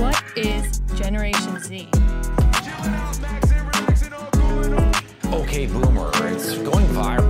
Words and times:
What 0.00 0.16
is 0.34 0.80
Generation 0.94 1.60
Z? 1.60 1.86
Okay, 5.30 5.66
boomer, 5.66 6.10
it's 6.32 6.56
going 6.62 6.86
viral. 6.88 7.28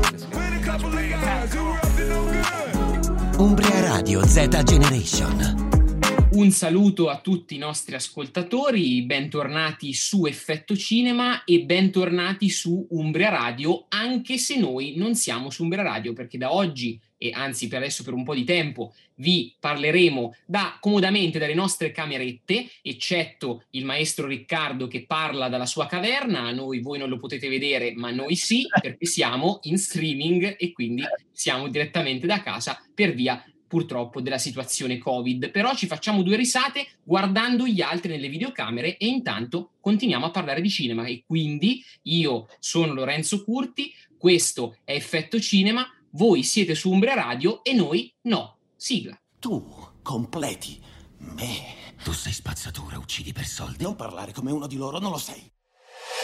Umbria 3.39 3.81
Radio 3.81 4.25
Z 4.25 4.63
Generation. 4.63 6.29
Un 6.31 6.51
saluto 6.53 7.09
a 7.09 7.19
tutti 7.19 7.57
i 7.57 7.59
nostri 7.59 7.97
ascoltatori, 7.97 9.03
bentornati 9.03 9.93
su 9.93 10.27
Effetto 10.27 10.77
Cinema 10.77 11.43
e 11.43 11.65
bentornati 11.65 12.49
su 12.51 12.87
Umbria 12.91 13.31
Radio, 13.31 13.87
anche 13.89 14.39
se 14.39 14.57
noi 14.57 14.95
non 14.97 15.17
siamo 15.17 15.51
su 15.51 15.65
Umbria 15.65 15.83
Radio, 15.83 16.13
perché 16.13 16.39
da 16.39 16.55
oggi 16.55 17.01
e 17.23 17.33
anzi 17.35 17.69
per 17.69 17.79
adesso 17.79 18.03
per 18.03 18.15
un 18.15 18.25
po' 18.25 18.35
di 18.35 18.45
tempo 18.45 18.95
vi 19.17 19.55
parleremo 19.61 20.35
da, 20.47 20.79
comodamente 20.81 21.39
dalle 21.39 21.53
nostre 21.53 21.93
camerette, 21.93 22.67
eccetto 22.81 23.65
il 23.73 23.85
maestro 23.85 24.27
Riccardo 24.27 24.87
che 24.89 25.05
parla 25.05 25.51
dalla 25.51 25.67
sua 25.67 25.87
caverna, 25.87 26.51
noi 26.51 26.81
voi 26.81 26.99
non 26.99 27.11
lo 27.11 27.19
potete 27.19 27.51
vedere, 27.51 27.93
ma 27.95 28.11
noi 28.11 28.37
sì, 28.37 28.67
perché 28.81 29.05
siamo 29.05 29.59
in 29.65 29.77
streaming 29.77 30.57
e 30.59 30.73
quindi 30.73 31.03
siamo 31.31 31.69
direttamente 31.69 32.27
da 32.27 32.41
casa 32.41 32.83
per 32.95 33.13
via 33.13 33.45
purtroppo 33.67 34.23
della 34.23 34.39
situazione 34.39 34.97
Covid, 34.97 35.51
però 35.51 35.75
ci 35.77 35.87
facciamo 35.87 36.23
due 36.23 36.37
risate 36.37 36.89
guardando 37.05 37.67
gli 37.67 37.83
altri 37.83 38.11
nelle 38.11 38.29
videocamere 38.29 38.97
e 38.97 39.07
intanto 39.07 39.73
continuiamo 39.81 40.27
a 40.27 40.31
parlare 40.31 40.61
di 40.63 40.71
cinema. 40.71 41.05
E 41.05 41.23
quindi 41.27 41.85
io 42.03 42.49
sono 42.59 42.95
Lorenzo 42.95 43.45
Curti, 43.45 43.95
questo 44.19 44.79
è 44.83 44.95
Effetto 44.95 45.39
Cinema, 45.39 45.87
voi 46.13 46.43
siete 46.43 46.75
su 46.75 46.91
Umbria 46.91 47.15
Radio 47.15 47.63
e 47.63 47.73
noi 47.73 48.13
no. 48.23 48.59
Sigla. 48.77 49.19
Tu 49.39 49.65
completi 50.03 50.83
me. 51.19 51.79
Tu 52.03 52.13
sei 52.13 52.33
spazzatura, 52.33 52.99
uccidi 52.99 53.33
per 53.33 53.47
soldi. 53.47 53.85
Non 53.85 53.95
parlare 53.97 54.33
come 54.33 54.51
uno 54.51 54.67
di 54.67 54.77
loro, 54.77 54.99
non 54.99 55.11
lo 55.11 55.19
sei. 55.19 55.51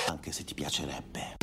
Anche 0.08 0.32
se 0.32 0.44
ti 0.44 0.54
piacerebbe. 0.54 1.36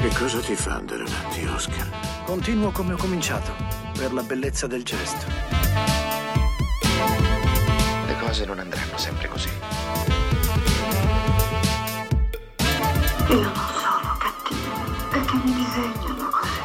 Che 0.00 0.18
cosa 0.18 0.40
ti 0.40 0.54
fa 0.54 0.74
andare 0.76 1.02
avanti, 1.02 1.44
Oscar? 1.44 2.24
Continuo 2.24 2.70
come 2.70 2.94
ho 2.94 2.96
cominciato, 2.96 3.52
per 3.92 4.12
la 4.12 4.22
bellezza 4.22 4.66
del 4.66 4.84
gesto. 4.84 6.01
Cose 8.32 8.46
non 8.46 8.60
andranno 8.60 8.96
sempre 8.96 9.28
così. 9.28 9.50
Io 13.28 13.40
non 13.42 13.54
sono 13.54 14.16
cattiva, 14.18 14.72
che 15.10 15.36
mi 15.44 15.52
disegnano 15.52 16.30
così. 16.30 16.60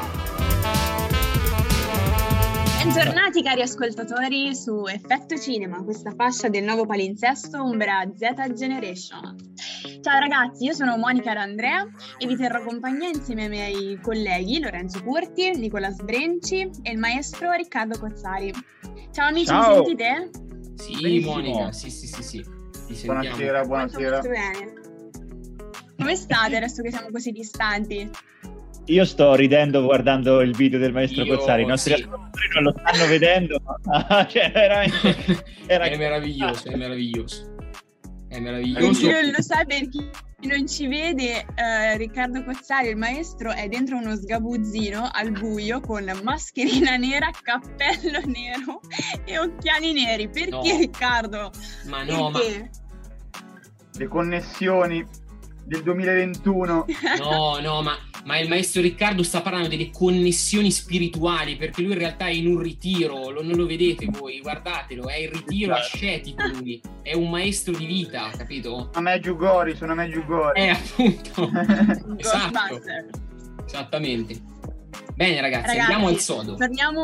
Bentornati 2.86 3.44
cari 3.44 3.62
ascoltatori 3.64 4.56
su 4.56 4.86
Effetto 4.86 5.38
Cinema, 5.38 5.84
questa 5.84 6.14
fascia 6.16 6.48
del 6.48 6.64
nuovo 6.64 6.86
palinsesto 6.86 7.62
Umbra 7.62 8.10
Z 8.16 8.54
Generation. 8.54 9.36
Ciao 10.02 10.20
ragazzi, 10.20 10.64
io 10.64 10.74
sono 10.74 10.96
Monica 10.96 11.34
D'Andrea 11.34 11.86
e 12.18 12.28
vi 12.28 12.38
terrò 12.38 12.64
compagnia 12.64 13.10
insieme 13.10 13.42
ai 13.44 13.50
miei 13.50 14.00
colleghi 14.02 14.62
Lorenzo 14.62 15.04
Curti, 15.04 15.52
Nicola 15.58 15.90
Sbrenci 15.90 16.70
e 16.82 16.92
il 16.92 16.98
maestro 16.98 17.52
Riccardo 17.52 18.00
Cozzari. 18.00 18.54
Ciao 19.12 19.28
amici, 19.28 19.48
Ciao. 19.48 19.68
mi 19.68 19.86
sentite? 19.86 20.46
Sì, 20.78 21.02
Benissimo. 21.02 21.34
Monica, 21.34 21.72
sì, 21.72 21.90
sì, 21.90 22.08
sì, 22.08 22.24
sì. 22.24 23.06
Buonasera, 23.06 23.66
buonasera. 23.66 24.22
Come 25.98 26.16
state 26.16 26.56
adesso 26.56 26.82
che 26.84 26.92
siamo 26.92 27.10
così 27.12 27.32
distanti? 27.32 28.10
Io 28.86 29.04
sto 29.04 29.34
ridendo 29.36 29.84
guardando 29.84 30.40
il 30.42 30.56
video 30.56 30.80
del 30.80 30.94
maestro 30.94 31.24
Io, 31.24 31.36
Cozzari. 31.36 31.64
I 31.64 31.66
nostri 31.66 31.96
sì. 31.96 32.04
ascoltatori 32.04 32.48
non 32.54 32.64
lo 32.64 32.76
stanno 32.78 33.06
vedendo, 33.08 33.62
ma 33.84 34.28
cioè, 34.30 34.52
veramente 34.52 35.44
era 35.66 35.86
è 35.86 35.98
meraviglioso, 35.98 36.70
è 36.70 36.76
meraviglioso. 36.76 37.56
È 38.28 38.34
Per 38.34 38.42
meraviglioso. 38.42 39.00
chi 39.00 39.10
non 39.10 39.26
lo 39.36 39.42
sa, 39.42 39.64
per 39.66 39.88
chi 39.90 40.10
non 40.42 40.68
ci 40.68 40.88
vede, 40.88 41.46
eh, 41.56 41.98
Riccardo 41.98 42.44
Cozzari, 42.44 42.90
il 42.90 42.98
maestro, 42.98 43.52
è 43.52 43.68
dentro 43.68 43.98
uno 43.98 44.16
sgabuzzino 44.16 45.10
al 45.12 45.32
buio 45.32 45.80
con 45.80 46.04
mascherina 46.24 46.96
nera, 46.98 47.30
cappello 47.42 48.20
nero 48.26 48.82
e 49.26 49.40
occhiali 49.40 49.94
neri. 49.94 50.30
Perché 50.30 50.50
No. 50.74 50.78
Riccardo? 50.78 51.52
Ma 51.86 52.04
no, 52.04 52.30
ma 52.30 52.40
Perché? 52.40 52.70
le 53.94 54.08
connessioni 54.08 55.06
del 55.66 55.82
2021 55.84 56.86
No, 57.20 57.60
no, 57.60 57.82
ma, 57.82 57.98
ma 58.28 58.38
il 58.40 58.50
maestro 58.50 58.82
Riccardo 58.82 59.24
sta 59.24 59.42
parlando 59.42 59.70
delle 59.70 59.90
connessioni 59.90 60.70
spirituali 60.70 61.56
perché 61.56 61.82
lui 61.82 61.94
in 61.94 61.98
realtà 61.98 62.26
è 62.26 62.32
in 62.32 62.48
un 62.48 62.60
ritiro, 62.60 63.30
lo- 63.30 63.42
non 63.42 63.56
lo 63.56 63.66
vedete 63.66 64.06
voi, 64.10 64.42
guardatelo, 64.42 65.08
è 65.08 65.16
in 65.16 65.32
ritiro 65.32 65.74
ascetico 65.74 66.46
lui, 66.46 66.82
è 67.02 67.14
un 67.14 67.30
maestro 67.30 67.74
di 67.74 67.86
vita, 67.86 68.30
capito? 68.36 68.90
a 68.94 69.00
Meggiugori 69.00 69.78
sono 69.78 69.94
a 69.94 69.96
Meggiugori 69.96 70.60
Eh, 70.60 70.70
appunto, 70.70 71.50
esatto, 72.18 72.82
esattamente. 73.66 74.42
Bene 75.16 75.40
ragazzi, 75.40 75.68
Ragazzi, 75.68 75.80
andiamo 75.80 76.08
al 76.08 76.18
sodo. 76.20 76.56
Torniamo 76.56 77.04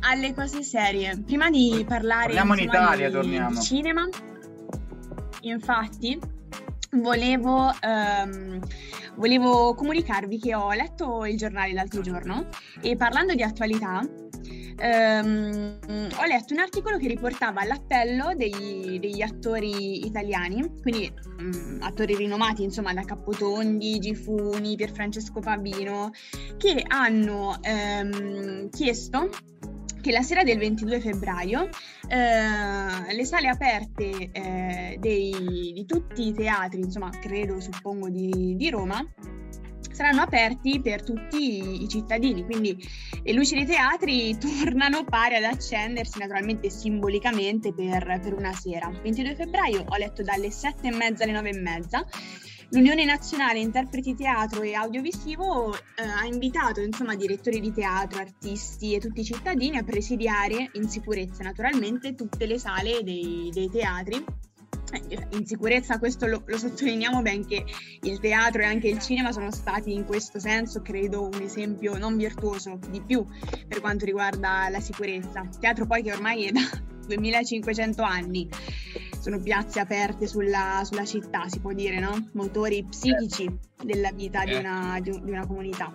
alle 0.00 0.34
cose 0.34 0.62
serie. 0.64 1.22
Prima 1.24 1.48
di 1.50 1.84
parlare 1.86 2.24
Torniamo 2.26 2.54
in 2.54 2.60
Italia, 2.64 3.06
di, 3.06 3.12
torniamo. 3.12 3.50
di 3.50 3.62
cinema, 3.62 4.08
infatti, 5.42 6.18
volevo, 7.00 7.72
ehm, 7.80 8.60
volevo 9.16 9.74
comunicarvi 9.74 10.38
che 10.38 10.54
ho 10.54 10.72
letto 10.72 11.24
il 11.24 11.36
giornale 11.36 11.72
l'altro 11.72 12.00
giorno 12.00 12.48
e 12.80 12.96
parlando 12.96 13.34
di 13.34 13.42
attualità. 13.42 14.06
ehm, 14.78 15.78
ho 16.18 16.24
letto 16.26 16.52
un 16.52 16.60
articolo 16.60 16.98
che 16.98 17.08
riportava 17.08 17.64
l'appello 17.64 18.34
degli, 18.34 18.98
degli 18.98 19.22
attori 19.22 20.04
italiani, 20.04 20.70
quindi 20.82 21.10
mm, 21.42 21.82
attori 21.82 22.14
rinomati, 22.14 22.62
insomma, 22.62 22.92
da 22.92 23.02
Capotondi, 23.02 23.98
Gifuni, 23.98 24.76
Pierfrancesco 24.76 25.40
Pavino, 25.40 26.10
che 26.58 26.84
hanno 26.86 27.56
ehm, 27.62 28.68
chiesto 28.70 29.30
che 30.06 30.12
la 30.12 30.22
sera 30.22 30.44
del 30.44 30.58
22 30.58 31.00
febbraio 31.00 31.68
eh, 32.08 33.12
le 33.12 33.24
sale 33.24 33.48
aperte 33.48 34.30
eh, 34.30 34.96
dei- 35.00 35.72
di 35.74 35.84
tutti 35.84 36.28
i 36.28 36.32
teatri, 36.32 36.78
insomma 36.78 37.10
credo, 37.10 37.58
suppongo 37.58 38.08
di, 38.08 38.54
di 38.56 38.70
Roma, 38.70 39.04
saranno 39.90 40.20
aperti 40.20 40.80
per 40.80 41.02
tutti 41.02 41.82
i, 41.82 41.88
cittadini, 41.88 42.44
quindi 42.44 42.78
le 43.24 43.32
luci 43.32 43.56
dei 43.56 43.66
teatri 43.66 44.38
tornano 44.38 45.02
pari 45.02 45.34
ad 45.34 45.42
accendersi 45.42 46.20
naturalmente 46.20 46.70
simbolicamente 46.70 47.74
per, 47.74 48.20
per 48.22 48.32
una 48.32 48.52
sera. 48.52 48.88
22 49.02 49.34
febbraio 49.34 49.86
ho 49.88 49.96
letto 49.96 50.22
dalle 50.22 50.52
7 50.52 50.86
e 50.86 50.94
mezza 50.94 51.24
alle 51.24 51.32
9 51.32 51.48
e 51.48 51.58
mezza 51.58 52.06
L'Unione 52.70 53.04
Nazionale 53.04 53.60
Interpreti 53.60 54.16
Teatro 54.16 54.62
e 54.62 54.74
Audiovisivo 54.74 55.72
eh, 55.72 56.02
ha 56.02 56.24
invitato 56.24 56.80
insomma 56.80 57.14
direttori 57.14 57.60
di 57.60 57.72
teatro, 57.72 58.18
artisti 58.18 58.92
e 58.92 58.98
tutti 58.98 59.20
i 59.20 59.24
cittadini 59.24 59.76
a 59.76 59.84
presidiare 59.84 60.70
in 60.72 60.88
sicurezza 60.88 61.44
naturalmente 61.44 62.16
tutte 62.16 62.44
le 62.44 62.58
sale 62.58 63.04
dei, 63.04 63.50
dei 63.52 63.70
teatri. 63.70 64.24
Eh, 64.92 65.26
In 65.30 65.46
sicurezza 65.46 66.00
questo 66.00 66.26
lo, 66.26 66.42
lo 66.44 66.58
sottolineiamo 66.58 67.22
benché 67.22 67.64
il 68.02 68.18
teatro 68.18 68.62
e 68.62 68.64
anche 68.64 68.88
il 68.88 68.98
cinema 68.98 69.30
sono 69.30 69.52
stati 69.52 69.92
in 69.92 70.04
questo 70.04 70.40
senso 70.40 70.82
credo 70.82 71.22
un 71.22 71.40
esempio 71.40 71.96
non 71.96 72.16
virtuoso 72.16 72.80
di 72.90 73.00
più 73.00 73.24
per 73.68 73.80
quanto 73.80 74.04
riguarda 74.04 74.68
la 74.70 74.80
sicurezza. 74.80 75.48
Teatro 75.60 75.86
poi 75.86 76.02
che 76.02 76.12
ormai 76.12 76.46
è 76.46 76.50
da 76.50 76.62
2500 77.06 78.02
anni 78.02 78.48
sono 79.26 79.40
piazze 79.40 79.80
aperte 79.80 80.28
sulla, 80.28 80.82
sulla 80.84 81.04
città, 81.04 81.48
si 81.48 81.58
può 81.58 81.72
dire, 81.72 81.98
no? 81.98 82.28
Motori 82.34 82.84
psichici 82.88 83.50
della 83.82 84.12
vita 84.12 84.44
di, 84.44 84.52
Certo. 84.52 84.68
una, 84.68 85.00
di 85.00 85.10
un- 85.10 85.24
di 85.24 85.30
una 85.32 85.44
comunità. 85.44 85.92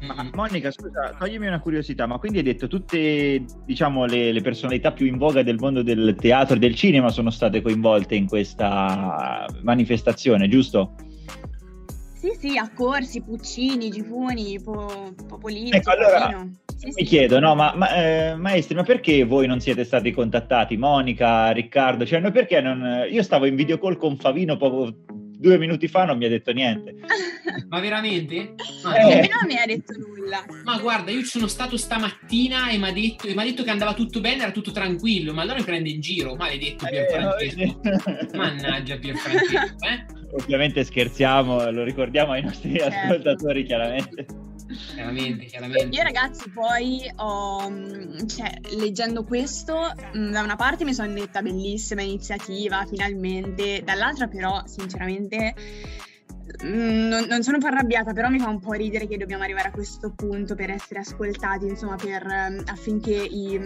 Ma 0.00 0.28
Monica, 0.34 0.72
scusa, 0.72 1.14
toglimi 1.16 1.46
una 1.46 1.60
curiosità, 1.60 2.06
ma 2.06 2.18
quindi 2.18 2.38
hai 2.38 2.44
detto 2.44 2.66
tutte, 2.66 3.44
diciamo, 3.64 4.04
le, 4.06 4.32
le 4.32 4.40
personalità 4.40 4.90
più 4.90 5.06
in 5.06 5.16
voga 5.16 5.44
del 5.44 5.58
mondo 5.60 5.84
del 5.84 6.16
teatro 6.18 6.56
e 6.56 6.58
del 6.58 6.74
cinema 6.74 7.10
sono 7.10 7.30
state 7.30 7.62
coinvolte 7.62 8.16
in 8.16 8.26
questa 8.26 9.46
manifestazione, 9.62 10.48
giusto? 10.48 10.96
Sì, 12.18 12.32
sì, 12.36 12.58
Accorsi, 12.58 13.22
Puccini, 13.22 13.90
Gifuni, 13.90 14.60
po- 14.60 15.14
Popolizzi, 15.28 15.76
Ecco, 15.76 15.90
allora, 15.92 16.18
Pavino. 16.18 16.50
Sì, 16.82 16.88
Mi 16.88 16.92
sì. 16.94 17.04
chiedo, 17.04 17.38
no, 17.38 17.54
ma, 17.54 17.72
ma, 17.76 17.94
eh, 17.94 18.34
maestri, 18.34 18.74
ma 18.74 18.82
perché 18.82 19.22
voi 19.24 19.46
non 19.46 19.60
siete 19.60 19.84
stati 19.84 20.10
contattati? 20.10 20.76
Monica, 20.76 21.50
Riccardo, 21.52 22.04
cioè, 22.04 22.18
noi 22.18 22.32
perché 22.32 22.60
non... 22.60 23.06
Io 23.08 23.22
stavo 23.22 23.46
in 23.46 23.54
video 23.54 23.78
call 23.78 23.96
con 23.96 24.16
Favino 24.16 24.56
poco, 24.56 24.92
due 25.06 25.58
minuti 25.58 25.86
fa, 25.86 26.04
non 26.06 26.18
mi 26.18 26.24
ha 26.24 26.28
detto 26.28 26.50
niente. 26.52 26.94
Ma 27.68 27.78
veramente? 27.78 28.54
Ma, 28.82 28.96
Eh. 28.96 29.20
A 29.20 29.46
me 29.46 29.60
ha 29.62 29.66
detto 29.66 29.92
nulla. 29.96 30.44
ma 30.64 30.78
guarda, 30.78 31.10
io 31.12 31.20
ci 31.20 31.26
sono 31.26 31.46
stato 31.46 31.76
stamattina 31.76 32.70
e 32.70 32.78
mi 32.78 32.88
ha 32.88 32.92
detto, 32.92 33.26
detto 33.32 33.62
che 33.62 33.70
andava 33.70 33.94
tutto 33.94 34.20
bene, 34.20 34.42
era 34.42 34.50
tutto 34.52 34.72
tranquillo, 34.72 35.32
ma 35.32 35.42
allora 35.42 35.58
mi 35.58 35.64
prende 35.64 35.88
in 35.88 36.00
giro, 36.00 36.34
maledetto 36.34 36.84
Eh, 36.86 36.90
Pierfrancesco. 36.90 37.80
no, 37.82 38.38
Mannaggia 38.38 38.96
Pierfrancesco, 38.96 39.76
eh? 39.86 40.04
ovviamente 40.42 40.82
scherziamo, 40.82 41.70
lo 41.70 41.84
ricordiamo 41.84 42.32
ai 42.32 42.42
nostri 42.42 42.76
Certo. 42.78 42.96
ascoltatori 42.96 43.64
chiaramente. 43.64 44.26
Chiaramente, 44.94 45.46
chiaramente. 45.46 45.96
Io 45.96 46.02
ragazzi 46.02 46.50
poi 46.50 47.10
ho, 47.16 47.68
mm, 47.68 48.26
cioè, 48.26 48.50
leggendo 48.76 49.24
questo, 49.24 49.92
mm, 50.16 50.30
da 50.30 50.42
una 50.42 50.56
parte 50.56 50.84
mi 50.84 50.94
sono 50.94 51.12
detta 51.12 51.42
bellissima 51.42 52.02
iniziativa, 52.02 52.84
finalmente, 52.86 53.82
dall'altra 53.84 54.28
però 54.28 54.62
sinceramente 54.66 55.54
mm, 56.64 57.08
non, 57.08 57.24
non 57.28 57.42
sono 57.42 57.56
un 57.56 57.62
po' 57.62 57.68
arrabbiata, 57.68 58.12
però 58.12 58.28
mi 58.28 58.38
fa 58.38 58.48
un 58.48 58.60
po' 58.60 58.72
ridere 58.72 59.06
che 59.06 59.16
dobbiamo 59.16 59.42
arrivare 59.42 59.68
a 59.68 59.72
questo 59.72 60.12
punto 60.12 60.54
per 60.54 60.70
essere 60.70 61.00
ascoltati, 61.00 61.66
insomma, 61.66 61.96
per, 61.96 62.24
affinché 62.66 63.14
i... 63.14 63.60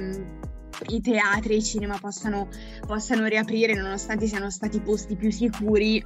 i 0.89 1.01
teatri 1.01 1.55
e 1.55 1.57
i 1.57 1.63
cinema 1.63 1.99
possano, 1.99 2.49
possano 2.87 3.27
riaprire 3.27 3.75
nonostante 3.75 4.27
siano 4.27 4.51
stati 4.51 4.81
posti 4.81 5.17
più 5.17 5.31
sicuri 5.31 6.05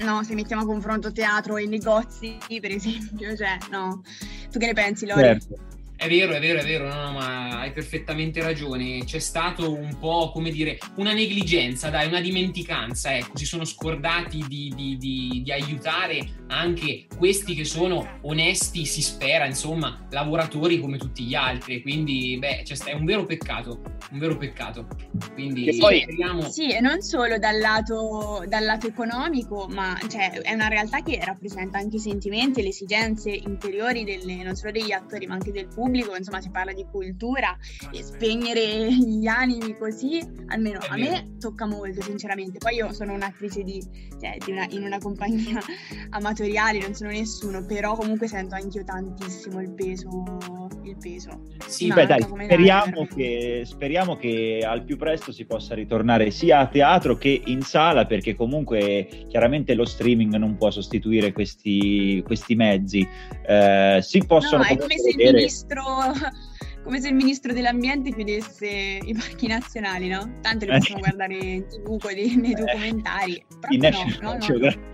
No, 0.00 0.22
se 0.22 0.34
mettiamo 0.34 0.62
a 0.62 0.66
confronto 0.66 1.12
teatro 1.12 1.56
e 1.56 1.66
negozi, 1.66 2.36
per 2.60 2.72
esempio, 2.72 3.36
cioè, 3.36 3.58
no. 3.70 4.02
Tu 4.50 4.58
che 4.58 4.66
ne 4.66 4.72
pensi, 4.72 5.06
Lori? 5.06 5.22
Certo. 5.22 5.73
È 6.04 6.08
vero, 6.08 6.34
è 6.34 6.38
vero, 6.40 6.58
è 6.58 6.64
vero, 6.64 6.86
no, 6.86 7.02
no, 7.04 7.12
ma 7.12 7.60
hai 7.60 7.72
perfettamente 7.72 8.42
ragione. 8.42 9.04
C'è 9.06 9.18
stato 9.18 9.72
un 9.72 9.96
po', 9.98 10.30
come 10.34 10.50
dire, 10.50 10.76
una 10.96 11.14
negligenza, 11.14 11.88
dai, 11.88 12.06
una 12.08 12.20
dimenticanza, 12.20 13.16
ecco, 13.16 13.38
si 13.38 13.46
sono 13.46 13.64
scordati 13.64 14.44
di, 14.46 14.70
di- 14.76 14.98
di- 14.98 15.40
di 15.42 15.50
aiutare 15.50 16.42
anche 16.48 17.06
questi 17.16 17.54
che 17.54 17.64
sono 17.64 18.18
onesti, 18.20 18.84
si 18.84 19.00
spera, 19.00 19.46
insomma, 19.46 20.06
lavoratori 20.10 20.78
come 20.78 20.98
tutti 20.98 21.24
gli 21.24 21.34
altri. 21.34 21.80
Quindi, 21.80 22.36
beh, 22.38 22.60
c'è 22.64 22.74
sta- 22.74 22.90
è 22.90 22.92
un 22.92 23.06
vero 23.06 23.24
peccato, 23.24 23.80
un 24.10 24.18
vero 24.18 24.36
peccato. 24.36 24.86
Quindi, 25.32 25.64
Che 25.64 25.76
poi- 25.78 26.02
speriamo... 26.02 26.42
Sì, 26.50 26.70
e 26.70 26.80
non 26.80 27.00
solo 27.00 27.38
dal 27.38 27.58
lato, 27.58 28.44
dal 28.46 28.64
lato 28.64 28.86
economico, 28.86 29.68
ma 29.70 29.98
cioè, 30.10 30.32
è 30.42 30.52
una 30.52 30.68
realtà 30.68 31.02
che 31.02 31.18
rappresenta 31.24 31.78
anche 31.78 31.96
i 31.96 32.00
sentimenti 32.00 32.60
e 32.60 32.62
le 32.64 32.68
esigenze 32.68 33.30
interiori 33.30 34.04
delle- 34.04 34.42
non 34.42 34.54
solo 34.54 34.70
degli 34.70 34.92
attori, 34.92 35.26
ma 35.26 35.32
anche 35.32 35.50
del 35.50 35.66
pubblico. 35.68 35.92
Insomma, 35.98 36.40
si 36.40 36.50
parla 36.50 36.72
di 36.72 36.84
cultura 36.90 37.56
e 37.92 38.02
spegnere 38.02 38.92
gli 38.92 39.26
animi 39.26 39.76
così, 39.76 40.20
almeno 40.48 40.78
a 40.88 40.96
me 40.96 41.36
tocca 41.38 41.66
molto, 41.66 42.02
sinceramente. 42.02 42.58
Poi 42.58 42.74
io 42.76 42.92
sono 42.92 43.12
un'attrice 43.14 43.62
di, 43.62 43.80
cioè, 44.20 44.36
di 44.44 44.50
una- 44.52 44.66
in 44.70 44.82
una 44.82 44.98
compagnia 44.98 45.60
amatoriale, 46.10 46.78
non 46.80 46.94
sono 46.94 47.10
nessuno, 47.10 47.64
però 47.64 47.94
comunque 47.94 48.26
sento 48.28 48.54
anch'io 48.54 48.84
tantissimo 48.84 49.60
il 49.60 49.70
peso. 49.72 50.38
Il 50.84 50.96
peso. 50.98 51.42
Sì, 51.66 51.90
Beh, 51.92 52.06
dai, 52.06 52.20
speriamo 52.22 53.06
che, 53.06 53.62
speriamo 53.64 54.16
che 54.16 54.60
al 54.66 54.84
più 54.84 54.96
presto 54.98 55.32
si 55.32 55.44
possa 55.46 55.74
ritornare 55.74 56.30
sia 56.30 56.58
a 56.58 56.66
teatro 56.66 57.16
che 57.16 57.40
in 57.46 57.62
sala, 57.62 58.04
perché 58.06 58.34
comunque 58.34 59.08
chiaramente 59.28 59.74
lo 59.74 59.84
streaming 59.86 60.34
non 60.36 60.56
può 60.56 60.70
sostituire 60.70 61.32
questi, 61.32 62.22
questi 62.24 62.54
mezzi. 62.54 63.06
Eh, 63.46 63.98
si 64.02 64.24
possono 64.26 64.62
No, 64.62 64.68
è 64.68 64.76
come 64.76 64.98
se 64.98 65.08
il 65.10 65.16
vedere- 65.16 65.38
ministro 65.82 66.30
come 66.84 67.00
se 67.00 67.08
il 67.08 67.14
ministro 67.14 67.52
dell'ambiente 67.54 68.12
chiudesse 68.12 68.66
i 68.68 69.14
parchi 69.14 69.46
nazionali, 69.46 70.08
no? 70.08 70.38
Tanto 70.42 70.66
li 70.66 70.70
Eh. 70.72 70.78
possiamo 70.78 71.00
guardare 71.00 71.34
in 71.34 71.66
tv 71.66 71.98
nei 72.12 72.52
Eh. 72.52 72.54
documentari. 72.54 73.42
in 73.70 73.80
Proprio 73.80 73.80
no, 73.80 73.88
National 73.88 74.38
no, 74.38 74.46
no, 74.46 74.58
no. 74.58 74.92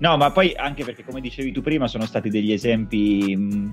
No, 0.00 0.16
ma 0.16 0.30
poi 0.32 0.52
anche 0.56 0.84
perché, 0.84 1.04
come 1.04 1.20
dicevi 1.20 1.52
tu 1.52 1.62
prima, 1.62 1.86
sono 1.86 2.04
stati 2.06 2.28
degli 2.28 2.52
esempi 2.52 3.34
mh, 3.36 3.72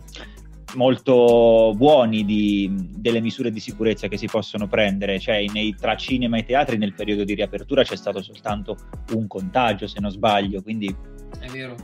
molto 0.75 1.73
buoni 1.75 2.23
di- 2.23 2.69
delle 2.95 3.19
misure 3.19 3.51
di 3.51 3.59
sicurezza 3.59 4.07
che 4.07 4.15
si 4.17 4.27
possono 4.27 4.67
prendere. 4.67 5.19
Cioè, 5.19 5.43
nei- 5.51 5.75
tra 5.77 5.95
cinema 5.95 6.37
e 6.37 6.43
teatri 6.43 6.77
nel 6.77 6.93
periodo 6.93 7.23
di 7.23 7.33
riapertura 7.33 7.83
c'è 7.83 7.95
stato 7.97 8.21
soltanto 8.21 8.77
un 9.15 9.27
contagio, 9.27 9.87
se 9.87 9.99
non 9.99 10.11
sbaglio. 10.11 10.61
Quindi 10.61 10.95
È 11.39 11.47
vero, 11.47 11.75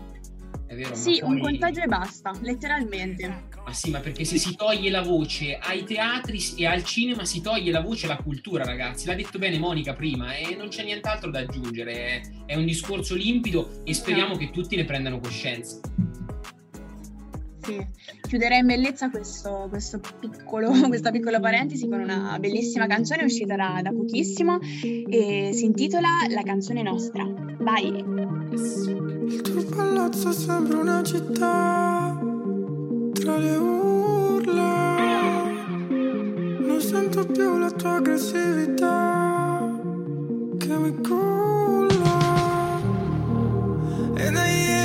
è 0.68 0.76
vero. 0.76 0.96
Sì, 0.96 1.20
un 1.24 1.40
poi- 1.40 1.52
contagio 1.52 1.82
e 1.82 1.88
basta, 1.88 2.32
letteralmente. 2.42 3.46
Ma 3.64 3.74
sì, 3.74 3.90
ma 3.90 4.00
perché 4.00 4.24
se 4.26 4.38
si 4.38 4.56
toglie 4.56 4.90
la 4.90 5.02
voce 5.02 5.58
ai 5.58 5.84
teatri 5.84 6.40
e 6.58 6.66
al 6.66 6.84
cinema 6.84 7.26
si 7.26 7.42
toglie 7.42 7.72
la 7.72 7.82
voce 7.82 8.06
alla 8.06 8.18
cultura, 8.18 8.64
ragazzi. 8.64 9.08
L'ha 9.08 9.16
detto 9.16 9.40
bene 9.40 9.58
Monica 9.58 9.94
prima 9.94 10.36
e 10.36 10.56
non 10.56 10.68
c'è 10.70 10.84
nient'altro 10.84 11.32
da 11.32 11.40
aggiungere. 11.40 11.94
È, 11.94 12.22
è 12.46 12.56
un 12.56 12.66
discorso 12.66 13.16
limpido 13.16 13.82
e 13.84 13.94
speriamo 13.94 14.36
che 14.38 14.52
tutti 14.52 14.76
ne 14.76 14.86
prendano 14.86 15.20
coscienza. 15.20 15.80
Sì. 17.62 17.86
Chiuderei 18.28 18.60
in 18.60 18.66
bellezza 18.66 19.10
questo, 19.10 19.68
questo 19.70 20.02
piccolo, 20.20 20.70
questa 20.90 21.12
piccola 21.12 21.40
parentesi 21.40 21.88
con 21.88 22.02
una 22.02 22.36
bellissima 22.40 22.86
canzone 22.86 23.24
uscita 23.24 23.56
da, 23.56 23.80
da 23.82 23.92
pochissimo 23.92 24.60
e 24.60 25.52
si 25.54 25.64
intitola 25.64 26.10
La 26.30 26.44
canzone 26.44 26.82
nostra. 26.82 27.26
Vai! 27.60 27.88
Il 27.88 29.42
tuo 29.42 29.64
palazzo 29.64 30.34
sembra 30.34 30.78
una 30.78 31.02
città 31.04 32.20
tra 33.14 33.38
le 33.38 33.56
urla. 33.56 34.96
Non 36.60 36.82
sento 36.82 37.26
più 37.28 37.58
la 37.58 37.72
tua 37.72 37.96
aggressività 37.96 39.72
che 40.58 40.78
mi 40.78 40.96
culla. 41.02 42.20
E 44.16 44.32
da 44.32 44.77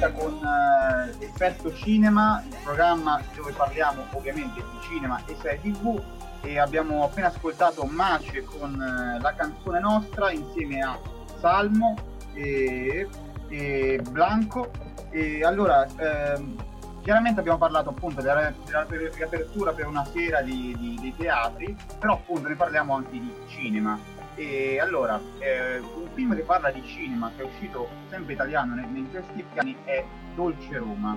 diretta 0.00 0.12
con 0.12 0.32
eh, 0.42 1.24
Effetto 1.24 1.74
Cinema, 1.74 2.42
il 2.48 2.56
programma 2.64 3.20
dove 3.36 3.52
parliamo 3.52 4.04
ovviamente 4.12 4.60
di 4.60 4.86
cinema 4.88 5.20
e 5.26 5.36
serie 5.40 5.60
tv 5.60 6.00
e 6.42 6.58
abbiamo 6.58 7.04
appena 7.04 7.26
ascoltato 7.26 7.84
Mace 7.84 8.42
con 8.44 8.80
eh, 8.80 9.20
la 9.20 9.34
canzone 9.34 9.78
nostra 9.80 10.30
insieme 10.30 10.80
a 10.80 10.98
Salmo 11.38 11.96
e, 12.32 13.06
e 13.48 14.00
Blanco. 14.10 14.70
E 15.10 15.44
allora 15.44 15.86
ehm, 15.86 16.56
chiaramente 17.02 17.40
abbiamo 17.40 17.58
parlato 17.58 17.90
appunto 17.90 18.22
della, 18.22 18.52
della 18.64 18.86
riapertura 18.88 19.72
per 19.72 19.86
una 19.86 20.04
sera 20.06 20.40
di, 20.40 20.74
di- 20.78 20.98
dei 21.00 21.14
teatri 21.16 21.76
però 21.98 22.12
appunto 22.14 22.48
ne 22.48 22.54
parliamo 22.54 22.94
anche 22.94 23.10
di 23.10 23.32
cinema 23.48 23.98
e 24.40 24.80
allora, 24.80 25.20
eh, 25.38 25.78
un 25.80 26.08
film 26.14 26.34
che 26.34 26.42
parla 26.42 26.70
di 26.70 26.82
cinema, 26.86 27.30
che 27.36 27.42
è 27.42 27.44
uscito 27.44 27.88
sempre 28.08 28.32
italiano 28.32 28.74
ne- 28.74 28.88
in 28.94 29.10
questi 29.10 29.44
anni, 29.56 29.76
è 29.84 30.02
Dolce 30.34 30.78
Roma. 30.78 31.14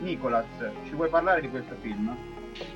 Nicolas, 0.00 0.46
ci 0.86 0.94
vuoi 0.94 1.10
parlare 1.10 1.42
di 1.42 1.50
questo 1.50 1.76
film? 1.82 2.16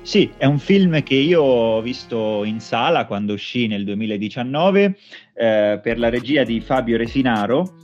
Sì, 0.01 0.31
è 0.37 0.45
un 0.45 0.59
film 0.59 1.01
che 1.01 1.15
io 1.15 1.41
ho 1.41 1.81
visto 1.81 2.43
in 2.43 2.59
sala 2.59 3.05
quando 3.05 3.33
uscì 3.33 3.65
nel 3.65 3.83
2019 3.83 4.97
eh, 5.33 5.79
per 5.81 5.97
la 5.97 6.09
regia 6.09 6.43
di 6.43 6.59
Fabio 6.59 6.97
Resinaro 6.97 7.75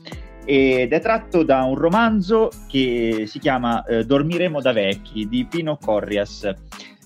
ed 0.46 0.94
è 0.94 1.00
tratto 1.00 1.44
da 1.44 1.64
un 1.64 1.76
romanzo 1.76 2.50
che 2.68 3.24
si 3.26 3.40
chiama 3.40 3.84
eh, 3.84 4.06
Dormiremo 4.06 4.62
da 4.62 4.74
vecchi 4.74 5.28
di 5.28 5.46
Pino 5.46 5.78
Corrias. 5.78 6.54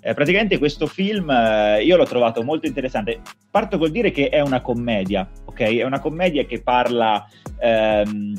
Eh, 0.01 0.13
praticamente 0.13 0.57
questo 0.57 0.87
film 0.87 1.29
eh, 1.29 1.83
io 1.83 1.97
l'ho 1.97 2.05
trovato 2.05 2.43
molto 2.43 2.67
interessante. 2.67 3.21
Parto 3.49 3.77
col 3.77 3.91
dire 3.91 4.11
che 4.11 4.29
è 4.29 4.39
una 4.41 4.61
commedia, 4.61 5.29
ok? 5.45 5.59
È 5.59 5.83
una 5.83 5.99
commedia 5.99 6.45
che 6.45 6.61
parla 6.61 7.27
ehm, 7.59 8.33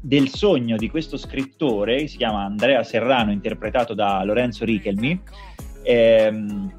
del 0.00 0.28
sogno 0.28 0.76
di 0.76 0.90
questo 0.90 1.16
scrittore, 1.16 2.06
si 2.06 2.16
chiama 2.16 2.44
Andrea 2.44 2.82
Serrano, 2.82 3.32
interpretato 3.32 3.94
da 3.94 4.22
Lorenzo 4.24 4.64
Richelmi, 4.64 5.20
ehm, 5.82 6.74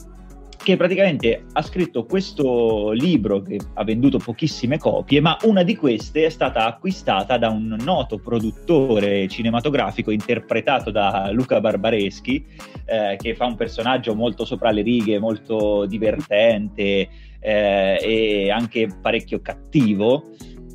che 0.64 0.78
praticamente 0.78 1.44
ha 1.52 1.62
scritto 1.62 2.06
questo 2.06 2.92
libro 2.92 3.42
che 3.42 3.60
ha 3.74 3.84
venduto 3.84 4.18
pochissime 4.18 4.78
copie, 4.78 5.20
ma 5.20 5.38
una 5.44 5.62
di 5.62 5.76
queste 5.76 6.26
è 6.26 6.30
stata 6.30 6.66
acquistata 6.66 7.38
da 7.38 7.50
un 7.50 7.76
noto 7.84 8.18
produttore 8.18 9.28
cinematografico 9.28 10.10
interpretato 10.10 10.90
da 10.90 11.30
Luca 11.32 11.60
Barbareschi, 11.60 12.46
eh, 12.86 13.18
che 13.20 13.36
fa 13.36 13.46
un 13.46 13.56
personaggio 13.56 14.16
molto 14.16 14.46
sopra 14.46 14.72
le 14.72 14.84
righe, 14.84 15.20
molto 15.20 15.86
divertente 15.86 17.10
eh, 17.40 18.00
e 18.02 18.50
anche 18.50 18.88
parecchio 19.02 19.42
cattivo. 19.42 20.30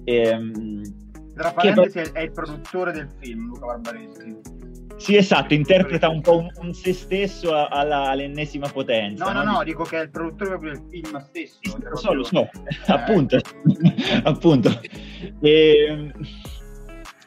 Ehm, 0.04 0.82
Tra 1.34 1.54
che- 1.54 1.72
parentesi 1.72 1.98
è, 1.98 2.12
è 2.12 2.20
il 2.20 2.32
produttore 2.32 2.92
del 2.92 3.08
film, 3.18 3.46
Luca 3.46 3.66
Barbareschi. 3.66 4.36
Sì, 4.98 5.14
esatto, 5.16 5.54
interpreta 5.54 6.08
un 6.08 6.20
po' 6.20 6.38
un, 6.38 6.50
un 6.60 6.74
se 6.74 6.92
stesso 6.92 7.54
alla- 7.54 8.10
all'ennesima 8.10 8.68
potenza. 8.68 9.32
No, 9.32 9.42
no, 9.44 9.52
no, 9.52 9.64
dico 9.64 9.84
che 9.84 9.98
è 9.98 10.02
il 10.02 10.10
produttore 10.10 10.50
proprio 10.50 10.72
del 10.72 10.82
film 10.90 11.18
stesso. 11.20 11.58
Lo 11.88 11.96
so, 11.96 12.12
lo 12.12 12.24
so, 12.24 12.40
Eh. 12.42 12.92
appunto, 12.92 13.38
appunto. 14.24 14.80
E, 15.40 16.10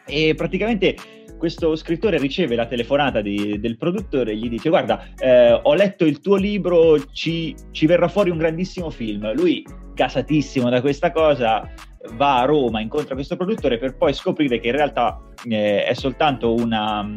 e 0.06 0.34
praticamente 0.36 0.96
questo 1.38 1.76
scrittore 1.76 2.18
riceve 2.20 2.56
la 2.56 2.68
telefonata 2.68 3.22
di- 3.22 3.60
del 3.60 3.78
produttore 3.78 4.32
e 4.34 4.36
gli 4.36 4.50
dice 4.50 4.70
guarda, 4.70 5.08
eh, 5.18 5.54
ho 5.64 5.74
letto 5.74 6.06
il 6.06 6.20
tuo 6.20 6.36
libro, 6.36 7.04
ci, 7.14 7.56
ci 7.72 7.86
verrà 7.88 8.08
fuori 8.10 8.30
un 8.30 8.38
grandissimo 8.38 8.90
film. 8.90 9.34
Lui, 9.34 9.66
gasatissimo 9.96 10.70
da 10.70 10.82
questa 10.82 11.12
cosa, 11.12 11.68
va 12.14 12.42
a 12.42 12.46
Roma, 12.46 12.82
incontra 12.82 13.16
questo 13.16 13.38
produttore 13.38 13.78
per 13.80 13.96
poi 13.96 14.14
scoprire 14.14 14.60
che 14.60 14.68
in 14.68 14.76
realtà 14.76 15.20
eh, 15.50 15.84
è 15.86 15.94
soltanto 15.94 16.54
una, 16.54 17.12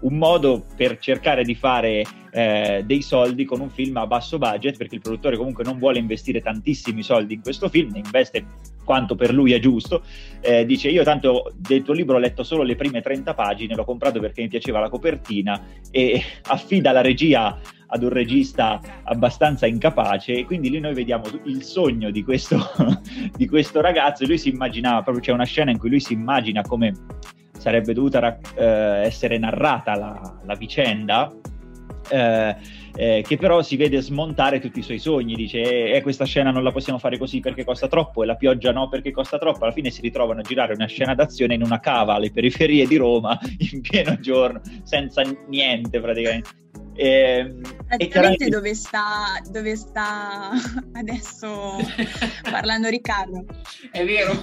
un 0.00 0.16
modo 0.16 0.64
per 0.76 0.98
cercare 0.98 1.44
di 1.44 1.54
fare 1.54 2.04
eh, 2.30 2.82
dei 2.84 3.02
soldi 3.02 3.44
con 3.44 3.60
un 3.60 3.70
film 3.70 3.96
a 3.96 4.06
basso 4.06 4.38
budget, 4.38 4.76
perché 4.76 4.96
il 4.96 5.00
produttore 5.00 5.36
comunque 5.36 5.64
non 5.64 5.78
vuole 5.78 5.98
investire 5.98 6.40
tantissimi 6.40 7.02
soldi 7.02 7.34
in 7.34 7.42
questo 7.42 7.68
film, 7.68 7.92
ne 7.92 7.98
investe 7.98 8.44
quanto 8.84 9.14
per 9.14 9.32
lui 9.32 9.52
è 9.52 9.58
giusto. 9.58 10.02
Eh, 10.40 10.64
dice: 10.64 10.88
Io 10.88 11.02
tanto 11.04 11.52
del 11.56 11.82
tuo 11.82 11.94
libro 11.94 12.16
ho 12.16 12.20
letto 12.20 12.42
solo 12.42 12.62
le 12.62 12.76
prime 12.76 13.00
30 13.00 13.34
pagine, 13.34 13.74
l'ho 13.74 13.84
comprato 13.84 14.20
perché 14.20 14.42
mi 14.42 14.48
piaceva 14.48 14.80
la 14.80 14.88
copertina 14.88 15.60
e 15.90 16.22
affida 16.48 16.92
la 16.92 17.00
regia 17.00 17.58
ad 17.90 18.02
un 18.02 18.10
regista 18.10 18.80
abbastanza 19.04 19.66
incapace 19.66 20.34
e 20.34 20.44
quindi 20.44 20.70
lì 20.70 20.78
noi 20.78 20.94
vediamo 20.94 21.24
il 21.44 21.62
sogno 21.62 22.10
di 22.10 22.22
questo, 22.22 22.58
di 23.34 23.48
questo 23.48 23.80
ragazzo 23.80 24.26
lui 24.26 24.38
si 24.38 24.50
immaginava, 24.50 25.02
proprio 25.02 25.24
c'è 25.24 25.32
una 25.32 25.44
scena 25.44 25.70
in 25.70 25.78
cui 25.78 25.88
lui 25.88 26.00
si 26.00 26.12
immagina 26.12 26.62
come 26.62 26.92
sarebbe 27.58 27.92
dovuta 27.92 28.18
ra- 28.18 28.38
eh, 28.54 29.06
essere 29.06 29.38
narrata 29.38 29.96
la, 29.96 30.40
la 30.44 30.54
vicenda 30.54 31.30
eh, 32.10 32.56
eh, 32.94 33.24
che 33.26 33.36
però 33.36 33.62
si 33.62 33.76
vede 33.76 34.00
smontare 34.00 34.58
tutti 34.58 34.80
i 34.80 34.82
suoi 34.82 34.98
sogni, 34.98 35.34
dice 35.34 35.60
eh, 35.60 35.96
eh, 35.96 36.02
questa 36.02 36.24
scena 36.24 36.50
non 36.50 36.64
la 36.64 36.72
possiamo 36.72 36.98
fare 36.98 37.18
così 37.18 37.40
perché 37.40 37.64
costa 37.64 37.86
troppo 37.86 38.22
e 38.22 38.26
la 38.26 38.34
pioggia 38.34 38.72
no 38.72 38.88
perché 38.88 39.10
costa 39.10 39.38
troppo, 39.38 39.64
alla 39.64 39.72
fine 39.72 39.90
si 39.90 40.00
ritrovano 40.00 40.40
a 40.40 40.42
girare 40.42 40.72
una 40.72 40.86
scena 40.86 41.14
d'azione 41.14 41.54
in 41.54 41.62
una 41.62 41.80
cava 41.80 42.14
alle 42.14 42.32
periferie 42.32 42.86
di 42.86 42.96
Roma 42.96 43.38
in 43.72 43.80
pieno 43.80 44.18
giorno, 44.18 44.60
senza 44.82 45.22
niente 45.48 46.00
praticamente. 46.00 46.48
Ehm, 47.00 47.60
e 47.60 47.62
Praticamente 47.86 48.08
chiaramente- 48.08 48.48
dove 48.48 48.74
sta, 48.74 49.40
dove 49.50 49.76
sta 49.76 50.50
adesso 50.94 51.76
parlando 52.50 52.88
Riccardo? 52.88 53.44
È 53.92 54.04
vero. 54.04 54.32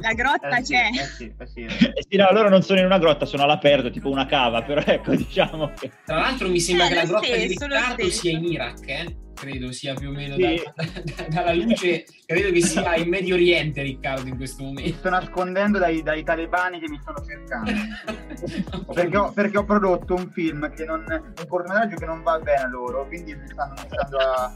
La 0.00 0.12
grotta 0.14 0.56
Eh 0.56 0.62
c'è. 0.62 0.88
eh 0.94 1.04
sì, 1.04 1.32
eh 1.38 1.46
sì. 1.46 1.60
Eh 1.64 2.04
sì, 2.08 2.16
no, 2.16 2.30
loro 2.32 2.48
non 2.48 2.62
sono 2.62 2.78
in 2.80 2.86
una 2.86 2.98
grotta, 2.98 3.26
sono 3.26 3.42
all'aperto, 3.42 3.90
tipo 3.90 4.08
una 4.08 4.24
cava, 4.24 4.62
però 4.62 4.80
ecco, 4.84 5.14
diciamo 5.14 5.70
che... 5.78 5.90
Tra 6.06 6.16
l'altro 6.20 6.48
mi 6.48 6.58
sembra 6.58 6.86
Eh, 6.86 6.88
che 6.88 6.94
la 6.94 7.04
grotta 7.04 7.36
di 7.36 7.42
stesso, 7.52 7.66
lo 7.66 7.74
Riccardo 7.76 8.10
sia 8.10 8.30
in 8.30 8.44
Iraq, 8.44 8.88
eh? 8.88 9.16
Credo 9.40 9.72
sia 9.72 9.94
più 9.94 10.10
o 10.10 10.12
meno 10.12 10.34
Sì. 10.34 10.40
da- 10.42 10.84
da- 11.14 11.26
dalla 11.28 11.52
luce, 11.54 12.04
credo 12.26 12.50
che 12.52 12.60
sia 12.60 12.94
in 12.96 13.08
Medio 13.08 13.34
Oriente 13.34 13.82
Riccardo 13.82 14.28
in 14.28 14.36
questo 14.36 14.62
Mi 14.62 14.68
momento. 14.68 14.96
sto 14.98 15.08
nascondendo 15.10 15.78
dai, 15.78 16.02
dai 16.02 16.22
talebani 16.22 16.78
che 16.78 16.88
mi 16.88 16.98
stanno 17.00 17.24
cercando. 17.24 17.72
perché, 18.92 19.16
ho, 19.16 19.32
perché 19.32 19.58
ho 19.58 19.64
prodotto 19.64 20.14
un 20.14 20.30
film 20.30 20.70
che 20.74 20.84
non. 20.84 21.04
un 21.08 21.46
cortometraggio 21.48 21.96
che 21.96 22.04
non 22.06 22.22
va 22.22 22.38
bene 22.38 22.62
a 22.62 22.68
loro, 22.68 23.06
quindi 23.06 23.34
mi 23.34 23.46
stanno 23.48 23.74
iniziando 23.78 24.16
a. 24.18 24.52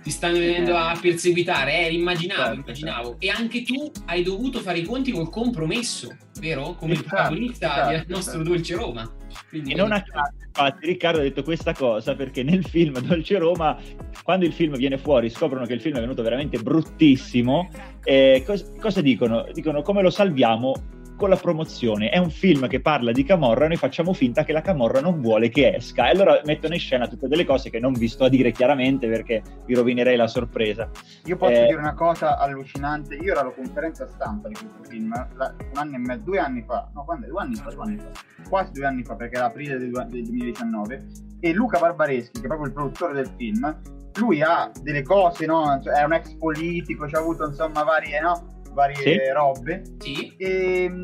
Ti 0.00 0.10
stanno 0.10 0.38
venendo 0.38 0.76
a 0.76 0.96
perseguitare, 1.00 1.86
eh, 1.86 1.92
immaginavo, 1.92 2.40
Certo, 2.42 2.60
immaginavo. 2.60 3.16
E 3.18 3.30
anche 3.30 3.62
tu 3.62 3.90
hai 4.06 4.22
dovuto 4.22 4.60
fare 4.60 4.78
i 4.78 4.84
conti 4.84 5.10
col 5.10 5.28
compromesso, 5.28 6.16
vero? 6.40 6.74
Come 6.78 6.92
il 6.92 6.98
Esatto, 7.00 7.14
protagonista 7.16 7.66
esatto, 7.66 7.90
del 7.90 8.04
nostro 8.08 8.34
esatto. 8.40 8.48
Dolce 8.48 8.74
Roma. 8.76 9.12
Quindi, 9.48 9.72
E 9.72 9.74
non 9.74 9.92
a 9.92 10.02
caso, 10.02 10.32
infatti, 10.44 10.86
Riccardo 10.86 11.20
ha 11.20 11.22
detto 11.22 11.42
questa 11.42 11.72
cosa 11.72 12.14
perché 12.14 12.42
nel 12.42 12.64
film 12.64 12.98
Dolce 13.00 13.38
Roma, 13.38 13.76
quando 14.22 14.44
il 14.44 14.52
film 14.52 14.76
viene 14.76 14.98
fuori, 14.98 15.30
scoprono 15.30 15.64
che 15.64 15.74
il 15.74 15.80
film 15.80 15.96
è 15.96 16.00
venuto 16.00 16.22
veramente 16.22 16.58
bruttissimo. 16.58 17.68
E 18.04 18.42
cos- 18.44 18.72
cosa 18.80 19.00
dicono? 19.00 19.46
Dicono 19.52 19.82
come 19.82 20.02
lo 20.02 20.10
salviamo 20.10 20.72
con 21.18 21.28
la 21.28 21.36
promozione. 21.36 22.08
È 22.08 22.16
un 22.16 22.30
film 22.30 22.66
che 22.68 22.80
parla 22.80 23.10
di 23.12 23.24
Camorra, 23.24 23.66
noi 23.66 23.76
facciamo 23.76 24.12
finta 24.14 24.44
che 24.44 24.52
la 24.52 24.62
Camorra 24.62 25.00
non 25.00 25.20
vuole 25.20 25.48
che 25.50 25.74
esca. 25.74 26.06
E 26.06 26.12
allora 26.12 26.40
mettono 26.44 26.72
in 26.74 26.80
scena 26.80 27.06
tutte 27.08 27.28
delle 27.28 27.44
cose 27.44 27.68
che 27.68 27.80
non 27.80 27.92
vi 27.92 28.08
sto 28.08 28.24
a 28.24 28.28
dire 28.30 28.52
chiaramente 28.52 29.08
perché 29.08 29.42
vi 29.66 29.74
rovinerei 29.74 30.16
la 30.16 30.28
sorpresa. 30.28 30.88
Io 31.24 31.36
posso 31.36 31.52
Eh, 31.52 31.66
dire 31.66 31.78
una 31.78 31.94
cosa 31.94 32.38
allucinante. 32.38 33.16
Io 33.16 33.32
ero 33.32 33.40
alla 33.40 33.50
conferenza 33.50 34.06
stampa 34.06 34.48
di 34.48 34.54
questo 34.54 34.82
film 34.88 35.12
la- 35.36 35.54
un 35.58 35.76
anno 35.76 35.96
e 35.96 35.98
mezzo, 35.98 36.22
due 36.24 36.38
anni 36.38 36.62
fa. 36.66 36.88
No, 36.94 37.04
quando? 37.04 37.26
Due 37.26 37.40
anni 37.40 37.54
fa, 37.56 37.70
due 37.70 37.82
anni 37.84 37.98
fa. 37.98 38.08
Quasi 38.48 38.72
due 38.72 38.86
anni 38.86 39.02
fa, 39.02 39.14
perché 39.16 39.34
era 39.36 39.46
aprile 39.46 39.76
del, 39.76 39.90
del 39.90 40.22
2019. 40.22 41.06
E 41.40 41.52
Luca 41.52 41.78
Barbareschi, 41.78 42.38
che 42.40 42.44
è 42.44 42.46
proprio 42.46 42.68
il 42.68 42.72
produttore 42.72 43.12
del 43.14 43.30
film, 43.36 43.76
lui 44.16 44.40
ha 44.42 44.70
delle 44.82 45.02
cose, 45.02 45.46
no? 45.46 45.80
Cioè, 45.82 45.94
è 46.00 46.04
un 46.04 46.12
ex 46.12 46.32
politico, 46.36 47.06
ci 47.08 47.14
ha 47.14 47.18
avuto 47.18 47.44
insomma 47.46 47.82
varie, 47.82 48.20
no? 48.20 48.57
Varie 48.78 48.94
Sì. 48.94 49.18
robe. 49.32 49.82
Sì. 49.98 50.36
E, 50.36 51.02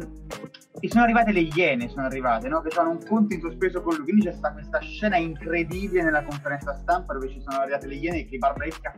e 0.80 0.88
sono 0.88 1.02
arrivate 1.02 1.32
le 1.32 1.40
iene, 1.40 1.88
sono 1.88 2.06
arrivate, 2.06 2.46
no? 2.48 2.60
Che 2.62 2.70
fanno 2.70 2.90
un 2.90 3.04
conto 3.04 3.34
in 3.34 3.40
sospeso 3.40 3.82
con 3.82 3.94
lui. 3.96 4.04
Quindi 4.04 4.26
c'è 4.26 4.32
stata 4.32 4.54
questa 4.54 4.78
scena 4.78 5.16
incredibile 5.16 6.04
nella 6.04 6.22
conferenza 6.22 6.76
stampa 6.76 7.14
dove 7.14 7.28
ci 7.30 7.40
sono 7.40 7.62
arrivate 7.62 7.88
le 7.88 7.94
iene 7.94 8.24
che 8.26 8.38
Barbareschi 8.38 8.86
ha 8.86 8.94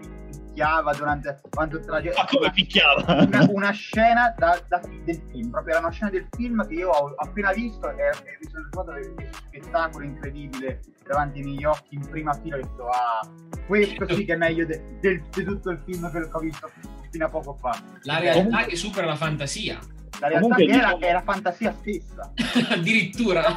picchiava 0.56 0.92
durante, 0.94 1.40
durante 1.50 1.78
tutta 1.78 2.00
la 2.00 2.12
Ma 2.16 2.24
come 2.24 2.50
picchiava? 2.50 3.22
Una, 3.24 3.46
una 3.50 3.70
scena 3.72 4.34
da, 4.38 4.58
da- 4.66 4.80
del 5.04 5.20
film, 5.30 5.50
proprio 5.50 5.74
era 5.74 5.84
una 5.84 5.92
scena 5.92 6.10
del 6.10 6.26
film 6.34 6.66
che 6.66 6.74
io 6.74 6.90
ho 6.90 7.14
appena 7.16 7.52
visto 7.52 7.90
e, 7.90 7.94
e 7.94 8.38
mi 8.40 8.48
sono 8.50 8.64
ritrovato 8.64 9.14
questo 9.14 9.38
spettacolo 9.46 10.04
incredibile 10.04 10.80
davanti 11.06 11.40
ai 11.40 11.44
miei 11.44 11.64
occhi 11.64 11.94
in 11.96 12.08
prima 12.08 12.32
fila. 12.32 12.56
Ho 12.56 12.60
detto, 12.60 12.88
ah, 12.88 13.28
questo 13.66 14.08
sì 14.14 14.24
che 14.24 14.32
è 14.32 14.36
meglio 14.36 14.64
de- 14.64 14.82
di 15.00 15.44
tutto 15.44 15.70
il 15.70 15.80
film 15.84 16.10
che 16.10 16.28
ho 16.32 16.38
visto 16.38 16.70
fino 17.10 17.26
a 17.26 17.28
poco 17.28 17.54
fa. 17.60 17.78
La 18.02 18.18
realtà 18.18 18.64
che 18.64 18.76
supera 18.76 19.06
la 19.06 19.16
fantasia. 19.16 19.78
La 20.18 20.28
realtà 20.28 20.48
Comunque, 20.48 20.64
che 20.64 20.72
era, 20.72 20.94
diciamo- 20.94 21.06
è 21.06 21.12
la 21.12 21.22
fantasia 21.22 21.74
stessa. 21.78 22.32
Addirittura. 22.72 23.54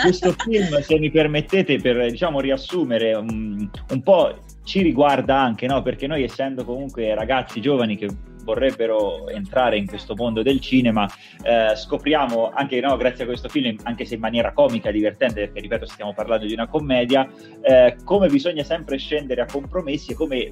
questo 0.00 0.32
film, 0.38 0.80
se 0.80 0.98
mi 0.98 1.10
permettete, 1.10 1.78
per 1.78 2.10
diciamo 2.10 2.40
riassumere 2.40 3.12
um, 3.14 3.70
un 3.90 4.02
po' 4.02 4.38
ci 4.64 4.82
riguarda 4.82 5.38
anche, 5.38 5.66
no? 5.66 5.82
Perché 5.82 6.06
noi 6.06 6.22
essendo 6.22 6.64
comunque 6.64 7.14
ragazzi 7.14 7.60
giovani 7.60 7.96
che 7.96 8.08
vorrebbero 8.44 9.28
entrare 9.28 9.76
in 9.76 9.86
questo 9.86 10.14
mondo 10.14 10.42
del 10.42 10.60
cinema, 10.60 11.08
eh, 11.42 11.74
scopriamo 11.76 12.50
anche 12.52 12.80
no, 12.80 12.96
grazie 12.96 13.24
a 13.24 13.26
questo 13.26 13.48
film, 13.48 13.76
anche 13.84 14.04
se 14.04 14.14
in 14.14 14.20
maniera 14.20 14.52
comica, 14.52 14.90
divertente, 14.90 15.42
perché 15.42 15.60
ripeto 15.60 15.86
stiamo 15.86 16.12
parlando 16.12 16.46
di 16.46 16.52
una 16.52 16.66
commedia, 16.66 17.28
eh, 17.62 17.96
come 18.04 18.28
bisogna 18.28 18.64
sempre 18.64 18.96
scendere 18.98 19.42
a 19.42 19.46
compromessi 19.46 20.12
e 20.12 20.14
come 20.14 20.50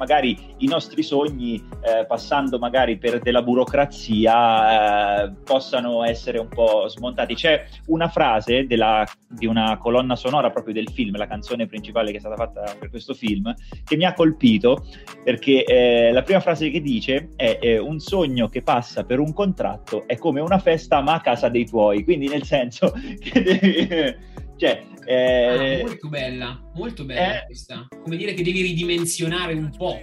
magari 0.00 0.54
i 0.58 0.66
nostri 0.66 1.02
sogni, 1.02 1.62
eh, 1.82 2.06
passando 2.06 2.58
magari 2.58 2.96
per 2.96 3.18
della 3.18 3.42
burocrazia, 3.42 5.26
eh, 5.26 5.32
possano 5.44 6.02
essere 6.04 6.38
un 6.38 6.48
po' 6.48 6.88
smontati. 6.88 7.34
C'è 7.34 7.66
una 7.88 8.08
frase 8.08 8.66
della- 8.66 9.06
di 9.28 9.44
una 9.44 9.76
colonna 9.76 10.16
sonora 10.16 10.48
proprio 10.50 10.72
del 10.72 10.88
film, 10.88 11.16
la 11.18 11.26
canzone 11.26 11.66
principale 11.66 12.12
che 12.12 12.16
è 12.16 12.20
stata 12.20 12.34
fatta 12.34 12.74
per 12.78 12.88
questo 12.88 13.12
film, 13.12 13.54
che 13.84 13.96
mi 13.96 14.04
ha 14.04 14.14
colpito 14.14 14.86
perché 15.22 15.64
eh, 15.64 16.12
la 16.12 16.22
prima 16.22 16.40
frase 16.40 16.70
che 16.70 16.80
dice 16.80 17.28
è 17.36 17.58
eh, 17.60 17.78
un 17.78 17.98
sogno 17.98 18.48
che 18.48 18.62
passa 18.62 19.04
per 19.04 19.18
un 19.18 19.34
contratto 19.34 20.04
è 20.06 20.16
come 20.16 20.40
una 20.40 20.58
festa 20.58 21.02
ma 21.02 21.14
a 21.14 21.20
casa 21.20 21.50
dei 21.50 21.66
tuoi, 21.66 22.04
quindi 22.04 22.26
nel 22.26 22.44
senso 22.44 22.92
che 23.20 23.42
devi... 23.42 24.28
Cioè, 24.56 24.82
eh, 25.10 25.80
Ah, 25.80 25.86
molto 25.86 26.08
bella, 26.08 26.60
molto 26.74 27.04
bella 27.04 27.42
questa. 27.46 27.86
Come 28.02 28.16
dire 28.16 28.32
che 28.34 28.42
devi 28.42 28.62
ridimensionare 28.62 29.54
un 29.54 29.70
po'. 29.76 30.00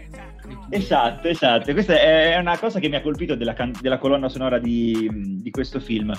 Esatto, 0.70 1.28
esatto. 1.28 1.72
Questa 1.74 2.00
è 2.00 2.38
una 2.38 2.58
cosa 2.58 2.80
che 2.80 2.90
mi 2.90 2.96
ha 2.96 3.02
colpito 3.02 3.36
della, 3.36 3.54
can- 3.54 3.74
della 3.82 3.98
colonna 3.98 4.30
sonora 4.30 4.60
di, 4.60 5.10
di 5.42 5.50
questo 5.52 5.80
film. 5.80 6.14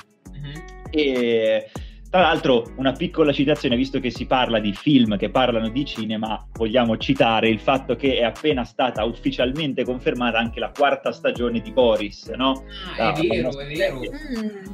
E 0.90 1.71
tra 2.11 2.21
l'altro, 2.23 2.73
una 2.76 2.92
piccola 2.92 3.33
citazione, 3.33 3.76
visto 3.76 4.00
che 4.00 4.11
si 4.11 4.25
parla 4.26 4.59
di 4.61 4.73
film 4.73 5.18
che 5.18 5.28
parlano 5.30 5.68
di 5.68 5.85
cinema, 5.85 6.42
vogliamo 6.54 6.97
citare 6.97 7.49
il 7.50 7.61
fatto 7.61 7.97
che 7.97 8.16
è 8.18 8.23
appena 8.23 8.64
stata 8.64 9.04
ufficialmente 9.04 9.85
confermata 9.85 10.38
anche 10.38 10.59
la 10.61 10.71
quarta 10.75 11.12
stagione 11.12 11.61
di 11.61 11.71
Boris, 11.71 12.28
no? 12.28 12.64
Ah, 12.97 13.12
è 13.12 13.23
La- 13.23 13.52
vero, 13.52 13.59
è 13.61 13.66
vero. 13.66 14.00
Mm. 14.00 14.73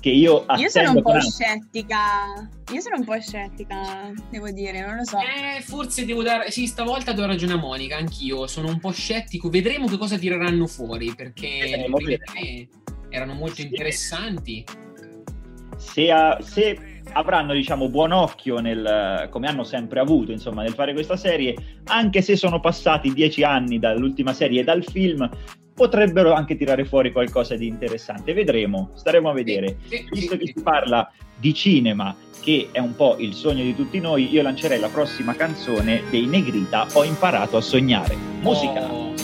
Che 0.00 0.08
io 0.08 0.46
Io 0.56 0.68
sono 0.70 0.92
un 0.92 1.02
po' 1.02 1.10
con 1.10 1.20
scettica. 1.20 1.96
Io 2.72 2.80
sono 2.80 2.96
un 2.96 3.04
po' 3.04 3.20
scettica, 3.20 4.10
devo 4.30 4.50
dire, 4.50 4.80
non 4.80 4.96
lo 4.96 5.04
so. 5.04 5.18
Eh, 5.18 5.60
forse 5.60 6.06
devo 6.06 6.22
dare. 6.22 6.50
Sì, 6.50 6.66
stavolta 6.66 7.12
do 7.12 7.26
ragione 7.26 7.52
a 7.52 7.56
Monica, 7.56 7.96
anch'io. 7.96 8.46
Sono 8.46 8.68
un 8.68 8.80
po' 8.80 8.92
scettico. 8.92 9.50
Vedremo 9.50 9.86
che 9.86 9.98
cosa 9.98 10.16
tireranno 10.16 10.66
fuori. 10.66 11.14
Perché 11.14 11.48
le 11.48 11.70
Vedremo, 11.70 11.96
prime 11.96 12.16
vedremo. 12.16 12.40
tre 12.40 12.68
erano 13.10 13.34
molto 13.34 13.60
interessanti. 13.60 14.64
se, 15.76 16.10
ha- 16.10 16.38
se 16.40 17.02
avranno 17.12 17.52
diciamo 17.54 17.88
buon 17.88 18.12
occhio 18.12 18.60
nel, 18.60 19.26
come 19.30 19.48
hanno 19.48 19.64
sempre 19.64 19.98
avuto 19.98 20.30
insomma 20.30 20.62
nel 20.62 20.74
fare 20.74 20.92
questa 20.92 21.16
serie 21.16 21.80
anche 21.86 22.22
se 22.22 22.36
sono 22.36 22.60
passati 22.60 23.12
dieci 23.12 23.42
anni 23.42 23.78
dall'ultima 23.80 24.32
serie 24.32 24.60
e 24.60 24.64
dal 24.64 24.84
film 24.84 25.28
potrebbero 25.80 26.34
anche 26.34 26.58
tirare 26.58 26.84
fuori 26.84 27.10
qualcosa 27.10 27.56
di 27.56 27.66
interessante. 27.66 28.34
Vedremo 28.34 28.90
staremo 28.96 29.30
a 29.30 29.32
vedere. 29.32 29.78
visto 30.10 30.36
che 30.36 30.52
si 30.54 30.60
parla 30.62 31.10
di 31.38 31.54
cinema 31.54 32.14
che 32.42 32.68
è 32.70 32.78
un 32.78 32.94
po' 32.94 33.16
il 33.18 33.32
sogno 33.32 33.62
di 33.62 33.74
tutti 33.74 33.98
noi 33.98 34.30
io 34.30 34.42
lancerei 34.42 34.78
la 34.78 34.90
prossima 34.90 35.34
canzone 35.34 36.02
dei 36.10 36.26
Negrita 36.26 36.86
ho 36.92 37.02
imparato 37.02 37.56
a 37.56 37.62
sognare. 37.62 38.14
Musica. 38.42 38.92
Oh, 38.92 39.14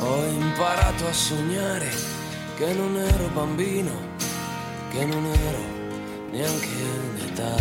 Ho 0.00 0.24
imparato 0.26 1.06
a 1.06 1.12
sognare 1.12 1.88
che 2.56 2.74
non 2.74 2.96
ero 2.96 3.28
bambino, 3.32 3.92
che 4.90 5.04
non 5.04 5.24
ero 5.26 5.83
neanche 6.34 6.66
in 6.66 7.26
età. 7.28 7.56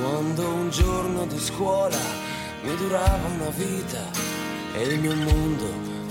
Quando 0.00 0.48
un 0.48 0.70
giorno 0.70 1.26
di 1.26 1.38
scuola 1.38 1.98
mi 2.62 2.74
durava 2.76 3.28
una 3.34 3.50
vita 3.50 4.02
e 4.74 4.82
il 4.82 4.98
mio 4.98 5.14
mondo 5.14 5.66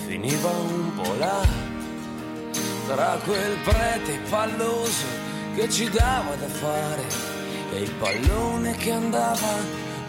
finiva 0.06 0.50
un 0.50 0.94
po' 0.94 1.16
là. 1.18 1.42
Tra 2.88 3.20
quel 3.26 3.58
prete 3.64 4.20
palloso 4.30 5.06
che 5.56 5.68
ci 5.70 5.90
dava 5.90 6.36
da 6.36 6.48
fare 6.48 7.06
e 7.74 7.82
il 7.82 7.92
pallone 7.94 8.76
che 8.78 8.92
andava 8.92 9.56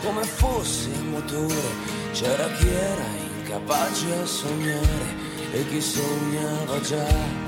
come 0.03 0.23
fosse 0.25 0.91
a 0.95 1.03
motore. 1.03 1.97
C'era 2.13 2.49
chi 2.51 2.69
era 2.69 3.07
incapace 3.41 4.13
a 4.13 4.27
sognare 4.27 5.17
e 5.53 5.67
chi 5.69 5.81
sognava 5.81 6.81
già. 6.81 7.48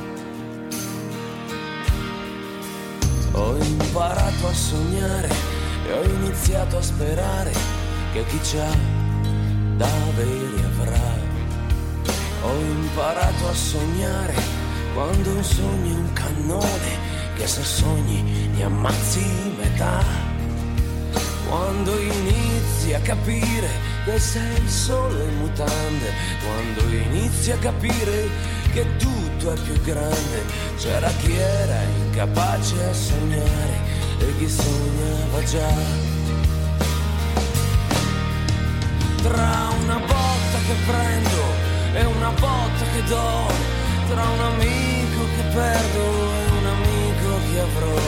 Ho 3.33 3.57
imparato 3.57 4.49
a 4.49 4.53
sognare 4.53 5.29
e 5.87 5.93
ho 5.93 6.03
iniziato 6.03 6.79
a 6.79 6.83
sperare 6.83 7.53
che 8.13 8.25
chi 8.27 8.39
c'ha 8.43 8.75
da 9.77 9.87
avere 9.87 10.65
avrà. 10.65 11.29
Ho 12.43 12.61
imparato 12.61 13.49
a 13.49 13.55
sognare 13.55 14.35
quando 14.95 15.31
un 15.31 15.45
sogno 15.45 15.95
è 15.95 15.99
un 15.99 16.13
cannone 16.13 16.99
che 17.37 17.47
se 17.47 17.63
sogni 17.63 18.49
ne 18.55 18.65
ammazzi 18.65 19.25
metà. 19.57 20.03
Quando 21.49 21.99
inizi 21.99 22.95
a 22.95 23.01
capire 23.01 23.69
che 24.05 24.19
sei 24.19 24.69
solo 24.69 25.23
in 25.23 25.37
mutande, 25.39 26.13
quando 26.45 26.95
inizi 26.95 27.53
a 27.53 27.57
capire 27.59 28.29
che 28.73 28.85
tutto 29.41 29.53
è 29.53 29.61
più 29.61 29.81
grande, 29.81 30.45
c'era 30.77 31.09
chi 31.19 31.35
era 31.35 31.81
incapace 32.05 32.85
a 32.85 32.93
sognare 32.93 33.79
e 34.19 34.37
chi 34.37 34.49
sognava 34.49 35.43
già. 35.45 35.73
Tra 39.23 39.69
una 39.83 39.99
botta 39.99 40.59
che 40.67 40.75
prendo 40.87 41.43
e 41.95 42.05
una 42.05 42.31
botta 42.31 42.85
che 42.93 43.03
do, 43.05 43.47
tra 44.09 44.23
un 44.23 44.41
amico 44.41 45.25
che 45.35 45.43
perdo 45.55 46.01
e 46.01 46.51
un 46.59 46.67
amico 46.67 47.31
che 47.51 47.61
avrò, 47.61 48.01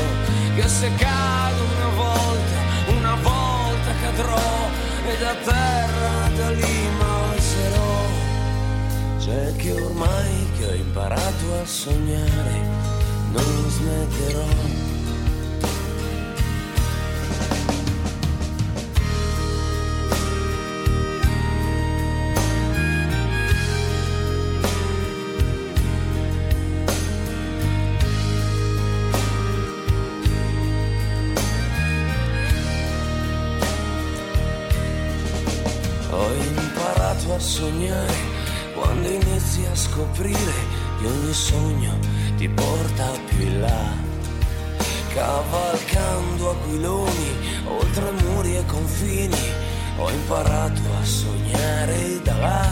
che 0.55 0.69
se 0.69 0.91
cado 0.97 1.63
una 1.77 1.89
volta, 1.97 2.59
una 2.89 3.15
volta 3.23 3.91
cadrò 4.03 4.71
e 5.07 5.19
da 5.19 5.35
terra 5.45 6.29
da 6.37 6.51
lì 6.51 6.89
m'alzerò. 6.99 8.01
C'è 9.19 9.57
che 9.57 9.73
ormai 9.73 10.52
che 10.63 10.69
ho 10.69 10.75
imparato 10.75 11.61
a 11.61 11.67
sognare, 11.67 12.69
non 13.33 13.71
smetterò. 13.71 14.47
Ho 36.11 36.33
imparato 36.35 37.35
a 37.35 37.39
sognare 37.41 38.32
scoprire 39.93 40.55
che 40.99 41.07
ogni 41.07 41.35
sogno 41.35 41.99
ti 42.39 42.49
porta 42.49 43.11
più 43.27 43.43
in 43.43 43.61
là. 43.61 44.11
Cavalcando 45.13 46.51
aquiloni 46.51 47.37
oltre 47.67 48.11
muri 48.25 48.57
e 48.57 48.65
confini, 48.65 49.45
ho 49.99 50.11
imparato 50.11 50.81
a 50.99 51.05
sognare 51.05 52.23
da 52.23 52.37
là. 52.39 52.71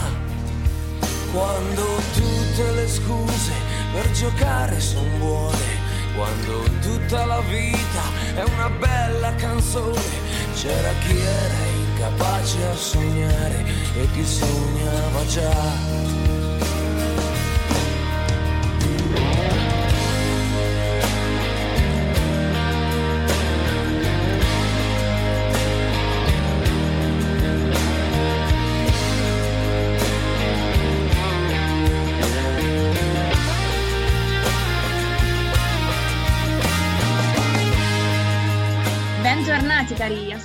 Quando 1.30 1.82
tutte 2.14 2.72
le 2.72 2.88
scuse 2.88 3.52
per 3.92 4.10
giocare 4.12 4.80
son 4.80 5.18
buone, 5.18 5.78
quando 6.16 6.62
tutta 6.80 7.26
la 7.26 7.40
vita 7.40 8.02
è 8.34 8.42
una 8.44 8.70
bella 8.70 9.34
canzone, 9.34 10.00
c'era 10.54 10.90
chi 11.06 11.18
era 11.20 11.66
incapace 11.84 12.64
a 12.64 12.74
sognare 12.74 13.64
e 13.94 14.08
chi 14.12 14.24
sognava 14.24 15.26
già. 15.26 16.19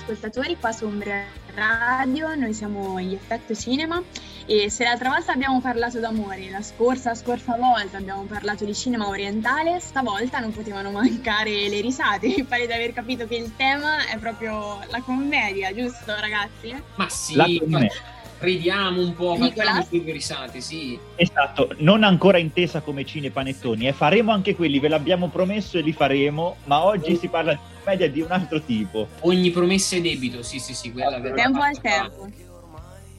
Ascoltatori 0.05 0.55
qua 0.59 0.71
su 0.71 0.85
Umbria 0.85 1.25
Radio, 1.55 2.35
noi 2.35 2.53
siamo 2.53 2.99
gli 3.01 3.15
Effetto 3.15 3.55
Cinema 3.55 3.99
e 4.45 4.69
se 4.69 4.83
l'altra 4.83 5.09
volta 5.09 5.31
abbiamo 5.31 5.59
parlato 5.61 5.99
d'amore, 5.99 6.47
la 6.51 6.61
scorsa, 6.61 7.15
scorsa 7.15 7.57
volta 7.57 7.97
abbiamo 7.97 8.21
parlato 8.25 8.65
di 8.65 8.75
cinema 8.75 9.07
orientale, 9.07 9.79
stavolta 9.79 10.37
non 10.37 10.51
potevano 10.51 10.91
mancare 10.91 11.67
le 11.69 11.81
risate, 11.81 12.27
mi 12.27 12.43
pare 12.43 12.67
di 12.67 12.73
aver 12.73 12.93
capito 12.93 13.25
che 13.25 13.35
il 13.35 13.55
tema 13.55 14.05
è 14.05 14.17
proprio 14.19 14.79
la 14.89 15.01
commedia, 15.01 15.73
giusto 15.73 16.13
ragazzi? 16.19 16.75
Ma 16.97 17.09
sì, 17.09 17.35
La 17.35 17.45
commedia. 17.59 18.14
Ridiamo 18.39 19.01
un 19.01 19.13
po', 19.13 19.35
facciamo 19.35 19.87
due 19.89 20.11
risate, 20.11 20.61
sì. 20.61 20.97
Esatto, 21.15 21.69
non 21.77 22.03
ancora 22.03 22.37
intesa 22.37 22.81
come 22.81 23.05
cinepanettoni, 23.05 23.87
eh. 23.87 23.93
faremo 23.93 24.31
anche 24.31 24.55
quelli, 24.55 24.79
ve 24.79 24.87
l'abbiamo 24.87 25.29
promesso 25.29 25.77
e 25.77 25.81
li 25.81 25.93
faremo, 25.93 26.57
ma 26.65 26.83
oggi 26.83 27.15
si 27.15 27.27
parla 27.27 27.53
di 27.53 27.59
commedia 27.83 28.09
di 28.09 28.21
un 28.21 28.31
altro 28.31 28.61
tipo. 28.61 29.07
Ogni 29.21 29.51
promessa 29.51 29.95
è 29.95 30.01
debito, 30.01 30.43
sì, 30.43 30.59
sì, 30.59 30.73
sì, 30.73 30.91
quella 30.91 31.19
verrà 31.19 31.35
Tempo 31.35 31.61
al 31.61 31.79
tempo. 31.81 32.27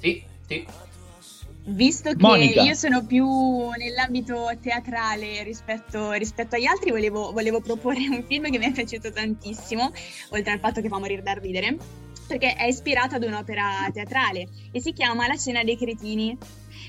Sì, 0.01 0.23
sì. 0.47 0.67
Visto 1.69 2.11
che 2.11 2.17
Monica. 2.21 2.63
io 2.63 2.75
sono 2.75 3.05
più 3.05 3.27
nell'ambito 3.77 4.49
teatrale 4.63 5.43
rispetto, 5.43 6.13
rispetto 6.13 6.55
agli 6.55 6.65
altri, 6.67 6.91
volevo, 6.91 7.33
volevo 7.33 7.61
proporre 7.61 8.07
un 8.09 8.23
film 8.23 8.49
che 8.51 8.59
mi 8.59 8.67
è 8.67 8.73
piaciuto 8.73 9.11
tantissimo, 9.11 9.91
oltre 10.29 10.53
al 10.53 10.61
fatto 10.61 10.81
che 10.81 10.89
fa 10.89 11.01
morire 11.01 11.23
da 11.23 11.33
ridere, 11.33 11.77
perché 12.27 12.55
è 12.55 12.65
ispirato 12.65 13.17
ad 13.17 13.25
un'opera 13.25 13.89
teatrale 13.93 14.49
e 14.73 14.81
si 14.81 14.93
chiama 14.93 15.27
La 15.27 15.37
cena 15.37 15.63
dei 15.63 15.77
cretini, 15.77 16.37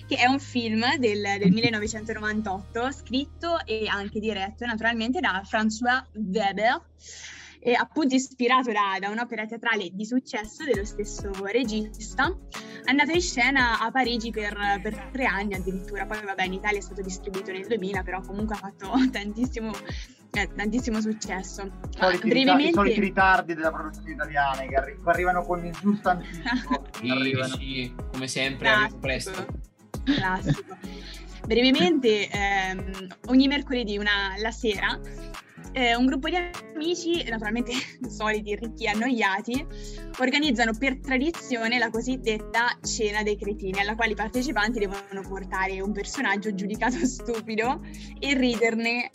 che 0.08 0.16
è 0.16 0.26
un 0.26 0.40
film 0.40 0.98
del, 0.98 1.22
del 1.40 1.52
1998, 1.52 2.92
scritto 2.92 3.66
e 3.66 3.88
anche 3.88 4.20
diretto 4.20 4.66
naturalmente 4.66 5.20
da 5.20 5.44
François 5.46 6.04
Weber, 6.14 6.82
e 7.60 7.74
appunto 7.74 8.16
ispirato 8.16 8.72
da, 8.72 8.98
da 9.00 9.10
un'opera 9.10 9.46
teatrale 9.46 9.90
di 9.92 10.06
successo 10.06 10.64
dello 10.64 10.86
stesso 10.86 11.32
regista, 11.46 12.34
è 12.84 12.90
andato 12.90 13.12
in 13.12 13.22
scena 13.22 13.80
a 13.80 13.92
Parigi 13.92 14.32
per, 14.32 14.80
per 14.82 15.10
tre 15.12 15.26
anni 15.26 15.56
addirittura, 15.56 16.06
poi 16.06 16.24
vabbè 16.24 16.46
in 16.46 16.54
Italia 16.54 16.78
è 16.78 16.82
stato 16.82 17.02
distribuito 17.02 17.52
nel 17.52 17.68
2000, 17.68 18.04
però 18.04 18.22
comunque 18.22 18.56
ha 18.56 18.60
fatto 18.60 18.92
tantissimo, 19.12 19.72
eh, 20.32 20.50
tantissimo 20.56 21.02
successo. 21.02 21.64
I 21.64 21.98
soliti, 21.98 22.28
i 22.28 22.30
brevemente... 22.30 22.74
soliti 22.74 23.00
ritardi 23.00 23.54
della 23.54 23.72
produzione 23.72 24.12
italiana 24.12 24.62
che 24.62 24.76
arri- 24.76 24.98
arrivano 25.06 25.44
con 25.44 25.66
il 25.66 25.76
giusto 25.80 26.10
anticipo. 26.10 26.86
Sì, 27.00 27.10
arrivano. 27.10 27.56
sì, 27.56 27.96
come 28.12 28.28
sempre, 28.28 28.68
arrivo 28.70 29.00
Classico. 29.00 29.00
presto. 29.00 29.46
Classico. 30.04 30.78
Brevemente, 31.46 32.28
ehm, 32.30 33.08
ogni 33.28 33.48
mercoledì 33.48 33.98
una- 33.98 34.34
la 34.42 34.52
sera, 34.52 35.00
eh, 35.72 35.96
un 35.96 36.06
gruppo 36.08 36.28
di 36.28 36.36
amici, 36.76 37.24
naturalmente 37.30 37.72
soliti, 38.10 38.56
ricchi 38.56 38.86
e 38.86 38.90
annoiati, 38.90 39.66
organizzano 40.20 40.74
per 40.78 41.00
tradizione 41.00 41.78
la 41.78 41.90
cosiddetta 41.90 42.78
cena 42.82 43.24
dei 43.24 43.38
cretini, 43.38 43.80
alla 43.80 43.96
quale 43.96 44.12
i 44.12 44.16
partecipanti 44.16 44.80
devono 44.80 45.22
portare 45.28 45.80
un 45.80 45.92
personaggio 45.92 46.54
giudicato 46.54 46.98
stupido 47.06 47.82
e 48.20 48.34
riderne 48.34 49.10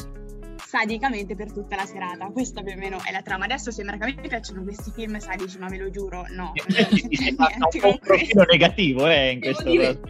sadicamente 0.73 1.35
per 1.35 1.53
tutta 1.53 1.77
la 1.77 1.85
serata. 1.85 2.29
Questa 2.29 2.63
più 2.63 2.73
o 2.73 2.77
meno 2.79 2.99
è 3.05 3.13
la 3.13 3.21
trama. 3.21 3.45
Adesso 3.45 3.71
sembra 3.71 3.99
che 3.99 4.05
a 4.05 4.07
me 4.07 4.27
piacciono 4.27 4.63
questi 4.63 4.91
film 4.91 5.19
sadici, 5.19 5.59
ma 5.59 5.69
ve 5.69 5.77
lo 5.77 5.91
giuro, 5.91 6.25
no. 6.31 6.53
Si 6.67 7.35
fa 7.37 7.89
un 7.89 7.99
profilo 7.99 8.45
negativo 8.45 9.07
eh, 9.07 9.33
in 9.33 9.41
Devo 9.41 9.53
questo 9.53 9.71
dire. 9.71 10.01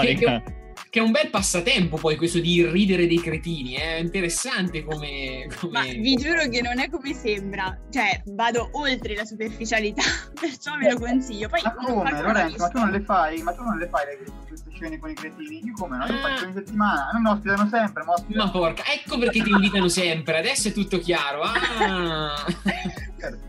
Che, 0.00 0.14
che-. 0.16 0.59
Che 0.90 0.98
è 0.98 1.02
un 1.02 1.12
bel 1.12 1.30
passatempo 1.30 1.96
poi 1.98 2.16
questo 2.16 2.40
di 2.40 2.66
ridere 2.68 3.06
dei 3.06 3.20
cretini, 3.20 3.74
è 3.74 3.94
interessante 3.98 4.82
come... 4.84 5.46
come- 5.60 5.72
Ma 5.72 5.82
vi 5.84 6.16
giuro 6.16 6.48
che 6.48 6.60
non 6.62 6.80
è 6.80 6.90
come 6.90 7.14
sembra, 7.14 7.78
cioè 7.90 8.20
vado 8.26 8.68
oltre 8.72 9.14
la 9.14 9.24
superficialità, 9.24 10.02
perciò 10.38 10.76
ve 10.76 10.90
lo 10.90 10.98
consiglio. 10.98 11.48
Poi 11.48 11.60
Ma 11.62 11.72
come, 11.74 12.10
Lorenzo? 12.20 12.56
Ma 12.58 12.68
tu 12.68 12.78
non 12.78 12.90
le 12.90 13.00
fai? 13.02 13.40
Ma 13.42 13.52
tu 13.54 13.62
non 13.62 13.78
le 13.78 13.86
fai 13.88 14.04
le, 14.06 14.32
queste 14.48 14.70
scene 14.72 14.98
con 14.98 15.10
i 15.10 15.14
cretini? 15.14 15.62
Io 15.64 15.72
come? 15.74 15.96
No? 15.96 16.06
Io 16.06 16.14
Ah. 16.14 16.18
faccio 16.28 16.44
ogni 16.44 16.54
settimana. 16.54 17.08
Non 17.12 17.22
mi 17.22 17.28
ospitano 17.30 17.68
sempre, 17.70 18.02
ma 18.04 18.12
ospitano. 18.14 18.44
Ma 18.44 18.50
porca, 18.50 18.82
ecco 18.92 19.16
perché 19.18 19.42
ti 19.42 19.50
invitano 19.50 19.86
sempre, 19.88 20.38
adesso 20.38 20.68
è 20.68 20.72
tutto 20.72 20.98
chiaro. 20.98 21.42
Ah. 21.42 22.34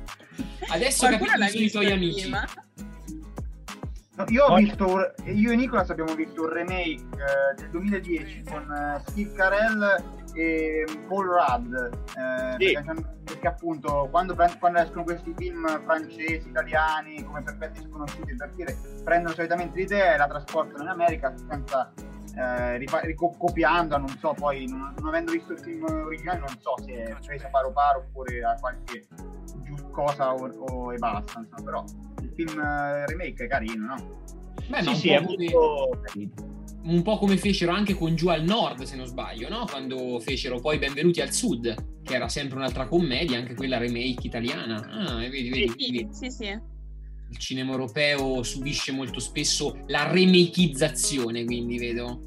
Adesso 0.70 1.08
Qualcuno 1.08 1.32
capisco 1.32 1.38
l'ha 1.38 1.48
chi 1.48 1.70
sono 1.70 1.84
i 1.84 1.88
tuoi 1.88 1.92
amici. 1.98 2.22
film? 2.22 2.46
Io 4.30 4.46
ho 4.46 4.56
visto, 4.56 4.88
un- 4.88 5.12
io 5.26 5.52
e 5.52 5.56
Nicolas 5.56 5.90
abbiamo 5.90 6.14
visto 6.16 6.42
un 6.44 6.50
remake 6.50 6.92
eh, 7.02 7.56
del 7.56 7.70
2010 7.72 8.44
con 8.44 8.72
eh, 8.72 9.02
Steve 9.10 9.32
Carell 9.34 10.04
e 10.34 10.86
Paul 11.08 11.26
Rudd. 11.28 11.74
eh, 11.74 12.56
Sì. 12.58 12.72
perché, 12.74 13.06
perché 13.26 13.48
appunto 13.48 14.08
quando, 14.12 14.36
quando 14.60 14.80
escono 14.80 15.04
questi 15.04 15.34
film 15.38 15.66
francesi, 15.84 16.48
italiani, 16.48 17.24
come 17.24 17.44
perfetti 17.44 17.82
sconosciuti 17.90 18.36
per 18.36 18.52
dire, 18.56 18.78
prendono 19.04 19.34
solitamente 19.34 19.78
l'idea 19.80 20.14
e 20.14 20.18
la 20.18 20.28
trasportano 20.28 20.84
in 20.84 20.90
America 20.90 21.34
senza 21.50 21.92
eh, 22.38 22.78
rifa- 22.78 23.02
rico- 23.02 23.36
copiando, 23.38 23.98
non 23.98 24.08
so, 24.20 24.34
poi 24.34 24.66
non, 24.68 24.94
non 24.98 25.08
avendo 25.10 25.32
visto 25.34 25.52
il 25.52 25.60
film 25.60 25.84
originale 25.84 26.40
non 26.40 26.58
so 26.60 26.76
se 26.82 26.94
è 26.94 27.16
presa 27.26 27.50
paro 27.50 27.72
paro 27.74 28.00
oppure 28.08 28.42
a 28.46 28.56
qualche 28.58 29.06
cosa 29.92 30.34
o, 30.34 30.48
o- 30.48 30.94
e 30.94 30.98
basta, 30.98 31.40
insomma, 31.40 31.62
però 31.64 31.84
il 32.36 32.48
film 32.48 32.60
eh, 32.60 33.06
remake 33.08 33.46
è 33.46 33.48
carino, 33.48 33.86
no? 33.86 34.20
Beh, 34.68 34.82
Sì, 34.84 34.88
un, 34.90 34.96
sì, 34.96 35.08
po 35.08 35.14
è 35.14 35.24
come, 35.24 35.50
molto 35.52 36.00
carino. 36.04 36.32
un 36.84 37.02
po' 37.02 37.18
come 37.18 37.38
fecero 37.38 37.72
anche 37.72 37.94
con 37.94 38.16
Giù 38.16 38.28
al 38.30 38.44
Nord, 38.44 38.84
se 38.84 38.96
non 38.96 39.06
sbaglio, 39.06 39.50
no? 39.50 39.66
Quando 39.70 40.20
fecero 40.20 40.60
poi 40.60 40.78
Benvenuti 40.78 41.22
al 41.22 41.32
Sud, 41.34 42.02
che 42.04 42.14
era 42.16 42.30
sempre 42.30 42.58
un'altra 42.58 42.88
commedia, 42.88 43.38
anche 43.38 43.54
quella 43.56 43.78
remake 43.78 44.26
italiana. 44.28 44.88
Ah, 44.90 45.24
e 45.24 45.30
vedi, 45.30 45.50
vedi, 45.50 45.74
Sì, 45.78 45.92
vedi, 45.92 46.08
sì, 46.12 46.30
sì. 46.30 46.46
il 47.30 47.38
cinema 47.38 47.72
europeo 47.72 48.44
subisce 48.44 48.92
molto 48.92 49.20
spesso 49.20 49.78
la 49.88 50.10
remakeizzazione, 50.12 51.44
quindi 51.46 51.78
vedo. 51.78 52.22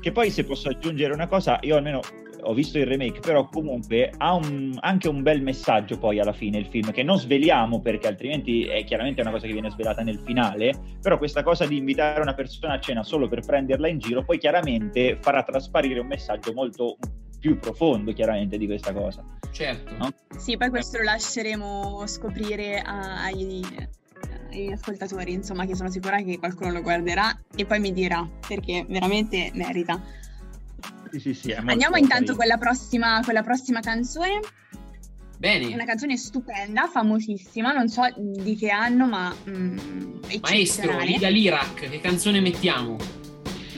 Che 0.00 0.12
poi 0.12 0.30
se 0.30 0.44
posso 0.44 0.68
aggiungere 0.68 1.12
una 1.14 1.26
cosa, 1.26 1.58
io 1.62 1.76
almeno 1.76 2.00
ho 2.48 2.54
visto 2.54 2.78
il 2.78 2.86
remake, 2.86 3.20
però 3.20 3.48
comunque 3.48 4.12
ha 4.16 4.34
un- 4.34 4.76
anche 4.80 5.08
un 5.08 5.22
bel 5.22 5.42
messaggio 5.42 5.98
poi 5.98 6.20
alla 6.20 6.32
fine 6.32 6.58
il 6.58 6.66
film, 6.66 6.92
che 6.92 7.02
non 7.02 7.18
sveliamo 7.18 7.80
perché 7.80 8.06
altrimenti 8.06 8.64
è 8.64 8.84
chiaramente 8.84 9.20
una 9.20 9.30
cosa 9.30 9.46
che 9.46 9.52
viene 9.52 9.70
svelata 9.70 10.02
nel 10.02 10.20
finale, 10.24 10.72
però 11.00 11.18
questa 11.18 11.42
cosa 11.42 11.66
di 11.66 11.76
invitare 11.76 12.20
una 12.20 12.34
persona 12.34 12.74
a 12.74 12.80
cena 12.80 13.02
solo 13.02 13.28
per 13.28 13.40
prenderla 13.44 13.88
in 13.88 13.98
giro 13.98 14.24
poi 14.24 14.38
chiaramente 14.38 15.18
farà 15.20 15.42
trasparire 15.42 16.00
un 16.00 16.06
messaggio 16.06 16.52
molto 16.52 16.96
più 17.38 17.58
profondo 17.58 18.12
chiaramente 18.12 18.56
di 18.56 18.66
questa 18.66 18.92
cosa. 18.92 19.24
Certo. 19.52 19.94
No? 19.96 20.10
Sì, 20.36 20.56
poi 20.56 20.70
questo 20.70 20.98
lo 20.98 21.04
lasceremo 21.04 22.02
scoprire 22.06 22.80
a- 22.80 23.24
agli, 23.24 23.62
agli 24.50 24.72
ascoltatori, 24.72 25.32
insomma, 25.32 25.66
che 25.66 25.74
sono 25.74 25.90
sicura 25.90 26.22
che 26.22 26.38
qualcuno 26.38 26.72
lo 26.72 26.82
guarderà 26.82 27.38
e 27.54 27.64
poi 27.66 27.78
mi 27.80 27.92
dirà 27.92 28.26
perché 28.46 28.84
veramente 28.88 29.50
merita. 29.54 30.00
Sì, 31.12 31.20
sì, 31.20 31.34
sì, 31.34 31.52
Andiamo 31.52 31.96
intanto 31.96 32.34
con 32.34 32.46
la 32.46 32.58
prossima, 32.58 33.20
con 33.24 33.34
la 33.34 33.42
prossima 33.42 33.80
canzone. 33.80 34.40
Bene. 35.38 35.66
Una 35.72 35.84
canzone 35.84 36.16
stupenda, 36.16 36.88
famosissima, 36.88 37.72
non 37.72 37.88
so 37.88 38.02
di 38.16 38.56
che 38.56 38.70
anno, 38.70 39.06
ma 39.06 39.34
mm, 39.48 39.78
Maestro. 40.40 40.98
Liga 41.00 41.28
l'Iraq, 41.28 41.90
che 41.90 42.00
canzone 42.00 42.40
mettiamo? 42.40 42.96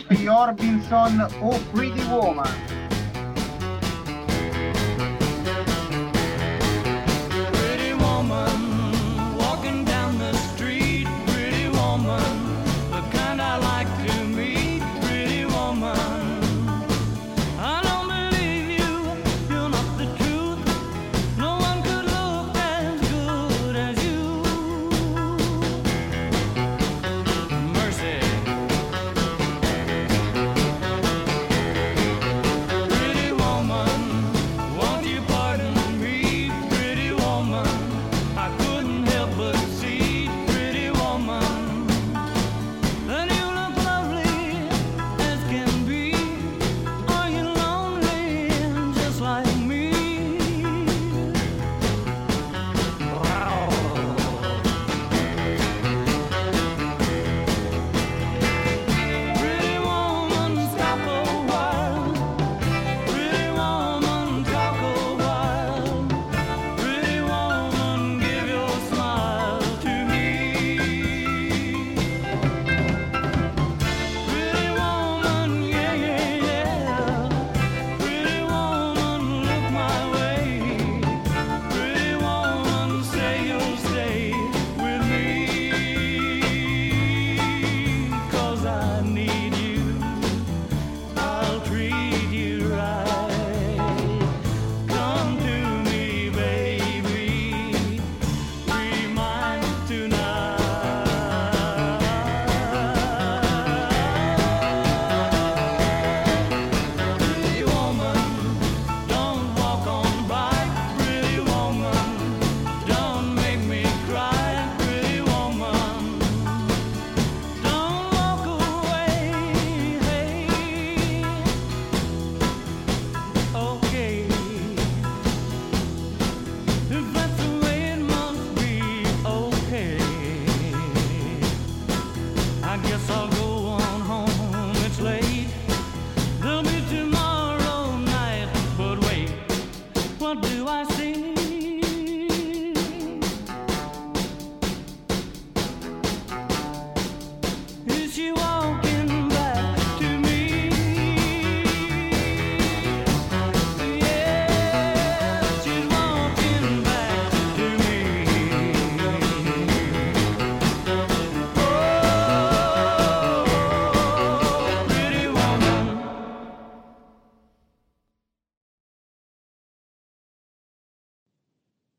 Ray 0.06 0.26
Orbison 0.26 1.26
o 1.40 1.58
Pretty 1.72 2.02
Woman. 2.04 2.97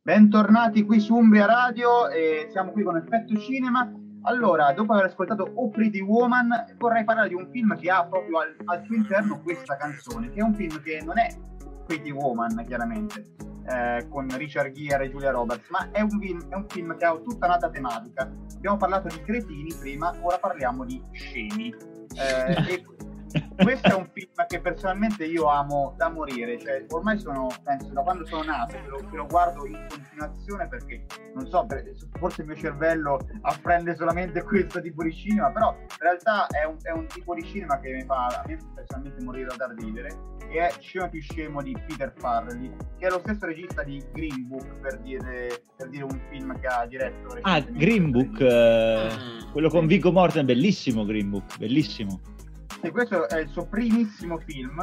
Bentornati 0.09 0.85
qui 0.85 0.99
su 0.99 1.13
Umbria 1.13 1.45
Radio 1.45 2.09
e 2.09 2.47
siamo 2.49 2.71
qui 2.71 2.81
con 2.81 2.97
Effetto 2.97 3.37
Cinema. 3.37 3.87
Allora, 4.23 4.73
dopo 4.73 4.93
aver 4.93 5.05
ascoltato 5.05 5.51
O 5.53 5.69
Pretty 5.69 6.01
Woman, 6.01 6.49
vorrei 6.79 7.03
parlare 7.03 7.27
di 7.27 7.35
un 7.35 7.47
film 7.51 7.77
che 7.77 7.91
ha 7.91 8.03
proprio 8.07 8.39
al, 8.39 8.55
al 8.65 8.83
suo 8.85 8.95
interno 8.95 9.39
questa 9.43 9.77
canzone, 9.77 10.31
che 10.31 10.39
è 10.39 10.41
un 10.41 10.55
film 10.55 10.81
che 10.81 10.99
non 11.05 11.19
è 11.19 11.27
Pretty 11.85 12.09
Woman, 12.09 12.65
chiaramente, 12.65 13.23
eh, 13.67 14.07
con 14.09 14.35
Richard 14.35 14.71
Gere 14.71 15.05
e 15.05 15.09
Julia 15.11 15.29
Roberts, 15.29 15.69
ma 15.69 15.91
è 15.91 16.01
un, 16.01 16.09
film, 16.19 16.43
è 16.49 16.55
un 16.55 16.65
film 16.67 16.97
che 16.97 17.05
ha 17.05 17.15
tutta 17.15 17.45
un'altra 17.45 17.69
tematica. 17.69 18.27
Abbiamo 18.55 18.77
parlato 18.77 19.09
di 19.09 19.21
cretini 19.21 19.71
prima, 19.79 20.11
ora 20.21 20.39
parliamo 20.39 20.85
di 20.85 20.99
scemi. 21.11 21.71
Eh, 22.15 22.53
e 22.67 22.85
questo 23.61 23.87
è 23.87 23.93
un 23.93 24.09
film 24.13 24.31
che 24.47 24.59
personalmente 24.59 25.25
io 25.25 25.47
amo 25.47 25.93
da 25.97 26.09
morire, 26.09 26.59
cioè 26.59 26.85
ormai 26.89 27.19
sono, 27.19 27.47
penso, 27.63 27.89
da 27.89 28.01
quando 28.01 28.25
sono 28.25 28.43
nato, 28.43 28.73
che 28.73 28.87
lo, 28.87 28.97
che 29.09 29.15
lo 29.15 29.25
guardo 29.27 29.65
in 29.65 29.85
continuazione 29.89 30.67
perché, 30.67 31.05
non 31.35 31.47
so, 31.47 31.65
forse 32.19 32.41
il 32.41 32.47
mio 32.47 32.55
cervello 32.55 33.19
apprende 33.41 33.95
solamente 33.95 34.43
questo 34.43 34.81
tipo 34.81 35.03
di 35.03 35.13
cinema, 35.13 35.51
però 35.51 35.75
in 35.79 35.97
realtà 35.99 36.47
è 36.47 36.65
un, 36.65 36.77
è 36.81 36.91
un 36.91 37.05
tipo 37.07 37.33
di 37.33 37.43
cinema 37.43 37.79
che 37.79 37.93
mi 37.93 38.03
fa 38.03 38.27
a 38.27 38.43
me 38.47 38.57
personalmente 38.75 39.23
morire 39.23 39.55
da 39.55 39.73
ridere 39.77 40.37
e 40.49 40.59
è 40.59 40.73
Scemo 40.79 41.09
più 41.09 41.21
scemo 41.21 41.61
di 41.61 41.75
Peter 41.85 42.11
Farrelly, 42.17 42.71
che 42.97 43.07
è 43.07 43.09
lo 43.09 43.19
stesso 43.19 43.45
regista 43.45 43.83
di 43.83 44.03
Green 44.11 44.47
Book, 44.47 44.79
per 44.79 44.99
dire, 44.99 45.63
per 45.75 45.89
dire 45.89 46.03
un 46.03 46.19
film 46.29 46.59
che 46.59 46.67
ha 46.67 46.85
diretto 46.85 47.37
Ah. 47.41 47.59
Green 47.59 48.09
Book, 48.09 48.39
eh, 48.39 49.09
quello 49.51 49.69
con 49.69 49.85
Viggo 49.85 50.11
Morten, 50.11 50.45
bellissimo 50.45 51.05
Green 51.05 51.29
Book, 51.29 51.57
bellissimo. 51.57 52.19
E 52.81 52.91
questo 52.91 53.27
è 53.27 53.39
il 53.39 53.49
suo 53.49 53.65
primissimo 53.65 54.37
film 54.37 54.79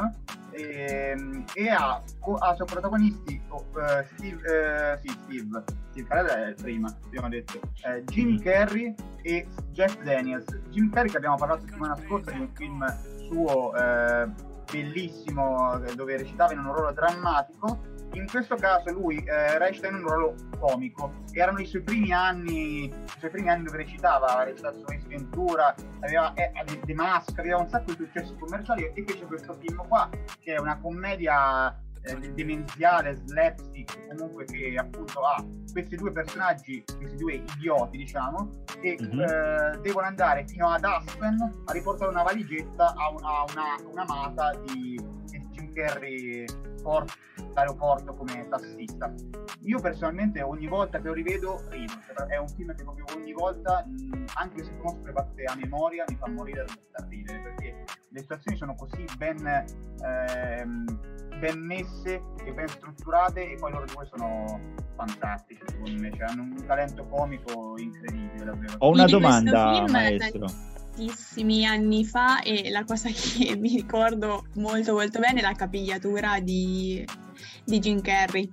ehm, 0.51 1.45
e, 1.53 1.69
ha, 1.69 1.95
ha 1.95 2.55
suoi 2.55 2.67
protagonisti 2.67 3.41
oh, 3.49 3.65
eh, 3.79 4.05
Steve, 4.13 4.93
eh, 4.93 4.97
sì, 5.01 5.09
Steve, 5.23 5.63
Steve 5.89 6.07
Carell 6.07 6.27
è 6.27 6.47
il 6.49 6.55
prima, 6.61 6.95
abbiamo 7.05 7.29
detto, 7.29 7.59
eh, 7.85 8.03
Jim 8.05 8.39
Carrey 8.39 8.93
e 9.23 9.47
Jeff 9.71 9.99
Daniels. 10.03 10.45
Jim 10.69 10.91
Carrey 10.91 11.09
che 11.09 11.17
abbiamo 11.17 11.37
parlato 11.37 11.61
settimana 11.61 11.95
scorsa 12.05 12.31
di 12.31 12.39
un 12.39 12.49
film 12.53 12.85
suo 13.29 13.75
eh, 13.75 14.27
bellissimo 14.71 15.81
eh, 15.83 15.95
dove 15.95 16.17
recitava 16.17 16.53
in 16.53 16.59
un 16.59 16.73
ruolo 16.73 16.91
drammatico. 16.91 17.95
In 18.17 18.27
questo 18.27 18.55
caso 18.55 18.91
lui 18.91 19.23
eh, 19.23 19.57
recita 19.59 19.87
in 19.87 19.95
un 19.95 20.01
ruolo 20.01 20.35
comico. 20.59 21.13
Erano 21.33 21.59
i 21.59 21.65
suoi 21.65 21.83
primi 21.83 22.11
anni, 22.11 22.85
i 22.85 22.93
suoi 23.19 23.29
primi 23.29 23.47
anni 23.49 23.63
dove 23.65 23.77
recitava, 23.77 24.37
ha 24.39 24.43
recitato 24.43 24.79
su 24.79 24.85
Ace 24.87 25.07
Ventura, 25.07 25.73
aveva 26.01 26.33
eh, 26.33 26.51
The 26.83 26.93
Mask, 26.95 27.37
aveva 27.37 27.57
un 27.57 27.67
sacco 27.69 27.91
di 27.93 27.97
successi 28.05 28.35
commerciali 28.39 28.91
e 28.91 29.03
fece 29.05 29.25
questo 29.25 29.53
film 29.59 29.87
qua 29.87 30.09
che 30.39 30.55
è 30.55 30.57
una 30.59 30.79
commedia 30.79 31.69
eh, 32.01 32.15
demenziale, 32.33 33.15
slapstick, 33.15 34.07
comunque 34.15 34.45
che 34.45 34.75
appunto 34.77 35.19
ha 35.21 35.43
questi 35.71 35.95
due 35.95 36.11
personaggi, 36.11 36.83
questi 36.97 37.17
due 37.17 37.33
idioti 37.35 37.97
diciamo, 37.97 38.49
che 38.81 38.97
Mhm. 38.99 39.19
eh, 39.21 39.79
devono 39.81 40.07
andare 40.07 40.43
fino 40.47 40.69
ad 40.69 40.83
Aspen 40.83 41.61
a 41.65 41.71
riportare 41.71 42.09
una 42.09 42.23
valigetta 42.23 42.93
a, 42.97 43.09
un- 43.11 43.23
a 43.23 43.45
una, 43.51 43.91
un'amata 43.91 44.55
di, 44.65 44.99
di 45.29 45.47
Jim 45.51 45.71
Carrey 45.73 46.45
porta 46.87 47.13
all'aeroporto 47.51 48.13
come 48.13 48.47
tassista. 48.47 49.13
Io 49.63 49.79
personalmente 49.81 50.41
ogni 50.41 50.67
volta 50.67 50.99
che 50.99 51.07
lo 51.07 51.13
rivedo 51.13 51.61
rido, 51.69 51.93
Cioè, 52.05 52.27
è 52.27 52.37
un 52.37 52.47
film 52.47 52.73
che 52.73 52.83
proprio 52.83 53.03
ogni 53.13 53.33
volta, 53.33 53.85
anche 54.35 54.63
se 54.63 54.77
conosco 54.77 55.03
le 55.03 55.11
battute 55.11 55.43
a 55.43 55.55
memoria, 55.55 56.05
mi 56.07 56.15
fa 56.15 56.29
morire 56.29 56.65
da 56.91 57.05
ridere 57.09 57.39
perché 57.39 57.83
le 58.07 58.19
situazioni 58.21 58.55
sono 58.57 58.75
così 58.75 59.03
ben, 59.17 59.45
ehm, 60.01 60.85
ben 61.39 61.59
messe 61.59 62.21
e 62.45 62.53
ben 62.53 62.67
strutturate 62.69 63.51
e 63.51 63.57
poi 63.57 63.71
loro 63.71 63.85
due 63.85 64.05
sono 64.05 64.59
fantastici 64.95 65.61
secondo 65.67 66.01
me, 66.01 66.11
cioè 66.11 66.29
hanno 66.29 66.43
un 66.43 66.65
talento 66.65 67.05
comico 67.07 67.77
incredibile 67.77 68.45
davvero. 68.45 68.75
Ho 68.77 68.89
una 68.91 69.03
questo 69.03 69.19
domanda, 69.19 69.73
film 69.73 69.91
maestro. 69.91 70.47
Tantissimi 70.97 71.65
anni 71.65 72.03
fa 72.03 72.41
e 72.41 72.69
la 72.71 72.83
cosa 72.83 73.09
che 73.13 73.55
mi 73.55 73.75
ricordo 73.75 74.47
molto 74.55 74.93
molto 74.93 75.19
bene 75.19 75.39
è 75.39 75.43
la 75.43 75.53
capigliatura 75.53 76.39
di, 76.39 77.05
di 77.63 77.79
Jim 77.79 78.01
Carrey. 78.01 78.51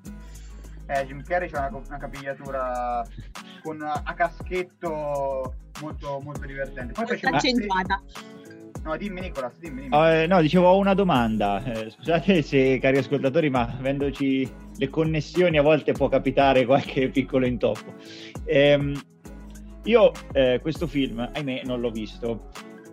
Eh, 0.87 1.07
Jim 1.07 1.23
Carrey 1.23 1.49
c'ha 1.49 1.67
una, 1.69 1.83
una 1.89 1.97
capigliatura 1.97 3.07
con 3.63 3.81
a 3.83 4.15
caschetto 4.15 5.55
molto, 5.81 6.21
molto 6.23 6.47
divertente. 6.47 6.93
Poi 6.93 7.19
un- 7.23 7.35
accentuata. 7.35 8.03
No, 8.83 8.99
dimmi 8.99 9.23
Nicolas, 9.23 9.59
dimmi, 9.59 9.89
dimmi. 9.89 9.97
Eh, 9.97 10.27
no, 10.27 10.43
dicevo, 10.43 10.69
ho 10.69 10.77
una 10.77 10.93
domanda. 10.93 11.65
Eh, 11.65 11.89
scusate 11.89 12.43
se, 12.43 12.79
cari 12.79 12.99
ascoltatori, 12.99 13.49
ma 13.49 13.63
avendoci 13.79 14.47
le 14.77 14.91
connessioni 14.91 15.57
a 15.57 15.63
volte 15.63 15.93
può 15.93 16.09
capitare 16.09 16.67
qualche 16.67 17.09
piccolo 17.09 17.47
intoppo. 17.47 17.95
Ehm, 18.45 18.95
io 19.85 20.13
eh, 20.33 20.59
questo 20.61 20.87
film, 20.87 21.29
ahimè, 21.33 21.63
non 21.65 21.81
l'ho 21.81 21.91
visto, 21.91 22.49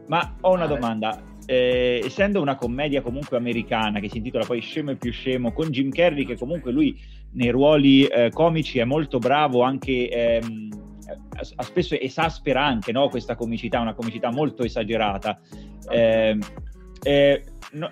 ma 0.07 0.35
ho 0.41 0.53
una 0.53 0.63
Ah, 0.63 0.67
domanda. 0.67 1.23
Eh, 1.45 2.01
essendo 2.05 2.39
una 2.39 2.55
commedia 2.55 3.01
comunque 3.01 3.35
americana 3.35 3.99
che 3.99 4.09
si 4.09 4.17
intitola 4.17 4.45
poi 4.45 4.61
Scemo 4.61 4.91
e 4.91 4.95
più 4.95 5.11
scemo, 5.11 5.51
con 5.51 5.69
Jim 5.69 5.89
Carrey 5.89 6.23
che 6.23 6.37
comunque 6.37 6.71
lui 6.71 6.97
nei 7.31 7.49
ruoli 7.49 8.05
eh, 8.05 8.29
comici 8.31 8.79
è 8.79 8.83
molto 8.83 9.17
bravo, 9.17 9.63
anche 9.63 10.09
ehm, 10.09 10.69
spesso 11.41 11.95
esaspera 11.95 12.63
anche 12.63 12.91
no, 12.91 13.09
questa 13.09 13.35
comicità, 13.35 13.79
una 13.79 13.93
comicità 13.95 14.31
molto 14.31 14.63
esagerata. 14.63 15.39
Ehm, 15.89 16.39
eh, 17.03 17.43
no- 17.73 17.89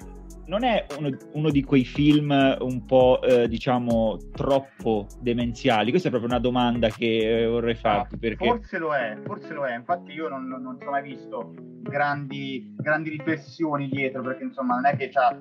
non 0.50 0.64
è 0.64 0.86
uno, 0.98 1.10
uno 1.34 1.50
di 1.52 1.64
quei 1.64 1.86
film 1.86 2.32
un 2.60 2.86
po', 2.86 3.22
eh, 3.22 3.48
diciamo, 3.48 4.18
troppo 4.34 5.06
demenziali? 5.22 5.92
Questa 5.92 6.08
è 6.08 6.12
proprio 6.12 6.32
una 6.32 6.40
domanda 6.42 6.90
che 6.90 7.44
eh, 7.44 7.46
vorrei 7.48 7.76
farti, 7.76 8.18
perché... 8.18 8.46
Forse 8.48 8.80
lo 8.80 8.94
è, 8.94 9.16
forse 9.24 9.54
lo 9.54 9.64
è. 9.66 9.76
Infatti 9.76 10.12
io 10.12 10.28
non, 10.28 10.48
non- 10.48 10.62
non 10.64 10.78
ci 10.80 10.88
ho 10.88 10.90
mai 10.90 11.04
visto 11.04 11.54
grandi, 11.82 12.74
grandi 12.78 13.10
riflessioni 13.12 13.88
dietro, 13.90 14.22
perché 14.24 14.44
insomma 14.44 14.74
non 14.76 14.88
è 14.88 14.98
che 14.98 15.10
c'ha 15.10 15.38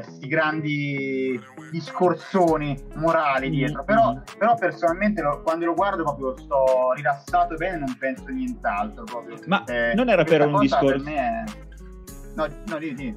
questi 0.00 0.28
grandi 0.28 1.40
discorsoni 1.72 2.78
morali 2.96 3.50
dietro. 3.50 3.84
Però, 3.84 4.20
però 4.38 4.54
personalmente 4.54 5.22
lo- 5.22 5.40
quando 5.42 5.64
lo 5.64 5.74
guardo 5.74 6.04
proprio 6.04 6.36
sto 6.36 6.92
rilassato 6.94 7.54
bene, 7.56 7.78
non 7.78 7.96
penso 7.98 8.28
nient'altro. 8.28 9.04
Proprio. 9.04 9.38
Ma 9.46 9.64
Eh, 9.64 9.94
non 9.94 10.08
era 10.10 10.24
per 10.24 10.46
un 10.46 10.58
discorso- 10.60 10.86
Per 10.86 11.00
me 11.00 11.16
è... 11.16 11.44
No, 12.36 12.46
no, 12.66 12.78
di, 12.78 12.94
di. 12.94 13.16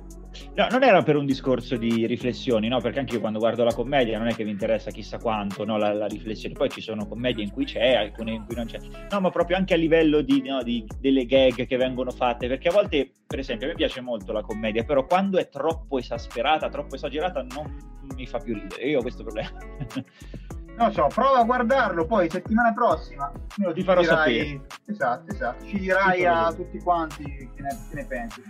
No, 0.56 0.68
non 0.70 0.84
era 0.84 1.02
per 1.02 1.16
un 1.16 1.26
discorso 1.26 1.76
di 1.76 2.06
riflessioni, 2.06 2.68
no? 2.68 2.80
Perché 2.80 3.00
anche 3.00 3.16
io 3.16 3.20
quando 3.20 3.40
guardo 3.40 3.64
la 3.64 3.74
commedia 3.74 4.18
non 4.18 4.28
è 4.28 4.36
che 4.36 4.44
mi 4.44 4.52
interessa 4.52 4.92
chissà 4.92 5.18
quanto 5.18 5.66
no, 5.66 5.78
la, 5.78 5.92
la 5.94 6.06
riflessione. 6.06 6.54
Poi 6.54 6.70
ci 6.70 6.82
sono 6.82 7.08
commedie 7.08 7.44
in 7.44 7.52
cui 7.52 7.66
c'è, 7.66 7.96
alcune 7.96 8.34
in 8.34 8.46
cui 8.46 8.56
non 8.56 8.66
c'è. 8.66 8.78
No, 9.12 9.20
ma 9.22 9.30
proprio 9.32 9.58
anche 9.58 9.74
a 9.74 9.78
livello 9.78 10.22
di, 10.22 10.42
no, 10.46 10.62
di- 10.62 10.86
delle 11.00 11.26
gag 11.26 11.66
che 11.66 11.78
vengono 11.78 12.12
fatte. 12.12 12.48
Perché 12.48 12.68
a 12.70 12.72
volte, 12.72 13.12
per 13.26 13.40
esempio, 13.40 13.68
a 13.68 13.70
me 13.72 13.76
piace 13.76 14.02
molto 14.02 14.32
la 14.32 14.42
commedia, 14.42 14.84
però 14.84 15.06
quando 15.06 15.40
è 15.40 15.50
troppo 15.50 15.98
esasperata, 15.98 16.70
troppo 16.70 16.96
esagerata, 16.96 17.42
non 17.42 17.76
mi 18.16 18.26
fa 18.28 18.38
più 18.38 18.54
ridere. 18.54 18.84
Io 18.88 19.00
ho 19.00 19.02
questo 19.02 19.24
problema. 19.24 19.50
Non 20.80 20.94
so, 20.94 21.08
prova 21.14 21.40
a 21.40 21.44
guardarlo, 21.44 22.06
poi 22.06 22.30
settimana 22.30 22.72
prossima 22.72 23.30
Ti 23.74 23.84
farò 23.84 24.00
dirai- 24.00 24.62
Esatto, 24.86 25.34
esatto. 25.34 25.66
Ci 25.66 25.78
dirai 25.78 26.26
a 26.26 26.46
sapere. 26.46 26.56
tutti 26.56 26.80
quanti 26.80 27.24
che 27.26 27.62
ne, 27.62 27.78
che 27.90 27.96
ne 27.96 28.06
pensi. 28.06 28.42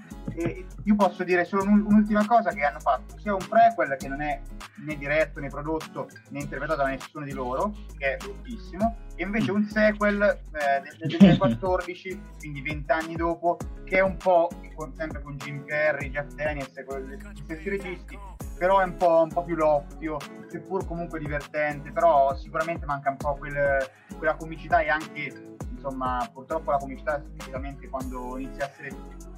E 0.42 0.66
io 0.84 0.96
posso 0.96 1.26
dire 1.26 1.44
solo 1.44 1.64
un- 1.64 1.84
un'ultima 1.86 2.26
cosa 2.26 2.52
che 2.52 2.62
hanno 2.64 2.80
fatto, 2.80 3.18
sia 3.20 3.34
un 3.34 3.46
prequel 3.46 3.98
che 3.98 4.08
non 4.08 4.22
è 4.22 4.42
né 4.86 4.96
diretto 4.96 5.42
né 5.42 5.50
prodotto 5.50 6.08
né 6.30 6.40
interpretato 6.40 6.82
da 6.84 6.88
nessuno 6.88 7.26
di 7.26 7.34
loro, 7.34 7.74
che 7.98 8.14
è 8.14 8.18
bruttissimo, 8.18 8.96
e 9.16 9.24
invece 9.24 9.52
un 9.52 9.66
sequel 9.66 10.22
eh, 10.22 10.82
del, 10.82 10.96
del 10.98 11.18
2014, 11.18 12.22
quindi 12.38 12.62
vent'anni 12.62 13.16
dopo, 13.16 13.58
che 13.84 13.98
è 13.98 14.02
un 14.02 14.16
po' 14.16 14.50
con- 14.76 14.94
sempre 14.96 15.22
con 15.22 15.36
Jim 15.36 15.66
Carrey, 15.66 16.10
Jeff 16.10 16.32
Daniels 16.34 16.78
e 16.78 16.84
con 16.86 17.02
gli 17.02 17.42
stessi 17.44 17.68
registi, 17.70 18.18
però 18.58 18.80
è 18.80 18.86
un 18.86 18.96
po', 18.96 19.24
un 19.24 19.30
po' 19.30 19.44
più 19.44 19.56
loppio, 19.56 20.18
seppur 20.48 20.86
comunque 20.88 21.20
divertente, 21.20 21.92
però 21.92 22.34
sicuramente 22.38 22.86
manca 22.86 23.10
un 23.10 23.18
po' 23.18 23.36
quel- 23.36 23.86
quella 24.18 24.36
comicità 24.36 24.80
e 24.80 24.88
anche, 24.90 25.49
insomma, 25.80 26.30
purtroppo 26.32 26.72
la 26.72 26.78
comicità 26.78 27.20
specificamente 27.20 27.88
quando 27.88 28.38
inizia 28.38 28.66
a 28.66 28.70
essere 28.70 28.92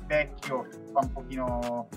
vecchio 0.07 0.67
fa 0.91 0.99
un 0.99 1.11
pochino, 1.13 1.87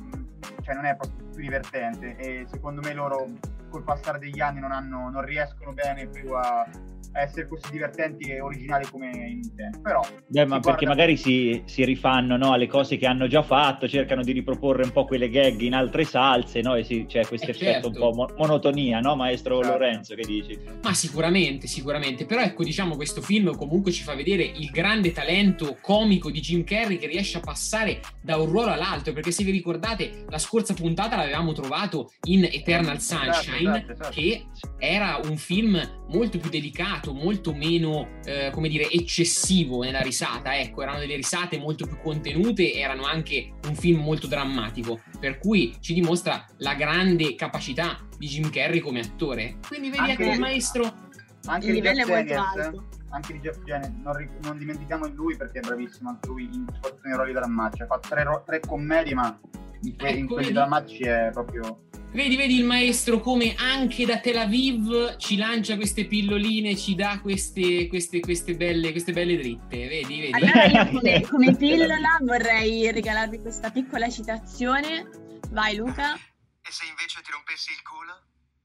mm, 0.00 0.22
cioè 0.62 0.74
non 0.74 0.84
è 0.84 0.96
proprio 0.96 1.28
più 1.30 1.42
divertente 1.42 2.16
e 2.16 2.46
secondo 2.50 2.80
me 2.80 2.92
loro 2.92 3.26
col 3.72 3.82
passare 3.82 4.18
degli 4.18 4.40
anni 4.40 4.60
non, 4.60 4.70
hanno, 4.70 5.08
non 5.10 5.24
riescono 5.24 5.72
bene 5.72 6.06
più 6.08 6.30
a 6.34 6.68
essere 7.14 7.46
così 7.46 7.70
divertenti 7.70 8.30
e 8.30 8.40
originali 8.40 8.86
come 8.90 9.08
in 9.10 9.54
tempo. 9.54 9.80
Però 9.82 10.00
Beh, 10.28 10.46
ma 10.46 10.60
perché 10.60 10.84
guarda- 10.84 10.88
magari 10.88 11.16
si, 11.18 11.62
si 11.66 11.84
rifanno 11.84 12.38
no, 12.38 12.52
alle 12.52 12.66
cose 12.66 12.96
che 12.96 13.06
hanno 13.06 13.26
già 13.26 13.42
fatto, 13.42 13.86
cercano 13.86 14.22
di 14.22 14.32
riproporre 14.32 14.82
un 14.84 14.92
po' 14.92 15.04
quelle 15.04 15.28
gag 15.28 15.60
in 15.60 15.74
altre 15.74 16.04
salse, 16.04 16.62
no? 16.62 16.74
E 16.74 16.84
si- 16.84 17.04
c'è 17.06 17.26
questo 17.26 17.48
Eh, 17.48 17.50
effetto 17.50 17.88
un 17.88 17.92
certo. 17.94 18.08
po' 18.10 18.14
mo- 18.14 18.34
monotonia, 18.38 19.00
no, 19.00 19.14
maestro 19.14 19.56
Certo. 19.62 19.72
Lorenzo? 19.78 20.14
Che 20.14 20.22
dici? 20.24 20.58
Ma 20.82 20.94
sicuramente, 20.94 21.66
sicuramente. 21.66 22.24
Però 22.24 22.40
ecco, 22.40 22.64
diciamo, 22.64 22.96
questo 22.96 23.20
film 23.20 23.54
comunque 23.56 23.92
ci 23.92 24.02
fa 24.04 24.14
vedere 24.14 24.44
il 24.44 24.70
grande 24.70 25.12
talento 25.12 25.76
comico 25.82 26.30
di 26.30 26.40
Jim 26.40 26.64
Carrey 26.64 26.96
che 26.96 27.08
riesce 27.08 27.36
a 27.36 27.40
passare 27.40 28.00
da 28.22 28.38
un 28.38 28.46
ruolo 28.46 28.70
all'altro. 28.70 29.12
Perché 29.12 29.32
se 29.32 29.44
vi 29.44 29.50
ricordate, 29.50 30.24
la 30.30 30.38
scorsa 30.38 30.72
puntata 30.72 31.16
l'avevamo 31.16 31.52
trovato 31.52 32.10
in 32.28 32.44
Eternal 32.44 33.00
Sunshine, 33.00 33.61
Esatto, 33.70 33.92
esatto. 33.92 34.10
che 34.10 34.46
era 34.78 35.20
un 35.24 35.36
film 35.36 35.80
molto 36.08 36.38
più 36.38 36.50
delicato, 36.50 37.12
molto 37.12 37.54
meno, 37.54 38.18
eh, 38.24 38.50
come 38.52 38.68
dire, 38.68 38.88
eccessivo 38.90 39.82
nella 39.82 40.00
risata. 40.00 40.56
Ecco, 40.58 40.82
erano 40.82 40.98
delle 40.98 41.16
risate 41.16 41.58
molto 41.58 41.86
più 41.86 41.98
contenute, 42.02 42.72
erano 42.74 43.04
anche 43.04 43.52
un 43.66 43.74
film 43.74 44.00
molto 44.02 44.26
drammatico. 44.26 45.00
Per 45.18 45.38
cui 45.38 45.74
ci 45.80 45.94
dimostra 45.94 46.44
la 46.58 46.74
grande 46.74 47.34
capacità 47.34 47.98
di 48.18 48.26
Jim 48.26 48.50
Carrey 48.50 48.80
come 48.80 49.00
attore. 49.00 49.58
Quindi 49.68 49.90
vedi 49.90 50.10
Anche- 50.10 50.22
ecco 50.22 50.32
il 50.32 50.40
maestro 50.40 51.10
anche 51.46 51.66
Il 51.66 51.72
di 51.72 51.80
livello 51.80 51.98
Jeff 52.04 52.08
è 52.08 52.14
molto 52.14 52.32
Daniels, 52.34 52.66
alto. 52.66 52.84
anche 53.10 53.32
di 53.32 53.38
Jeff 53.40 53.58
Daniels, 53.64 53.94
non, 54.02 54.16
ri- 54.16 54.30
non 54.42 54.58
dimentichiamo 54.58 55.08
di 55.08 55.14
lui 55.14 55.36
perché 55.36 55.58
è 55.58 55.60
bravissimo 55.60 56.08
anche 56.10 56.28
lui 56.28 56.44
in, 56.44 56.64
soprattutto 56.72 57.00
nei 57.08 57.16
ruoli 57.16 57.32
drammatici 57.32 57.82
ha 57.82 57.86
fatto 57.86 58.08
tre, 58.08 58.22
ro- 58.22 58.42
tre 58.46 58.60
commedie 58.60 59.14
ma 59.14 59.40
in, 59.82 59.96
que- 59.96 60.10
in 60.10 60.16
Ecco, 60.18 60.26
quelli 60.34 60.42
vedi? 60.48 60.52
drammatici 60.52 61.02
è 61.02 61.30
proprio 61.32 61.80
Vedi, 62.12 62.36
vedi 62.36 62.58
il 62.58 62.64
maestro 62.64 63.20
come 63.20 63.54
anche 63.56 64.04
da 64.04 64.20
Tel 64.20 64.36
Aviv 64.36 65.16
ci 65.16 65.38
lancia 65.38 65.76
queste 65.76 66.06
pilloline, 66.06 66.76
ci 66.76 66.94
dà 66.94 67.18
queste, 67.22 67.88
queste, 67.88 68.20
queste, 68.20 68.54
belle, 68.54 68.90
queste 68.90 69.12
belle 69.12 69.34
dritte. 69.38 69.88
Vedi, 69.88 70.20
vedi. 70.20 70.32
Allora 70.34 70.64
io 70.66 70.90
come, 70.92 71.20
come 71.22 71.56
pillola 71.56 72.18
vorrei 72.20 72.92
regalarvi 72.92 73.40
questa 73.40 73.70
piccola 73.70 74.10
citazione. 74.10 75.08
Vai 75.52 75.76
Luca. 75.76 76.12
E 76.14 76.70
se 76.70 76.84
invece 76.84 77.22
ti 77.22 77.30
rompessi 77.30 77.72
il 77.72 77.80
culo? 77.80 78.12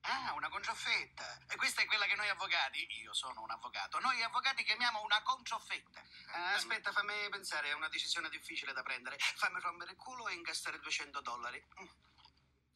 Ah, 0.02 0.34
una 0.36 0.50
concioffetta. 0.50 1.40
E 1.48 1.56
questa 1.56 1.82
è 1.82 1.86
quella 1.86 2.06
che 2.06 2.16
noi 2.16 2.28
avvocati, 2.28 2.86
io 3.02 3.14
sono 3.14 3.44
un 3.44 3.52
avvocato, 3.52 4.00
noi 4.00 4.22
avvocati 4.24 4.64
chiamiamo 4.66 5.02
una 5.04 5.22
concioffetta. 5.24 6.04
Ah, 6.36 6.54
aspetta, 6.56 6.92
fammi 6.92 7.14
pensare, 7.32 7.70
è 7.70 7.74
una 7.74 7.88
decisione 7.88 8.28
difficile 8.28 8.74
da 8.74 8.84
prendere. 8.84 9.16
Fammi 9.20 9.62
rompere 9.62 9.92
il 9.92 9.98
culo 9.98 10.28
e 10.28 10.34
incassare 10.34 10.80
200 10.80 11.22
dollari. 11.22 11.64
Mm. 11.82 11.88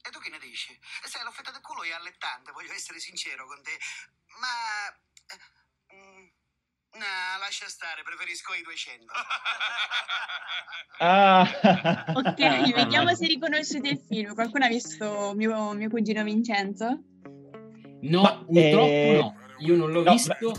E 0.03 0.09
tu 0.09 0.19
che 0.19 0.29
ne 0.29 0.39
dici? 0.39 0.77
Sai, 1.03 1.23
l'offerta 1.23 1.51
del 1.51 1.61
culo 1.61 1.83
è 1.83 1.91
allettante, 1.91 2.51
voglio 2.51 2.73
essere 2.73 2.99
sincero 2.99 3.45
con 3.45 3.61
te, 3.61 3.77
ma... 4.39 4.89
eh, 5.35 5.95
mm, 5.95 6.27
No, 6.93 7.39
lascia 7.39 7.67
stare, 7.67 8.03
preferisco 8.03 8.53
i 8.53 8.63
200. 8.63 9.13
Ah. 11.03 11.41
Ok, 12.13 12.73
vediamo 12.75 13.15
se 13.15 13.25
riconoscete 13.25 13.87
il 13.89 13.99
film. 14.07 14.35
Qualcuno 14.35 14.65
ha 14.65 14.67
visto 14.67 15.33
mio, 15.35 15.71
mio 15.73 15.89
cugino 15.89 16.21
Vincenzo? 16.23 17.01
No, 18.01 18.21
Ma, 18.21 18.37
purtroppo 18.37 18.85
eh, 18.85 19.17
no. 19.19 19.35
Io 19.59 19.75
non 19.77 19.91
l'ho 19.91 20.03
no, 20.03 20.11
visto. 20.11 20.51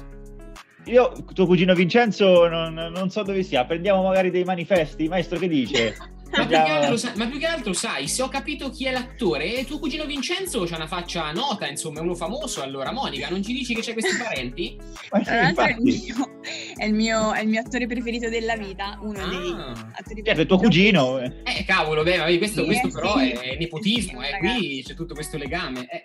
Io, 0.87 1.13
tuo 1.33 1.47
cugino 1.47 1.75
Vincenzo, 1.75 2.49
non, 2.49 2.75
non 2.75 3.11
so 3.11 3.23
dove 3.23 3.45
sia. 3.45 3.65
Prendiamo 3.65 4.03
magari 4.03 4.31
dei 4.31 4.43
manifesti. 4.43 5.07
Maestro, 5.07 5.39
che 5.39 5.47
dice? 5.47 5.97
Ma 6.35 6.47
più, 6.47 6.57
altro, 6.57 7.11
ma 7.17 7.27
più 7.27 7.39
che 7.39 7.47
altro, 7.47 7.73
sai, 7.73 8.09
se 8.09 8.23
ho 8.23 8.29
capito 8.29 8.71
chi 8.71 8.87
è 8.87 8.93
l'attore, 8.93 9.55
e 9.57 9.65
tuo 9.65 9.79
cugino 9.79 10.05
Vincenzo 10.07 10.65
c'ha 10.65 10.77
una 10.77 10.87
faccia 10.87 11.31
nota, 11.33 11.67
insomma, 11.69 11.99
è 12.01 12.03
uno 12.03 12.15
famoso. 12.15 12.63
Allora, 12.63 12.91
Monica, 12.93 13.29
non 13.29 13.43
ci 13.43 13.53
dici 13.53 13.75
che 13.75 13.81
c'è 13.83 13.93
questi 13.93 14.17
parenti? 14.17 14.77
Ma 15.13 15.19
sì, 15.19 15.25
Tra 15.25 15.41
l'altro 15.43 15.65
è 15.65 15.71
il, 15.79 15.83
mio, 15.83 16.41
è, 16.77 16.85
il 16.87 16.95
mio, 16.95 17.33
è 17.33 17.41
il 17.43 17.49
mio 17.49 17.61
attore 17.61 17.87
preferito 17.87 18.29
della 18.29 18.57
vita, 18.57 18.99
uno 19.03 19.29
dei 19.29 19.53
Ah. 19.53 19.91
attori 19.95 20.23
Certo, 20.25 20.41
è 20.41 20.47
tuo 20.47 20.59
cugino. 20.59 21.19
eh. 21.21 21.33
Eh, 21.45 21.65
cavolo, 21.65 22.03
beh, 22.03 22.39
questo, 22.39 22.61
Sì, 22.61 22.67
questo 22.67 22.87
eh, 22.89 22.91
però 22.91 23.19
sì. 23.19 23.31
è 23.31 23.57
nepotismo, 23.59 24.21
Sì, 24.23 24.27
eh, 24.29 24.39
qui 24.39 24.83
c'è 24.87 24.95
tutto 24.95 25.15
questo 25.15 25.37
legame. 25.37 25.87
Eh. 25.89 26.03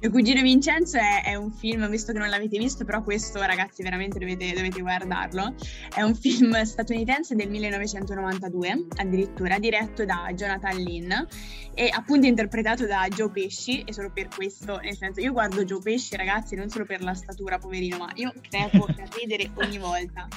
Mio 0.00 0.10
cugino 0.12 0.42
Vincenzo 0.42 0.96
è, 0.96 1.24
è 1.24 1.34
un 1.34 1.50
film, 1.50 1.88
visto 1.88 2.12
che 2.12 2.20
non 2.20 2.28
l'avete 2.28 2.56
visto, 2.56 2.84
però 2.84 3.02
questo 3.02 3.42
ragazzi 3.42 3.82
veramente 3.82 4.20
dovete, 4.20 4.52
dovete 4.52 4.80
guardarlo. 4.80 5.54
È 5.92 6.02
un 6.02 6.14
film 6.14 6.62
statunitense 6.62 7.34
del 7.34 7.50
1992, 7.50 8.86
addirittura 8.96 9.58
diretto 9.58 10.04
da 10.04 10.30
Jonathan 10.32 10.76
Lynn 10.76 11.10
e 11.74 11.90
appunto 11.92 12.26
interpretato 12.26 12.86
da 12.86 13.08
Joe 13.08 13.30
Pesci 13.30 13.82
e 13.82 13.92
solo 13.92 14.12
per 14.12 14.28
questo, 14.28 14.78
nel 14.78 14.96
senso 14.96 15.20
io 15.20 15.32
guardo 15.32 15.64
Joe 15.64 15.80
Pesci 15.80 16.16
ragazzi 16.16 16.54
non 16.54 16.68
solo 16.68 16.84
per 16.84 17.02
la 17.02 17.14
statura 17.14 17.58
poverino, 17.58 17.98
ma 17.98 18.10
io 18.14 18.32
crepo 18.48 18.84
per 18.84 19.08
ridere 19.18 19.50
ogni 19.54 19.78
volta. 19.78 20.28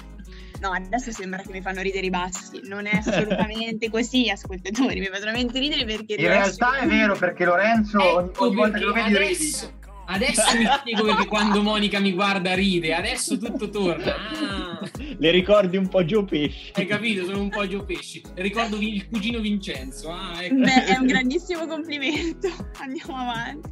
No, 0.62 0.70
adesso 0.72 1.12
sembra 1.12 1.42
che 1.42 1.52
mi 1.52 1.62
fanno 1.62 1.82
ridere 1.82 2.06
i 2.06 2.10
bassi, 2.12 2.62
non 2.66 2.86
è 2.86 2.96
assolutamente 2.98 3.90
così, 3.92 4.30
ascoltatori, 4.30 5.00
mi 5.00 5.08
fanno 5.08 5.20
veramente 5.20 5.58
ridere 5.60 5.86
perché 5.86 6.14
in 6.14 6.28
realtà 6.28 6.78
è 6.80 6.88
vero 6.88 7.16
perché 7.18 7.46
Lorenzo 7.46 8.20
Ecco 8.26 8.46
ogni 8.46 8.56
volta 8.56 8.78
che 8.78 8.84
lo 8.84 8.94
vedi 8.94 9.18
ridi 9.18 9.26
adesso, 9.26 9.74
adesso 10.06 10.44
mi 10.58 10.66
spiego 10.80 11.04
perché 11.06 11.26
quando 11.26 11.64
Monica 11.64 12.00
mi 12.00 12.12
guarda 12.14 12.54
ride, 12.54 12.94
adesso 12.94 13.38
tutto 13.40 13.70
torna. 13.70 14.16
Ah, 14.16 14.90
Le 15.18 15.32
ricordi 15.32 15.78
un 15.78 15.88
po' 15.88 16.06
giù 16.06 16.26
pesci. 16.26 16.72
hai 16.76 16.86
capito, 16.86 17.26
sono 17.26 17.42
un 17.42 17.50
po' 17.50 17.68
Gio 17.68 17.84
Pesci. 17.84 18.22
Ricordo 18.36 18.78
il 18.78 19.08
cugino 19.08 19.40
Vincenzo. 19.40 20.12
Ah, 20.12 20.44
ecco. 20.44 20.56
Beh, 20.56 20.86
è 20.86 20.98
un 20.98 21.06
grandissimo 21.08 21.66
complimento. 21.68 22.50
Andiamo 22.80 23.16
avanti. 23.18 23.70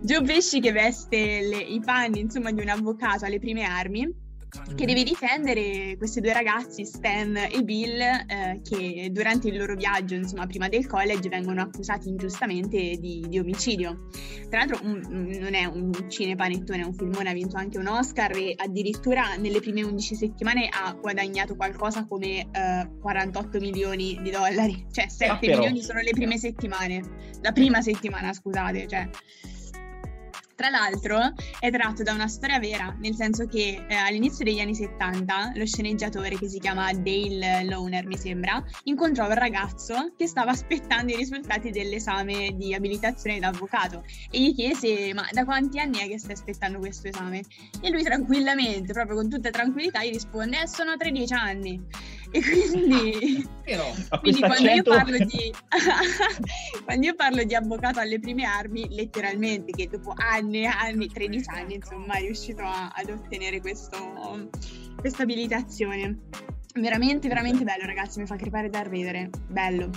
Joe 0.00 0.22
Pesci 0.22 0.60
che 0.60 0.72
veste 0.72 1.40
le- 1.42 1.58
i 1.62 1.80
panni, 1.84 2.20
insomma, 2.20 2.50
di 2.52 2.60
un 2.62 2.68
avvocato 2.68 3.24
alle 3.26 3.38
prime 3.38 3.64
armi 3.64 4.28
che 4.74 4.86
deve 4.86 5.02
difendere 5.02 5.96
questi 5.96 6.20
due 6.20 6.32
ragazzi, 6.32 6.84
Stan 6.84 7.36
e 7.36 7.62
Bill, 7.62 7.98
eh, 8.00 8.60
che 8.62 9.08
durante 9.12 9.48
il 9.48 9.56
loro 9.56 9.74
viaggio, 9.74 10.14
insomma, 10.14 10.46
prima 10.46 10.68
del 10.68 10.86
college, 10.86 11.28
vengono 11.28 11.62
accusati 11.62 12.08
ingiustamente 12.08 12.96
di, 12.98 13.24
di 13.28 13.38
omicidio. 13.38 14.08
Tra 14.48 14.58
l'altro, 14.64 14.78
un- 14.86 15.02
un- 15.08 15.38
non 15.40 15.54
è 15.54 15.64
un 15.64 15.90
cinepanettone, 16.08 16.82
è 16.82 16.84
un 16.84 16.94
filmone, 16.94 17.30
ha 17.30 17.34
vinto 17.34 17.56
anche 17.56 17.78
un 17.78 17.86
Oscar 17.88 18.36
e 18.36 18.54
addirittura 18.56 19.36
nelle 19.36 19.60
prime 19.60 19.82
11 19.82 20.14
settimane 20.14 20.68
ha 20.70 20.92
guadagnato 20.92 21.56
qualcosa 21.56 22.06
come 22.06 22.40
eh, 22.50 22.88
48 23.00 23.58
milioni 23.60 24.18
di 24.22 24.30
dollari, 24.30 24.86
cioè 24.92 25.08
7 25.08 25.30
Ah, 25.32 25.38
milioni 25.40 25.82
sono 25.82 26.00
le 26.00 26.10
prime 26.10 26.38
settimane, 26.38 27.02
la 27.42 27.52
prima 27.52 27.80
settimana, 27.82 28.32
scusate, 28.32 28.86
cioè. 28.86 29.08
Tra 30.60 30.68
l'altro 30.68 31.32
è 31.58 31.70
tratto 31.70 32.02
da 32.02 32.12
una 32.12 32.28
storia 32.28 32.58
vera, 32.58 32.94
nel 33.00 33.14
senso 33.14 33.46
che 33.46 33.86
eh, 33.88 33.94
all'inizio 33.94 34.44
degli 34.44 34.60
anni 34.60 34.74
70 34.74 35.52
lo 35.54 35.64
sceneggiatore 35.64 36.36
che 36.36 36.50
si 36.50 36.58
chiama 36.58 36.92
Dale 36.92 37.64
Loner, 37.64 38.06
mi 38.06 38.18
sembra, 38.18 38.62
incontrò 38.82 39.24
un 39.26 39.32
ragazzo 39.32 40.12
che 40.18 40.26
stava 40.26 40.50
aspettando 40.50 41.12
i 41.12 41.16
risultati 41.16 41.70
dell'esame 41.70 42.50
di 42.56 42.74
abilitazione 42.74 43.38
da 43.38 43.48
avvocato 43.48 44.04
e 44.30 44.38
gli 44.38 44.54
chiese 44.54 45.14
ma 45.14 45.26
da 45.32 45.46
quanti 45.46 45.80
anni 45.80 45.96
è 45.96 46.08
che 46.08 46.18
stai 46.18 46.32
aspettando 46.32 46.78
questo 46.78 47.08
esame? 47.08 47.40
E 47.80 47.88
lui 47.88 48.02
tranquillamente, 48.02 48.92
proprio 48.92 49.16
con 49.16 49.30
tutta 49.30 49.48
tranquillità, 49.48 50.04
gli 50.04 50.12
risponde 50.12 50.60
eh, 50.60 50.68
sono 50.68 50.94
13 50.94 51.32
anni. 51.32 51.82
E 52.32 52.42
quindi... 52.42 53.48
Ma 54.10 54.18
Quindi 54.20 54.40
quando 54.40 54.62
io, 54.62 54.70
accento... 54.70 54.90
parlo 54.90 55.16
di, 55.18 55.54
quando 56.84 57.06
io 57.06 57.14
parlo 57.14 57.44
di 57.44 57.54
avvocato 57.54 58.00
alle 58.00 58.18
prime 58.18 58.44
armi, 58.44 58.88
letteralmente 58.90 59.72
che 59.72 59.88
dopo 59.88 60.12
anni 60.16 60.49
e 60.54 60.66
anni, 60.66 61.08
13 61.08 61.48
anni, 61.48 61.74
insomma, 61.74 62.14
è 62.14 62.20
riuscito 62.20 62.62
a- 62.62 62.88
ad 62.94 63.10
ottenere 63.10 63.60
questo, 63.60 64.48
questa 64.96 65.22
abilitazione. 65.22 66.18
Veramente, 66.74 67.28
veramente 67.28 67.64
bello, 67.64 67.84
ragazzi, 67.84 68.20
mi 68.20 68.26
fa 68.26 68.36
crepare 68.36 68.68
da 68.70 68.82
ridere. 68.82 69.30
Bello, 69.48 69.90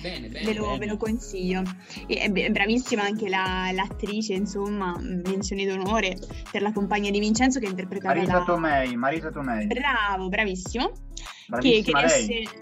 bene, 0.00 0.28
bene. 0.28 0.44
ve 0.44 0.54
lo, 0.54 0.64
bene. 0.66 0.78
ve 0.78 0.86
lo 0.86 0.96
consiglio. 0.96 1.62
E 2.06 2.16
è 2.16 2.50
bravissima 2.50 3.02
anche 3.02 3.28
la- 3.28 3.70
l'attrice, 3.72 4.34
insomma, 4.34 4.96
menzione 5.00 5.64
d'onore 5.64 6.18
per 6.50 6.62
la 6.62 6.72
compagna 6.72 7.10
di 7.10 7.20
Vincenzo 7.20 7.60
che 7.60 7.66
è 7.66 7.70
interpretata 7.70 8.14
Marisa 8.14 8.38
da... 8.38 8.44
Tomei 8.44 8.96
Marisa 8.96 9.30
Tomei 9.30 9.66
Bravo, 9.66 10.28
bravissimo. 10.28 10.90
Che, 11.60 11.82
che 11.82 11.90
bravissima 11.90 12.00
lei 12.00 12.26
riesce... 12.26 12.60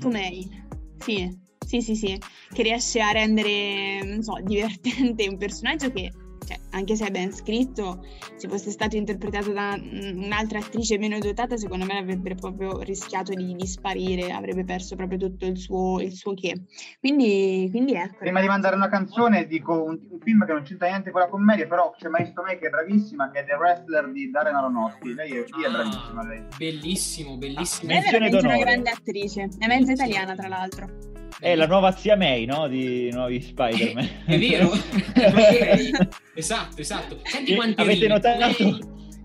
Tomei, 0.00 0.64
sì, 0.98 1.46
sì, 1.68 1.82
sì, 1.82 1.94
sì, 1.94 2.18
che 2.50 2.62
riesce 2.62 2.98
a 3.02 3.10
rendere, 3.10 4.02
non 4.02 4.22
so, 4.22 4.38
divertente 4.42 5.28
un 5.28 5.36
personaggio 5.36 5.92
che, 5.92 6.10
cioè, 6.46 6.58
anche 6.70 6.96
se 6.96 7.08
è 7.08 7.10
ben 7.10 7.30
scritto, 7.30 8.06
se 8.36 8.48
fosse 8.48 8.70
stato 8.70 8.96
interpretato 8.96 9.52
da 9.52 9.78
un'altra 9.78 10.60
attrice 10.60 10.96
meno 10.96 11.18
dotata, 11.18 11.58
secondo 11.58 11.84
me 11.84 11.98
avrebbe 11.98 12.34
proprio 12.36 12.80
rischiato 12.80 13.34
di, 13.34 13.54
di 13.54 13.66
sparire, 13.66 14.32
avrebbe 14.32 14.64
perso 14.64 14.96
proprio 14.96 15.18
tutto 15.18 15.44
il 15.44 15.58
suo, 15.58 16.00
il 16.00 16.12
suo 16.12 16.32
che. 16.32 16.62
Quindi, 17.00 17.68
quindi 17.70 17.92
ecco. 17.92 18.16
prima 18.20 18.40
di 18.40 18.46
mandare 18.46 18.74
una 18.74 18.88
canzone 18.88 19.46
dico 19.46 19.74
un, 19.74 20.00
un 20.08 20.20
film 20.20 20.46
che 20.46 20.52
non 20.52 20.62
c'entra 20.62 20.88
niente 20.88 21.10
con 21.10 21.20
la 21.20 21.28
commedia 21.28 21.66
però 21.66 21.94
c'è 21.98 22.08
Marisa 22.08 22.32
Tomei 22.32 22.58
che 22.58 22.68
è 22.68 22.70
bravissima 22.70 23.30
che 23.30 23.40
è 23.40 23.44
The 23.44 23.54
Wrestler 23.54 24.10
di 24.10 24.30
Darren 24.30 24.54
Aronofsky 24.54 25.12
lei 25.12 25.30
è, 25.32 25.44
lì 25.44 25.64
è 25.64 25.66
Ah, 25.66 25.70
bravissima 25.70 26.26
lei 26.26 26.42
Bellissimo, 26.56 27.36
bellissimo. 27.36 27.92
Lei 27.92 28.00
è 28.00 28.10
veramente 28.10 28.46
una 28.46 28.56
grande 28.56 28.90
attrice, 28.90 29.48
è 29.58 29.66
mezza 29.66 29.92
italiana 29.92 30.34
tra 30.34 30.48
l'altro. 30.48 31.17
È 31.38 31.54
la 31.54 31.66
nuova 31.66 31.92
zia 31.92 32.16
May, 32.16 32.44
no? 32.46 32.66
Di 32.68 33.10
nuovi 33.12 33.40
Spider-Man. 33.40 34.08
È 34.26 34.38
vero, 34.38 34.70
esatto, 36.34 36.80
esatto. 36.80 37.18
Senti 37.22 37.54
quanti 37.54 37.80
avete 37.80 38.00
ridi. 38.00 38.06
notato- 38.12 38.62
Lei, 38.64 38.78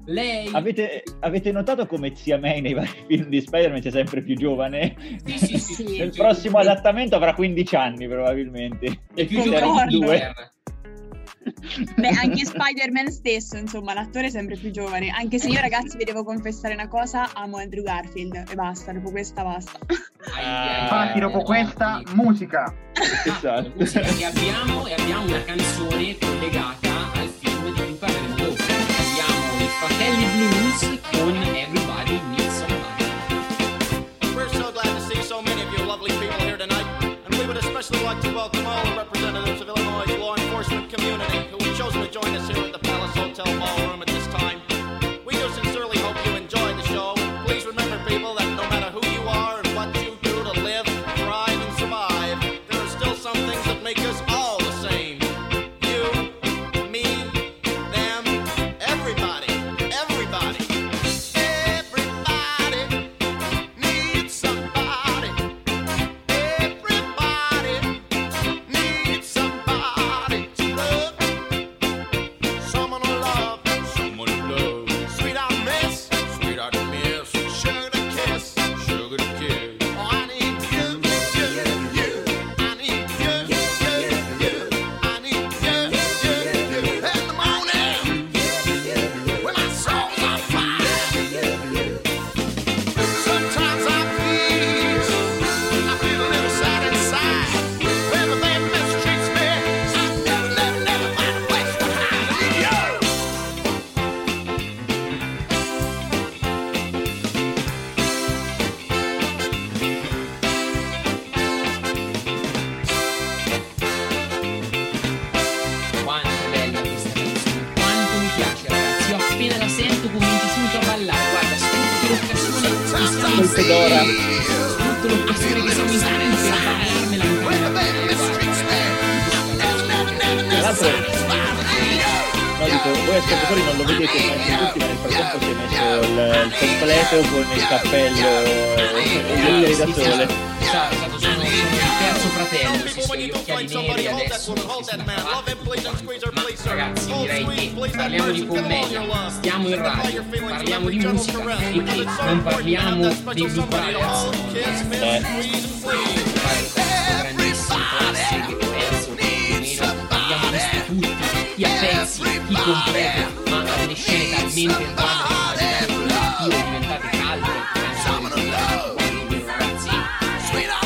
lei 0.06 0.50
Avete, 0.52 1.04
avete 1.22 1.52
notato 1.52 1.86
come 1.86 2.14
zia 2.16 2.38
May 2.38 2.62
nei 2.62 2.74
vari 2.74 2.90
film 3.08 3.30
di 3.30 3.42
Spider-Man 3.42 3.82
sia 3.82 3.92
sempre 3.92 4.22
più 4.22 4.36
giovane? 4.36 4.96
Sì, 5.26 5.38
sì, 5.38 5.58
sì, 5.58 5.74
sì. 5.74 5.98
Nel 6.00 6.12
prossimo 6.12 6.58
adattamento 6.60 7.16
avrà 7.16 7.34
15 7.34 7.76
anni 7.76 8.08
probabilmente. 8.08 9.00
è 9.16 9.26
più 9.26 9.42
giovane 9.42 9.88
di 9.88 10.00
Due. 10.00 10.08
Peter. 10.08 10.52
Beh, 11.96 12.10
anche 12.10 12.46
Spider-Man 12.46 13.12
stesso, 13.12 13.58
insomma, 13.58 13.94
l'attore 13.94 14.28
è 14.28 14.30
sempre 14.30 14.56
più 14.56 14.72
giovane. 14.72 15.10
Anche 15.10 15.40
se 15.40 15.50
io, 15.50 15.60
ragazzi, 15.60 15.98
vi 15.98 16.04
devo 16.06 16.24
confessare 16.24 16.74
una 16.74 16.88
cosa, 16.88 17.30
amo 17.34 17.58
Andrew 17.58 17.84
Garfield 17.84 18.46
e 18.50 18.56
basta, 18.56 18.92
dopo 18.92 19.12
questa 19.12 19.44
basta. 19.44 19.80
Ai, 20.36 20.84
Infatti, 20.84 21.20
dopo 21.20 21.42
questa, 21.42 22.02
musica. 22.14 22.74
Esatto. 23.26 23.72
Musica 23.76 24.02
che 24.02 24.26
abbiamo 24.26 24.88
e 24.88 24.94
abbiamo 24.94 25.26
una 25.26 25.44
canzone 25.44 26.18
collegata 26.18 27.12
al 27.14 27.28
film 27.28 27.66
di 27.66 27.82
cui 27.82 27.94
parleremo 27.94 28.36
dopo. 28.36 28.64
Abbiamo 28.64 29.60
i 29.60 29.68
Fratelli 29.80 30.26
Blues 30.38 31.00
con 31.12 31.36
Everybody 31.56 32.22
Needs 32.30 32.58
Somebody. 32.58 34.34
We're 34.34 34.50
so 34.50 34.72
glad 34.72 34.96
to 34.96 35.02
see 35.02 35.22
so 35.22 35.42
many 35.42 35.62
of 35.62 35.72
you 35.78 35.86
lovely 35.86 36.12
people 36.18 36.40
here 36.46 36.58
tonight, 36.58 36.86
and 37.26 37.36
we 37.36 37.46
would 37.46 37.58
especially 37.58 38.02
like 38.04 38.22
to 38.22 38.34
welcome 38.34 38.66
all 38.66 38.84
the 38.86 38.96
representatives 38.96 39.62
of 39.62 39.68
Illinois' 39.68 39.83
join 42.14 42.36
us 42.36 42.48
here 42.48 42.64
at 42.64 42.72
the 42.72 42.78
Palace 42.78 43.16
Hotel 43.16 43.46
Ballroom 43.60 44.03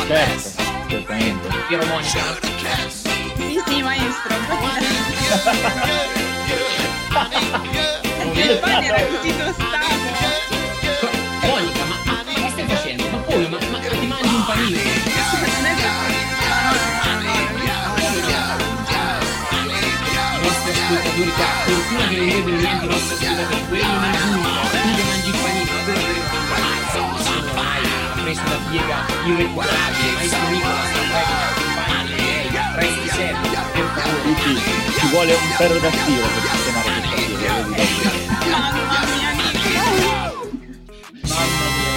certo, 0.08 0.50
certamente. 0.88 1.48
Piero 1.68 1.86
Monica? 1.86 2.22
Sì, 3.36 3.62
sì, 3.68 3.82
maestro. 3.82 4.36
Perché 8.18 8.42
il 8.42 8.60
pane 8.60 8.86
era 8.88 9.06
così 9.06 9.38
tostato. 9.38 9.76
Monica, 11.42 11.84
ma, 11.86 11.96
che 12.24 12.50
stai 12.50 12.68
facendo? 12.68 13.10
Ma 13.10 13.18
come? 13.20 13.48
Ma, 13.50 13.58
ma 13.70 13.80
ti 13.80 14.06
mangi 14.08 14.34
un 14.34 14.46
panino? 14.46 14.78
Non 14.78 15.66
è 15.66 15.76
I 20.32 20.40
nostri 20.42 20.72
ascoltatori 20.72 21.32
qua, 21.32 21.46
fortuna 21.66 22.08
che 22.08 22.16
non 22.16 22.28
vedono 22.28 22.56
niente 22.56 22.86
i 22.86 22.88
nostri 22.88 23.26
ascoltatori, 23.26 23.68
quello 23.68 24.00
nel 24.00 24.37
preso 28.28 28.42
una 28.44 28.60
piega 28.70 29.06
irrecuperabile, 29.26 30.12
maestro 30.12 30.50
Nicola, 30.50 30.84
sta 30.84 31.00
prego, 31.00 31.32
accompagni 31.48 32.16
lei, 32.18 32.52
resti 32.76 33.08
serio, 33.08 33.38
per 33.72 33.88
favore. 33.96 34.36
Ci 35.00 35.08
vuole 35.12 35.32
un 35.32 35.48
ferro 35.56 35.80
da 35.80 35.92
stiro 35.92 36.28
per 36.28 36.44
sistemare 36.52 36.92
questa 37.08 37.24
piega? 37.38 37.56
Mamma 38.52 38.68
mia. 38.68 39.32
Mamma 41.24 41.68
mia, 41.78 41.96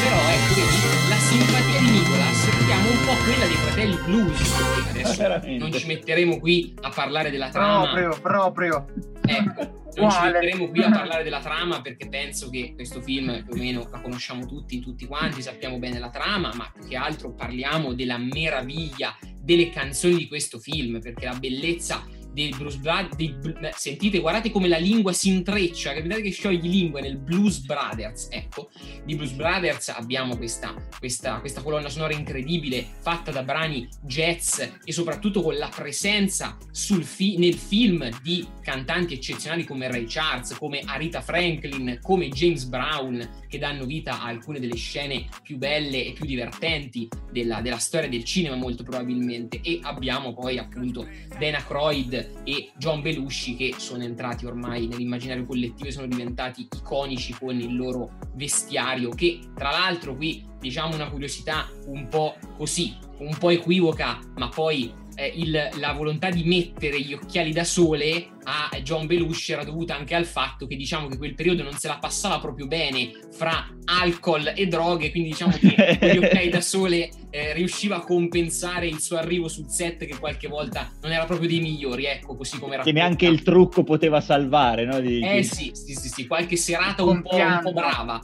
però 0.00 0.20
ecco, 0.32 0.52
vedi, 0.54 0.78
la 1.10 1.16
simpatia 1.16 1.80
di 1.80 1.90
Nicolas 1.90 2.40
vediamo 2.56 2.88
un 2.88 3.00
po' 3.04 3.16
quella 3.24 3.44
dei 3.44 3.56
fratelli 3.56 3.98
blues. 4.06 4.40
Adesso 4.88 5.16
Veramente. 5.16 5.58
non 5.58 5.72
ci 5.72 5.86
metteremo 5.86 6.38
qui 6.38 6.74
a 6.80 6.88
parlare 6.88 7.30
della 7.30 7.50
trama. 7.50 7.92
Proprio, 7.92 8.18
proprio. 8.22 8.86
Ecco, 9.26 9.75
non 9.96 10.10
ci 10.10 10.20
metteremo 10.20 10.68
qui 10.68 10.82
a 10.82 10.90
parlare 10.92 11.22
della 11.22 11.40
trama 11.40 11.80
perché 11.80 12.08
penso 12.08 12.50
che 12.50 12.72
questo 12.74 13.00
film 13.00 13.44
più 13.44 13.54
o 13.54 13.56
meno 13.56 13.88
la 13.90 14.00
conosciamo 14.00 14.46
tutti, 14.46 14.80
tutti 14.80 15.06
quanti, 15.06 15.42
sappiamo 15.42 15.78
bene 15.78 15.98
la 15.98 16.10
trama, 16.10 16.52
ma 16.54 16.70
più 16.72 16.86
che 16.88 16.96
altro 16.96 17.32
parliamo 17.32 17.94
della 17.94 18.18
meraviglia 18.18 19.16
delle 19.38 19.70
canzoni 19.70 20.16
di 20.16 20.28
questo 20.28 20.58
film, 20.58 21.00
perché 21.00 21.24
la 21.24 21.38
bellezza 21.38 22.04
dei 22.36 22.50
Blues 22.54 22.76
Brothers, 22.76 23.76
sentite, 23.76 24.20
guardate 24.20 24.50
come 24.50 24.68
la 24.68 24.76
lingua 24.76 25.14
si 25.14 25.30
intreccia, 25.30 25.94
capitate 25.94 26.20
che 26.20 26.30
sciogli 26.30 26.68
lingue 26.68 27.00
nel 27.00 27.16
Blues 27.16 27.60
Brothers, 27.60 28.28
ecco, 28.30 28.68
di 29.06 29.14
Blues 29.14 29.30
Brothers 29.30 29.88
abbiamo 29.88 30.36
questa, 30.36 30.74
questa, 30.98 31.40
questa 31.40 31.62
colonna 31.62 31.88
sonora 31.88 32.12
incredibile 32.12 32.84
fatta 33.00 33.30
da 33.30 33.42
brani 33.42 33.88
jazz 34.02 34.60
e 34.84 34.92
soprattutto 34.92 35.40
con 35.40 35.56
la 35.56 35.70
presenza 35.74 36.58
fi- 36.72 37.38
nel 37.38 37.54
film 37.54 38.06
di 38.22 38.46
cantanti 38.60 39.14
eccezionali 39.14 39.64
come 39.64 39.90
Ray 39.90 40.04
Charles, 40.06 40.54
come 40.58 40.82
Arita 40.84 41.22
Franklin, 41.22 42.00
come 42.02 42.28
James 42.28 42.64
Brown, 42.64 43.44
che 43.48 43.56
danno 43.56 43.86
vita 43.86 44.20
a 44.20 44.26
alcune 44.26 44.60
delle 44.60 44.76
scene 44.76 45.26
più 45.42 45.56
belle 45.56 46.04
e 46.04 46.12
più 46.12 46.26
divertenti 46.26 47.08
della, 47.32 47.62
della 47.62 47.78
storia 47.78 48.10
del 48.10 48.24
cinema 48.24 48.56
molto 48.56 48.82
probabilmente. 48.82 49.60
E 49.62 49.78
abbiamo 49.82 50.34
poi 50.34 50.58
appunto 50.58 51.06
Dan 51.38 51.54
Aykroyd 51.54 52.25
e 52.44 52.70
John 52.76 53.02
Belushi 53.02 53.56
che 53.56 53.74
sono 53.76 54.02
entrati 54.02 54.46
ormai 54.46 54.86
nell'immaginario 54.86 55.44
collettivo 55.44 55.88
e 55.88 55.92
sono 55.92 56.06
diventati 56.06 56.68
iconici 56.76 57.32
con 57.34 57.58
il 57.58 57.74
loro 57.76 58.12
vestiario 58.34 59.10
che 59.10 59.40
tra 59.54 59.70
l'altro 59.70 60.14
qui 60.16 60.44
diciamo 60.60 60.94
una 60.94 61.08
curiosità 61.10 61.68
un 61.86 62.08
po' 62.08 62.34
così, 62.56 62.94
un 63.18 63.36
po' 63.38 63.50
equivoca 63.50 64.18
ma 64.36 64.48
poi 64.48 64.92
eh, 65.14 65.32
il- 65.34 65.68
la 65.78 65.92
volontà 65.92 66.30
di 66.30 66.44
mettere 66.44 67.00
gli 67.00 67.14
occhiali 67.14 67.52
da 67.52 67.64
sole 67.64 68.28
a 68.48 68.70
John 68.80 69.06
Belushi 69.06 69.52
era 69.52 69.64
dovuta 69.64 69.96
anche 69.96 70.14
al 70.14 70.24
fatto 70.24 70.66
che 70.66 70.76
diciamo 70.76 71.08
che 71.08 71.16
quel 71.16 71.34
periodo 71.34 71.64
non 71.64 71.72
se 71.72 71.88
la 71.88 71.98
passava 71.98 72.38
proprio 72.38 72.66
bene 72.68 73.10
fra 73.32 73.68
alcol 73.86 74.52
e 74.54 74.66
droghe, 74.66 75.10
quindi 75.10 75.30
diciamo 75.30 75.52
che 75.58 75.98
gli 76.12 76.16
occhiali 76.16 76.48
da 76.48 76.60
sole 76.60 77.10
eh, 77.30 77.52
riusciva 77.54 77.96
a 77.96 78.00
compensare 78.00 78.86
il 78.86 79.00
suo 79.00 79.16
arrivo 79.16 79.48
sul 79.48 79.68
set 79.68 80.04
che 80.04 80.16
qualche 80.18 80.46
volta 80.48 80.90
non 81.02 81.10
era 81.12 81.24
proprio 81.24 81.48
dei 81.48 81.60
migliori, 81.60 82.04
ecco, 82.06 82.36
così 82.36 82.58
come 82.58 82.74
era 82.74 82.82
Che 82.84 82.92
neanche 82.92 83.26
il 83.26 83.42
trucco 83.42 83.82
poteva 83.82 84.20
salvare, 84.20 84.84
no? 84.84 85.00
Di- 85.00 85.20
Eh 85.22 85.38
di- 85.38 85.44
sì, 85.44 85.70
sì, 85.74 85.94
sì, 85.94 86.08
sì, 86.08 86.26
qualche 86.26 86.56
serata 86.56 87.02
un 87.02 87.22
po', 87.22 87.36
un 87.36 87.60
po' 87.62 87.72
brava. 87.72 88.20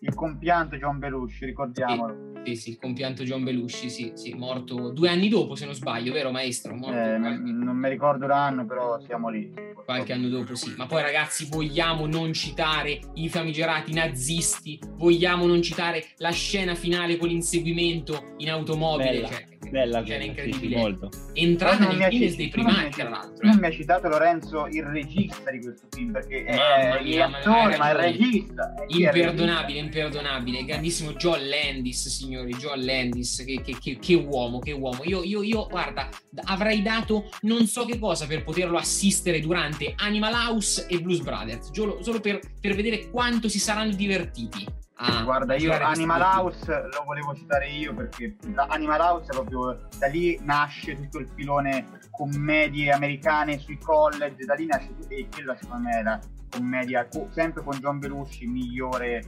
Il 0.00 0.14
compianto 0.14 0.76
John 0.76 0.98
Belushi, 0.98 1.44
ricordiamolo. 1.44 2.34
Sì, 2.44 2.54
sì, 2.54 2.70
il 2.70 2.78
compianto 2.78 3.24
John 3.24 3.42
Belushi, 3.42 3.90
sì, 3.90 4.12
sì, 4.14 4.32
morto 4.34 4.90
due 4.90 5.08
anni 5.08 5.28
dopo, 5.28 5.54
se 5.54 5.64
non 5.64 5.74
sbaglio, 5.74 6.12
vero 6.12 6.30
maestro? 6.30 6.74
Morto 6.74 6.96
Eh, 6.96 7.18
non 7.18 7.76
mi 7.76 7.88
ricordo 7.88 8.26
l'anno, 8.26 8.64
però 8.66 9.00
siamo 9.00 9.28
lì. 9.28 9.65
Qualche 9.74 10.12
anno 10.12 10.28
dopo, 10.28 10.54
sì. 10.54 10.74
Ma 10.76 10.86
poi 10.86 11.02
ragazzi, 11.02 11.46
vogliamo 11.50 12.06
non 12.06 12.32
citare 12.32 13.00
i 13.14 13.28
famigerati 13.28 13.92
nazisti, 13.92 14.78
vogliamo 14.96 15.46
non 15.46 15.62
citare 15.62 16.04
la 16.18 16.30
scena 16.30 16.74
finale 16.74 17.16
con 17.16 17.28
l'inseguimento 17.28 18.34
in 18.38 18.50
automobile, 18.50 19.26
cioè, 19.26 19.55
bella 19.70 20.02
scena 20.04 20.18
quella, 20.18 20.18
sì, 20.18 20.18
sì, 20.18 20.26
incredibile. 20.26 20.76
molto. 20.76 21.10
Entrata 21.32 21.86
nel 21.88 21.96
Guinness 22.08 22.34
dei 22.36 22.48
tu 22.50 22.56
non 22.62 22.66
mi 22.66 22.72
primati, 22.74 22.96
tra 23.00 23.08
l'altro. 23.08 23.46
Non 23.46 23.58
mi 23.58 23.66
ha 23.66 23.70
citato 23.70 24.08
Lorenzo 24.08 24.66
il 24.66 24.82
regista 24.84 25.50
di 25.50 25.60
questo 25.60 25.86
film, 25.90 26.12
perché 26.12 26.44
è 26.44 27.16
l'attore, 27.16 27.76
ma 27.76 27.90
il 27.90 27.96
regista. 27.96 28.74
eh, 28.74 28.84
il 28.88 29.00
Imperdonabile, 29.02 29.78
imperdonabile. 29.78 30.64
Grandissimo 30.64 31.12
John 31.14 31.46
Landis, 31.48 32.08
signori. 32.08 32.52
John 32.54 32.84
Landis, 32.84 33.42
che, 33.46 33.60
che- 33.62 33.76
che- 33.80 33.98
che 33.98 34.14
uomo, 34.14 34.58
che 34.58 34.72
uomo. 34.72 35.02
Io, 35.04 35.22
io, 35.22 35.42
io, 35.42 35.66
guarda, 35.66 36.08
avrei 36.44 36.82
dato 36.82 37.28
non 37.42 37.66
so 37.66 37.84
che 37.84 37.98
cosa 37.98 38.26
per 38.26 38.42
poterlo 38.44 38.76
assistere 38.78 39.40
durante 39.40 39.92
Animal 39.96 40.32
House 40.32 40.86
e 40.88 41.00
Blues 41.00 41.20
Brothers, 41.20 41.70
solo, 41.72 42.02
solo 42.02 42.20
per, 42.20 42.40
per 42.60 42.74
vedere 42.74 43.10
quanto 43.10 43.48
si 43.48 43.58
saranno 43.58 43.94
divertiti. 43.94 44.64
A 44.98 45.22
Guarda, 45.24 45.54
io 45.56 45.72
Animal. 45.72 46.20
House 46.22 46.66
lo 46.70 47.04
volevo 47.04 47.34
citare 47.34 47.68
io 47.68 47.94
perché 47.94 48.36
Animal 48.54 49.00
House 49.00 49.30
è 49.30 49.34
proprio 49.34 49.88
da 49.98 50.06
lì 50.06 50.38
nasce 50.42 50.94
tutto 50.94 51.18
il 51.18 51.28
filone 51.34 51.86
commedie 52.10 52.92
americane 52.92 53.58
sui 53.58 53.76
college, 53.78 54.44
da 54.46 54.54
lì 54.54 54.66
nasce 54.66 54.88
tutto 54.96 55.08
e 55.14 55.28
quella 55.30 55.54
secondo 55.56 55.88
me 55.88 55.98
è 55.98 56.02
la 56.02 56.18
commedia 56.50 57.06
co- 57.08 57.28
sempre 57.32 57.62
con 57.62 57.76
John 57.78 57.98
Belushi 57.98 58.46
migliore 58.46 59.22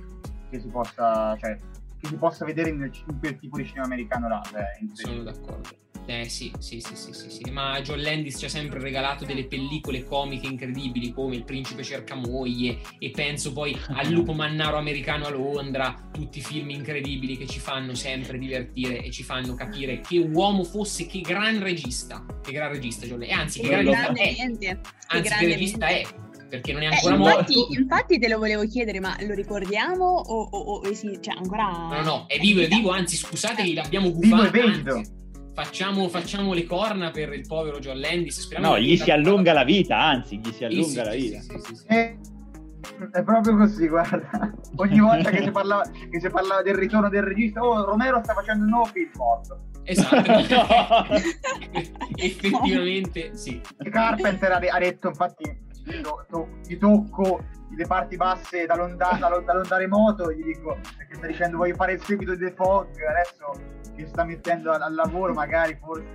che 0.51 0.59
si 0.61 0.69
possa, 0.69 1.37
cioè, 1.39 1.55
che 2.01 2.07
si 2.07 2.17
possa 2.17 2.47
vedere 2.47 2.73
nel- 2.73 2.91
in 3.07 3.19
quel 3.19 3.39
tipo 3.39 3.59
di 3.59 3.67
cinema 3.67 3.85
americano 3.85 4.29
là. 4.29 4.41
cioè, 4.49 4.65
Sono 4.95 5.23
d'accordo. 5.23 5.69
Eh 6.11 6.27
sì, 6.27 6.51
sì, 6.59 6.81
sì, 6.81 6.97
sì, 6.97 7.13
sì, 7.13 7.29
sì. 7.29 7.51
Ma 7.51 7.83
John 7.83 8.01
Landis 8.01 8.39
ci 8.39 8.47
ha 8.47 8.49
sempre 8.49 8.81
regalato 8.81 9.27
delle 9.27 9.45
pellicole 9.45 10.05
comiche 10.05 10.47
incredibili 10.47 11.13
come 11.13 11.37
Il 11.37 11.45
principe 11.45 11.83
cerca 11.83 12.15
moglie 12.15 12.79
e 12.99 13.11
penso 13.11 13.53
poi 13.53 13.79
al 13.89 14.07
lupo 14.11 14.33
mannaro 14.33 14.79
americano 14.79 15.27
a 15.27 15.31
Londra, 15.31 16.09
tutti 16.11 16.41
film 16.41 16.71
incredibili 16.71 17.37
che 17.37 17.47
ci 17.47 17.59
fanno 17.61 17.95
sempre 17.95 18.39
divertire 18.39 19.03
e 19.03 19.11
ci 19.11 19.23
fanno 19.23 19.55
capire 19.55 20.01
che 20.01 20.19
uomo 20.19 20.65
fosse, 20.65 21.07
che 21.07 21.21
gran 21.21 21.63
regista, 21.63 22.25
che 22.43 22.53
gran 22.53 22.73
regista 22.73 23.05
John 23.05 23.19
Landis. 23.19 23.37
E 23.37 23.41
anzi, 23.41 23.61
che 23.61 23.69
Che 23.69 23.71
gran 23.75 23.85
regista 23.85 24.03
grande 24.05 24.23
è, 24.23 24.35
mente, 24.39 24.81
che 24.81 24.89
anzi, 25.09 25.29
che 25.37 25.47
regista 25.47 25.87
è, 25.89 26.07
perché 26.49 26.73
non 26.73 26.83
è 26.83 26.87
Eh, 26.87 26.95
ancora 26.95 27.15
infatti, 27.17 27.55
morto. 27.55 27.75
infatti 27.79 28.19
te 28.19 28.29
lo 28.29 28.39
volevo 28.39 28.67
chiedere, 28.67 28.99
ma 29.01 29.15
lo 29.21 29.35
ricordiamo 29.35 30.07
o, 30.07 30.43
o, 30.43 30.59
o- 30.79 30.95
sì, 30.95 31.19
cioè 31.21 31.37
ancora... 31.37 31.67
No, 31.71 31.95
no, 31.97 32.03
no, 32.03 32.25
è 32.27 32.39
vivo, 32.39 32.63
è 32.63 32.69
vivo, 32.69 32.93
anzi 32.93 33.17
scusate 33.17 33.63
che 33.63 33.75
l'abbiamo 33.75 34.11
Vivo 34.11 34.43
e 34.43 34.51
gufato. 34.51 35.17
Facciamo, 35.59 36.09
facciamo 36.09 36.53
le 36.53 36.65
corna 36.65 37.11
per 37.11 37.33
il 37.33 37.45
povero 37.45 37.81
John 37.81 37.99
Landis. 37.99 38.43
speriamo 38.43 38.75
No, 38.75 38.79
gli 38.79 38.97
si 38.97 39.11
allunga 39.11 39.53
la 39.53 39.65
vita, 39.65 39.99
anzi, 39.99 40.39
gli 40.39 40.53
si 40.53 40.65
allunga 40.65 41.03
la 41.03 41.11
sì, 41.11 41.19
vita. 41.19 41.41
sì, 41.41 41.49
sì, 41.49 41.59
sì, 41.59 41.75
sì. 41.75 41.87
Eh, 41.89 42.17
È 43.11 43.23
proprio 43.25 43.57
così, 43.57 43.89
guarda. 43.89 44.53
Ogni 44.77 45.01
volta 45.01 45.31
che 45.31 45.43
si, 45.43 45.51
parlava, 45.51 45.83
che 45.83 46.21
si 46.21 46.31
parlava 46.31 46.63
del 46.63 46.77
ritorno 46.77 47.09
del 47.09 47.23
regista, 47.23 47.61
oh, 47.61 47.85
Romero 47.85 48.21
sta 48.23 48.35
facendo 48.35 48.63
un 48.63 48.71
nuovo 48.71 48.85
film 48.85 49.11
morto. 49.17 49.65
Esatto. 49.83 50.31
Effettivamente, 52.15 53.37
sì. 53.37 53.61
Carpenter 53.91 54.53
ha, 54.53 54.79
detto, 54.79 55.09
infatti, 55.09 55.67
gli 56.69 56.79
tocco 56.79 57.45
le 57.77 57.87
parti 57.87 58.15
basse 58.17 58.65
da 58.65 58.77
londa, 58.77 59.17
da, 59.19 59.29
lo- 59.29 59.41
da 59.41 59.55
londa 59.55 59.77
remoto, 59.77 60.33
gli 60.33 60.43
dico, 60.43 60.79
perché 60.97 61.17
sta 61.17 61.27
dicendo 61.27 61.57
voglio 61.57 61.75
fare 61.75 61.95
il 61.95 62.03
seguito 62.03 62.37
di 62.37 62.45
The 62.45 62.53
Fog, 62.53 62.89
adesso 63.09 63.78
che 63.99 64.07
sta 64.07 64.25
mettendo 64.25 64.71
al, 64.73 64.81
al 64.83 64.95
lavoro 64.95 65.33
magari 65.35 65.77
forse... 65.81 66.07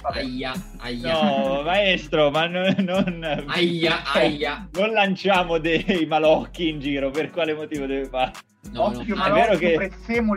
Vabbè. 0.00 0.20
Aia, 0.20 0.52
aia. 0.78 1.20
No, 1.20 1.62
maestro, 1.62 2.30
ma 2.30 2.46
non, 2.46 2.72
non, 2.78 3.44
Aia, 3.48 4.04
aia. 4.14 4.68
non 4.74 4.92
lanciamo 4.92 5.58
dei 5.58 6.06
malocchi 6.06 6.68
in 6.68 6.78
giro, 6.78 7.10
per 7.10 7.30
quale 7.30 7.52
motivo 7.52 7.84
deve 7.86 8.04
fare? 8.06 8.30
No, 8.70 8.90
no. 8.90 8.98
Occhio 8.98 9.14
Ah, 9.16 9.26
è 9.26 9.30
malocchio, 9.30 9.58
vero 9.68 9.80
che- 9.88 9.90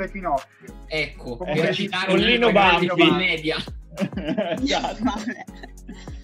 finocchio. 0.07 0.73
Ecco, 0.87 1.37
Come 1.37 1.53
per 1.53 1.75
citare 1.75 2.11
grande 2.49 2.51
Bambi. 2.51 2.87
commedia. 2.87 3.57
Esatto. 4.63 5.03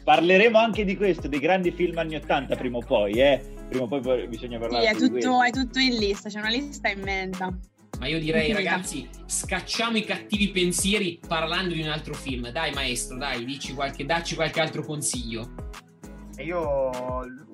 Parleremo 0.04 0.58
anche 0.58 0.86
di 0.86 0.95
questo, 0.95 1.28
dei 1.28 1.39
grandi 1.39 1.70
film 1.72 1.98
anni 1.98 2.16
80 2.16 2.56
prima 2.56 2.78
o 2.78 2.82
poi, 2.82 3.12
eh? 3.20 3.41
Prima 3.70 3.84
o 3.84 3.88
poi 3.88 4.28
bisogna 4.28 4.54
Sì, 4.56 4.62
parlare 4.62 4.86
è 4.88 4.91
di 4.93 4.98
questo. 5.10 5.30
tutto, 5.30 5.43
è 5.43 5.50
tutto 5.52 5.80
in 5.80 5.95
lista, 5.95 6.30
c'è 6.30 6.39
una 6.39 6.50
lista 6.50 6.89
immensa. 6.89 7.56
Ma 7.99 8.07
io 8.07 8.19
direi, 8.19 8.51
ragazzi, 8.53 9.07
scacciamo 9.25 9.97
i 9.97 10.03
cattivi 10.03 10.49
pensieri 10.49 11.19
parlando 11.27 11.73
di 11.73 11.81
un 11.81 11.89
altro 11.89 12.13
film. 12.13 12.49
Dai, 12.49 12.73
maestro, 12.73 13.17
dai, 13.17 13.45
dici 13.45 13.73
qualche, 13.73 14.05
dacci 14.05 14.35
qualche 14.35 14.61
altro 14.61 14.83
consiglio. 14.83 15.65
E 16.35 16.43
io 16.43 16.89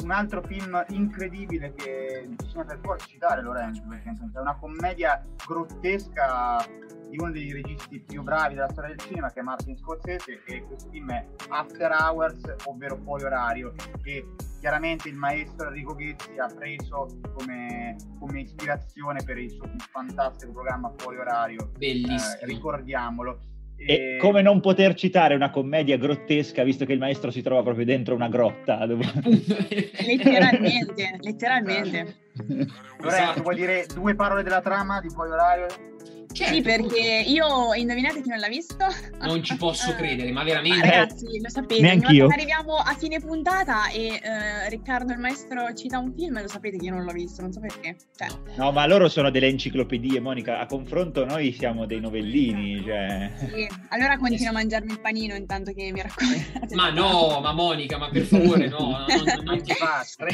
un 0.03 0.11
altro 0.11 0.41
film 0.43 0.83
incredibile 0.89 1.73
che 1.73 2.27
bisogna 2.27 2.65
per 2.65 2.79
forza 2.81 3.07
citare 3.07 3.41
Lorenzo, 3.41 3.81
perché 3.87 4.09
è 4.09 4.39
una 4.39 4.55
commedia 4.55 5.25
grottesca 5.47 6.65
di 7.09 7.17
uno 7.17 7.31
dei 7.31 7.53
registi 7.53 7.99
più 7.99 8.23
bravi 8.23 8.55
della 8.55 8.69
storia 8.71 8.89
del 8.89 8.99
cinema 8.99 9.31
che 9.31 9.39
è 9.39 9.43
Martin 9.43 9.77
Scorsese 9.77 10.41
e 10.45 10.63
questo 10.63 10.89
film 10.89 11.11
è 11.11 11.25
After 11.47 11.91
Hours, 11.91 12.41
ovvero 12.65 12.97
Fuori 12.97 13.23
Orario, 13.23 13.73
che 14.01 14.25
chiaramente 14.63 15.09
il 15.09 15.15
maestro 15.15 15.67
Enrico 15.67 15.93
Ghezzi 15.93 16.37
ha 16.39 16.47
preso 16.47 17.19
come, 17.35 17.97
come 18.17 18.39
ispirazione 18.39 19.21
per 19.21 19.37
il 19.37 19.51
suo 19.51 19.69
fantastico 19.91 20.53
programma 20.53 20.89
Fuori 20.95 21.17
Orario. 21.17 21.71
Bellissimo. 21.77 22.39
Eh, 22.39 22.45
ricordiamolo. 22.45 23.39
E 23.75 24.15
come 24.21 24.41
non 24.41 24.61
poter 24.61 24.93
citare 24.93 25.35
una 25.35 25.49
commedia 25.49 25.97
grottesca, 25.97 26.63
visto 26.63 26.85
che 26.85 26.93
il 26.93 26.99
maestro 26.99 27.29
si 27.29 27.41
trova 27.41 27.61
proprio 27.61 27.83
dentro 27.83 28.15
una 28.15 28.29
grotta. 28.29 28.85
dove- 28.85 29.03
Letteralmente, 30.05 31.17
letteralmente. 31.19 32.15
Lorenzo, 32.99 33.41
vuoi 33.41 33.55
dire 33.55 33.85
due 33.93 34.15
parole 34.15 34.43
della 34.43 34.61
trama 34.61 35.01
di 35.01 35.09
Fuori 35.09 35.31
Orario? 35.31 35.65
Certo, 36.33 36.53
Sì, 36.53 36.61
perché 36.61 37.23
io 37.27 37.73
indovinate 37.75 38.21
chi 38.21 38.29
non 38.29 38.39
l'ha 38.39 38.47
visto? 38.47 38.85
Non 39.21 39.43
ci 39.43 39.55
posso 39.57 39.93
credere, 39.95 40.31
ma 40.31 40.43
veramente. 40.43 40.81
ragazzi, 40.89 41.25
lo 41.41 41.49
sapete, 41.49 41.81
Neanch'io. 41.81 42.27
arriviamo 42.27 42.75
a 42.75 42.93
fine 42.97 43.19
puntata 43.19 43.89
e 43.89 44.19
eh, 44.21 44.69
Riccardo 44.69 45.13
il 45.13 45.19
maestro 45.19 45.73
cita 45.73 45.99
un 45.99 46.13
film, 46.15 46.41
lo 46.41 46.47
sapete 46.47 46.77
che 46.77 46.85
io 46.85 46.93
non 46.93 47.03
l'ho 47.03 47.11
visto, 47.11 47.41
non 47.41 47.51
so 47.51 47.59
perché. 47.59 47.95
Cioè, 48.15 48.27
No, 48.57 48.71
ma 48.71 48.85
loro 48.87 49.07
sono 49.09 49.29
delle 49.29 49.47
enciclopedie, 49.47 50.19
Monica. 50.19 50.59
A 50.59 50.65
confronto 50.65 51.23
noi 51.25 51.53
siamo 51.53 51.85
dei 51.85 51.99
novellini, 51.99 52.83
cioè... 52.83 53.31
sì. 53.35 53.67
Allora 53.89 54.17
continuo 54.17 54.49
a 54.49 54.53
mangiarmi 54.53 54.91
il 54.91 54.99
panino 54.99 55.35
intanto 55.35 55.71
che 55.73 55.91
mi 55.91 56.01
raccontate. 56.01 56.73
Ma 56.75 56.89
no, 56.89 57.39
ma 57.41 57.53
Monica, 57.53 57.97
ma 57.97 58.09
per 58.09 58.23
favore, 58.23 58.67
no, 58.67 58.77
no, 58.79 59.05
non, 59.07 59.43
non 59.43 59.61
ti 59.61 59.73
Basta. 59.79 60.25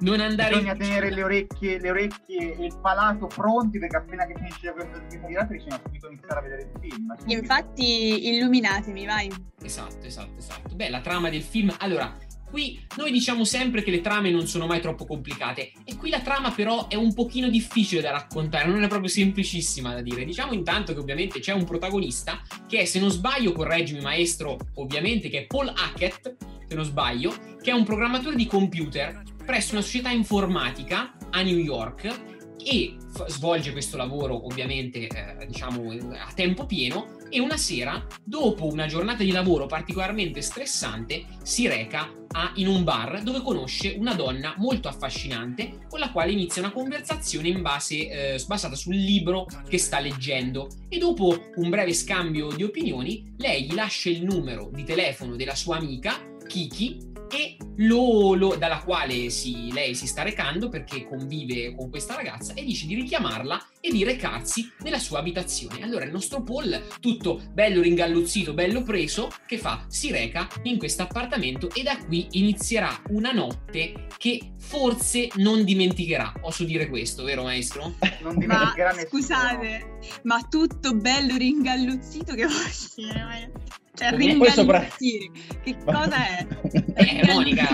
non 0.00 0.20
andare 0.20 0.54
Bisogna 0.54 0.74
tenere 0.74 1.10
le 1.10 1.22
orecchie, 1.22 1.78
le 1.78 1.90
orecchie 1.90 2.56
e 2.56 2.64
il 2.64 2.78
palato 2.80 3.26
pronti 3.26 3.78
perché 3.78 3.96
appena 3.96 4.26
che 4.26 4.34
finisce 4.36 4.72
questo 4.72 5.02
di 5.08 5.36
altri 5.36 5.56
bisogna 5.56 5.80
subito 5.84 6.08
iniziare 6.08 6.38
a 6.38 6.42
vedere 6.42 6.62
il 6.62 6.80
film. 6.80 7.16
subito. 7.16 7.38
Infatti, 7.38 8.28
illuminatemi, 8.28 9.06
vai. 9.06 9.30
Esatto, 9.62 10.06
esatto, 10.06 10.38
esatto. 10.38 10.74
Beh, 10.74 10.88
la 10.88 11.00
trama 11.00 11.30
del 11.30 11.42
film. 11.42 11.74
Allora, 11.78 12.16
qui 12.50 12.84
noi 12.96 13.10
diciamo 13.10 13.44
sempre 13.44 13.82
che 13.82 13.90
le 13.90 14.00
trame 14.00 14.30
non 14.30 14.46
sono 14.46 14.66
mai 14.66 14.80
troppo 14.80 15.06
complicate. 15.06 15.72
E 15.84 15.96
qui 15.96 16.10
la 16.10 16.20
trama, 16.20 16.50
però, 16.52 16.88
è 16.88 16.94
un 16.94 17.12
pochino 17.14 17.48
difficile 17.48 18.00
da 18.00 18.10
raccontare, 18.10 18.68
non 18.68 18.82
è 18.82 18.88
proprio 18.88 19.08
semplicissima 19.08 19.94
da 19.94 20.00
dire. 20.00 20.24
Diciamo 20.24 20.52
intanto 20.52 20.92
che 20.92 21.00
ovviamente 21.00 21.40
c'è 21.40 21.52
un 21.52 21.64
protagonista 21.64 22.40
che 22.66 22.80
è, 22.80 22.84
se 22.84 23.00
non 23.00 23.10
sbaglio, 23.10 23.52
correggimi, 23.52 24.00
maestro, 24.00 24.58
ovviamente, 24.74 25.28
che 25.28 25.40
è 25.40 25.46
Paul 25.46 25.68
Hackett, 25.68 26.36
se 26.66 26.74
non 26.74 26.84
sbaglio, 26.84 27.34
che 27.60 27.70
è 27.70 27.74
un 27.74 27.84
programmatore 27.84 28.36
di 28.36 28.46
computer 28.46 29.22
presso 29.44 29.72
una 29.72 29.82
società 29.82 30.10
informatica 30.10 31.12
a 31.30 31.42
New 31.42 31.58
York 31.58 32.33
e 32.64 32.96
f- 33.12 33.26
svolge 33.28 33.72
questo 33.72 33.96
lavoro 33.96 34.46
ovviamente 34.46 35.06
eh, 35.06 35.46
diciamo 35.46 35.92
a 35.92 36.32
tempo 36.34 36.66
pieno 36.66 37.16
e 37.28 37.40
una 37.40 37.56
sera 37.56 38.04
dopo 38.22 38.66
una 38.66 38.86
giornata 38.86 39.22
di 39.22 39.30
lavoro 39.30 39.66
particolarmente 39.66 40.40
stressante 40.40 41.24
si 41.42 41.66
reca 41.68 42.10
a- 42.36 42.52
in 42.56 42.66
un 42.68 42.82
bar 42.84 43.22
dove 43.22 43.42
conosce 43.42 43.94
una 43.98 44.14
donna 44.14 44.54
molto 44.58 44.88
affascinante 44.88 45.86
con 45.88 46.00
la 46.00 46.10
quale 46.10 46.32
inizia 46.32 46.62
una 46.62 46.72
conversazione 46.72 47.48
in 47.48 47.62
base, 47.62 48.08
eh, 48.34 48.44
basata 48.46 48.74
sul 48.74 48.96
libro 48.96 49.46
che 49.68 49.78
sta 49.78 50.00
leggendo. 50.00 50.68
E 50.88 50.98
dopo 50.98 51.50
un 51.56 51.70
breve 51.70 51.92
scambio 51.94 52.48
di 52.52 52.62
opinioni 52.64 53.34
lei 53.38 53.64
gli 53.64 53.74
lascia 53.74 54.08
il 54.10 54.24
numero 54.24 54.70
di 54.72 54.82
telefono 54.84 55.36
della 55.36 55.54
sua 55.54 55.76
amica 55.76 56.18
Kiki 56.46 57.12
e 57.34 57.56
lo- 57.78 58.34
lo- 58.34 58.54
dalla 58.56 58.78
quale 58.84 59.28
si- 59.30 59.72
lei 59.72 59.94
si 59.96 60.06
sta 60.06 60.22
recando 60.22 60.68
perché 60.68 61.06
convive 61.06 61.74
con 61.74 61.90
questa 61.90 62.14
ragazza 62.14 62.54
e 62.54 62.64
dice 62.64 62.86
di 62.86 62.94
richiamarla 62.94 63.68
e 63.80 63.90
di 63.90 64.04
recarsi 64.04 64.70
nella 64.82 64.98
sua 64.98 65.18
abitazione. 65.18 65.82
Allora 65.82 66.04
il 66.04 66.12
nostro 66.12 66.42
Paul, 66.42 66.80
tutto 67.00 67.42
bello 67.52 67.82
ringalluzzito, 67.82 68.54
bello 68.54 68.82
preso, 68.82 69.28
che 69.46 69.58
fa? 69.58 69.84
Si 69.88 70.10
reca 70.12 70.48
in 70.62 70.78
questo 70.78 71.02
appartamento 71.02 71.70
e 71.74 71.82
da 71.82 71.96
qui 71.98 72.26
inizierà 72.32 73.02
una 73.08 73.32
notte 73.32 74.06
che 74.16 74.52
forse 74.58 75.28
non 75.36 75.64
dimenticherà. 75.64 76.32
Posso 76.40 76.64
dire 76.64 76.88
questo, 76.88 77.24
vero 77.24 77.42
maestro? 77.42 77.94
Non 78.22 78.34
Ma 78.34 78.38
dimenticherà 78.38 78.90
nessuno. 78.92 79.08
scusate, 79.08 79.98
ma 80.22 80.40
tutto 80.48 80.94
bello 80.94 81.36
ringalluzzito 81.36 82.34
che 82.34 82.46
vuol 82.46 82.70
dire? 82.94 83.52
Cioè, 83.94 84.10
Come? 84.10 84.50
Sopra- 84.50 84.78
ringalluzzire. 84.78 85.30
Che 85.62 85.76
cosa 85.84 86.26
è? 86.38 86.46
Eh, 86.94 87.32
Monica. 87.32 87.68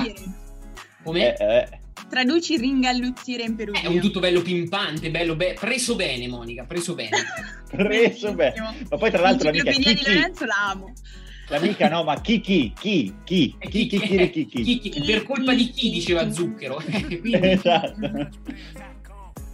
Come? 1.02 1.34
Eh, 1.36 1.44
eh. 1.56 1.78
Traduci 2.10 2.56
ringalluzzire 2.56 3.42
in 3.44 3.48
È 3.48 3.50
un 3.50 3.56
perugino. 3.56 4.00
tutto 4.00 4.20
bello 4.20 4.42
pimpante, 4.42 5.10
bello 5.10 5.36
be- 5.36 5.54
preso 5.58 5.94
bene, 5.94 6.26
Monica, 6.28 6.64
preso 6.64 6.94
bene. 6.94 7.16
Preso 7.70 8.34
bene. 8.34 8.54
Ma 8.90 8.96
poi 8.96 9.10
tra 9.12 9.20
l'altro 9.22 9.44
l'amica 9.50 9.70
di 9.70 10.02
Lorenzo 10.04 10.44
la 10.44 10.70
amo. 10.70 10.92
l'amica 11.50 11.88
no, 11.88 12.02
ma 12.02 12.20
chi 12.20 12.40
chi 12.40 12.72
chi 12.76 13.14
chi 13.22 13.54
E 13.60 13.68
chi 13.68 13.86
chi 13.86 13.98
chi- 14.00 14.08
chi 14.08 14.28
chi 14.30 14.46
chi 14.46 14.78
chi- 14.80 14.88
chi- 14.90 15.04
per 15.04 15.22
colpa 15.22 15.54
di 15.54 15.68
chi 15.70 15.90
diceva 15.90 16.28
Zucchero. 16.32 16.82
Quindi, 16.82 17.32
Esatto. 17.32 18.28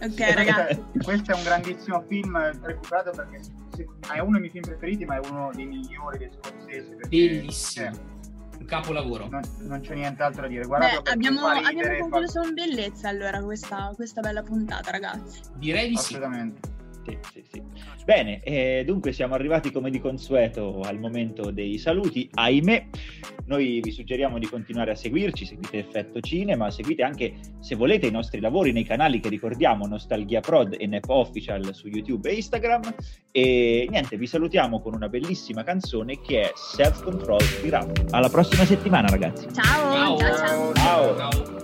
Ok, 0.01 0.19
ragazzi. 0.33 0.83
Questo 1.03 1.31
è 1.31 1.35
un 1.35 1.43
grandissimo 1.43 2.03
film 2.07 2.37
recuperato 2.61 3.11
perché 3.11 3.39
è 4.13 4.19
uno 4.19 4.31
dei 4.31 4.39
miei 4.41 4.51
film 4.51 4.63
preferiti, 4.65 5.05
ma 5.05 5.19
è 5.19 5.27
uno 5.27 5.49
dei 5.53 5.65
migliori 5.65 6.17
del 6.19 6.31
Scorsese. 6.39 6.95
perché, 6.95 7.07
Bellissimo. 7.09 7.85
eh, 7.87 7.99
un 8.59 8.65
capolavoro. 8.65 9.27
non, 9.29 9.41
non 9.61 9.81
c'è 9.81 9.95
nient'altro 9.95 10.41
da 10.43 10.47
dire. 10.47 10.65
Guardatelo 10.65 11.01
Beh, 11.01 11.11
abbiamo, 11.11 11.39
fa 11.39 11.53
ridere, 11.53 11.69
abbiamo 11.69 11.95
fa- 11.95 12.09
concluso 12.09 12.41
con 12.41 12.53
bellezza 12.53 13.09
allora 13.09 13.41
questa, 13.41 13.91
questa 13.95 14.21
bella 14.21 14.43
puntata, 14.43 14.91
ragazzi. 14.91 15.39
Direi 15.55 15.89
di 15.89 15.95
sì. 15.97 16.13
Assolutamente. 16.15 16.75
Sì, 17.07 17.17
sì, 17.31 17.43
sì. 17.49 17.61
Bene, 18.03 18.41
eh, 18.43 18.83
dunque 18.85 19.13
siamo 19.13 19.33
arrivati 19.33 19.71
come 19.71 19.89
di 19.89 19.99
consueto 19.99 20.81
al 20.81 20.99
momento 20.99 21.51
dei 21.51 21.77
saluti. 21.77 22.29
Ahimè, 22.33 22.87
noi 23.45 23.79
vi 23.81 23.91
suggeriamo 23.91 24.39
di 24.39 24.47
continuare 24.47 24.91
a 24.91 24.95
seguirci, 24.95 25.45
seguite 25.45 25.77
Effetto 25.77 26.19
Cinema, 26.19 26.69
seguite 26.69 27.03
anche 27.03 27.35
se 27.59 27.75
volete 27.75 28.07
i 28.07 28.11
nostri 28.11 28.41
lavori 28.41 28.73
nei 28.73 28.83
canali 28.83 29.21
che 29.21 29.29
ricordiamo, 29.29 29.87
Nostalgia 29.87 30.41
Prod 30.41 30.75
e 30.77 30.85
Nep 30.85 31.07
Official 31.07 31.73
su 31.73 31.87
YouTube 31.87 32.29
e 32.29 32.35
Instagram. 32.35 32.93
E 33.31 33.87
niente, 33.89 34.17
vi 34.17 34.27
salutiamo 34.27 34.81
con 34.81 34.93
una 34.93 35.07
bellissima 35.07 35.63
canzone 35.63 36.19
che 36.19 36.41
è 36.41 36.51
Self 36.55 37.03
Control 37.03 37.41
di 37.61 37.69
Rap. 37.69 38.07
Alla 38.09 38.29
prossima 38.29 38.65
settimana, 38.65 39.07
ragazzi. 39.07 39.47
Ciao, 39.53 40.17
Ciao. 40.17 40.17
ciao, 40.17 40.73
ciao. 40.75 41.15
Ciao. 41.15 41.56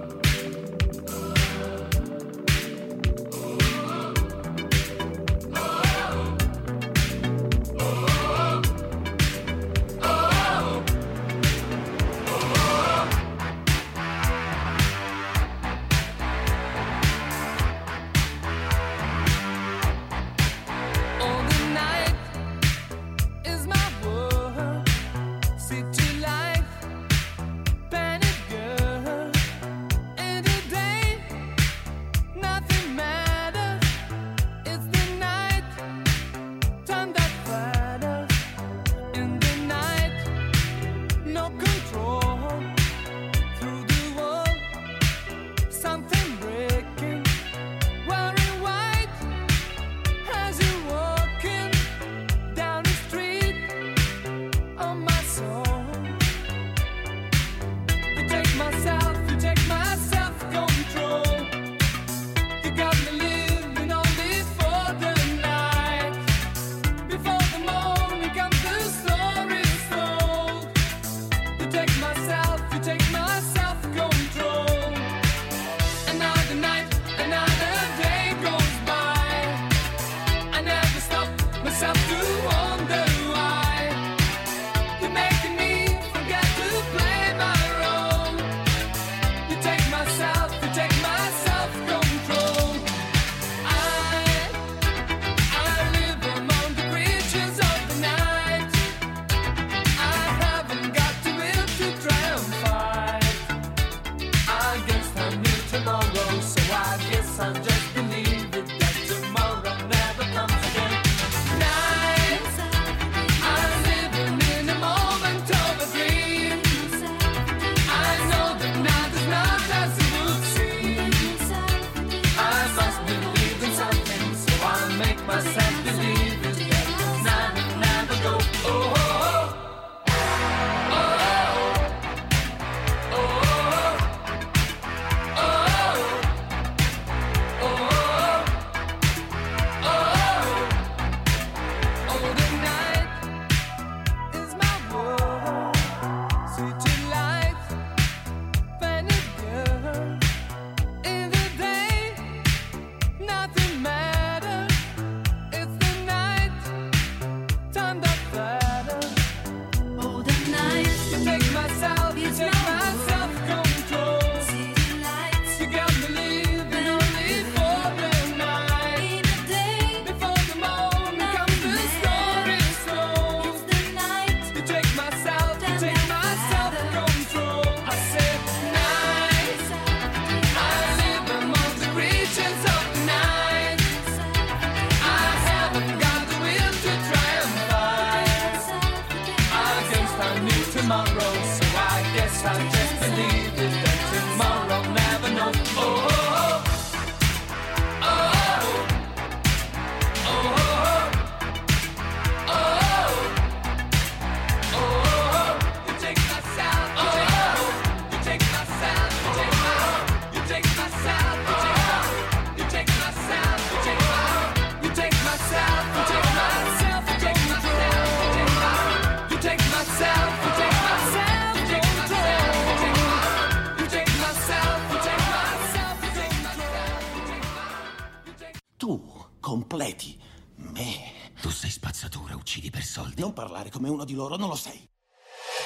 Come 233.83 233.95
uno 233.95 234.05
di 234.05 234.13
loro, 234.13 234.37
non 234.37 234.47
lo 234.47 234.55
sei. 234.55 234.89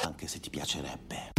Anche 0.01 0.27
se 0.27 0.39
ti 0.39 0.49
piacerebbe. 0.49 1.33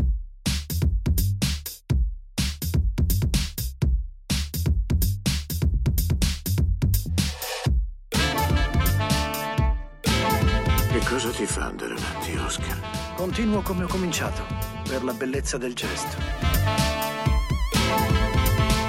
Che 10.92 11.00
cosa 11.04 11.30
ti 11.30 11.46
fa 11.46 11.64
andare 11.64 11.94
avanti, 11.94 12.36
Oscar? 12.36 13.14
Continuo 13.16 13.60
come 13.62 13.82
ho 13.82 13.88
cominciato, 13.88 14.44
per 14.88 15.02
la 15.02 15.12
bellezza 15.12 15.58
del 15.58 15.74
gesto. 15.74 16.16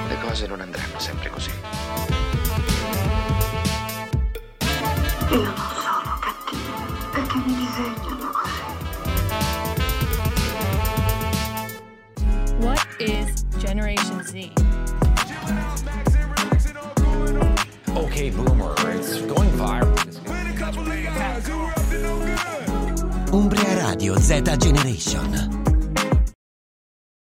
Le 0.07 0.19
cose 0.19 0.45
non 0.45 0.61
andranno 0.61 0.99
sempre 0.99 1.29
così. 1.31 1.58
Umbria 24.39 24.51
Radio 24.51 24.55
Z 24.55 24.57
Generation. 24.57 24.68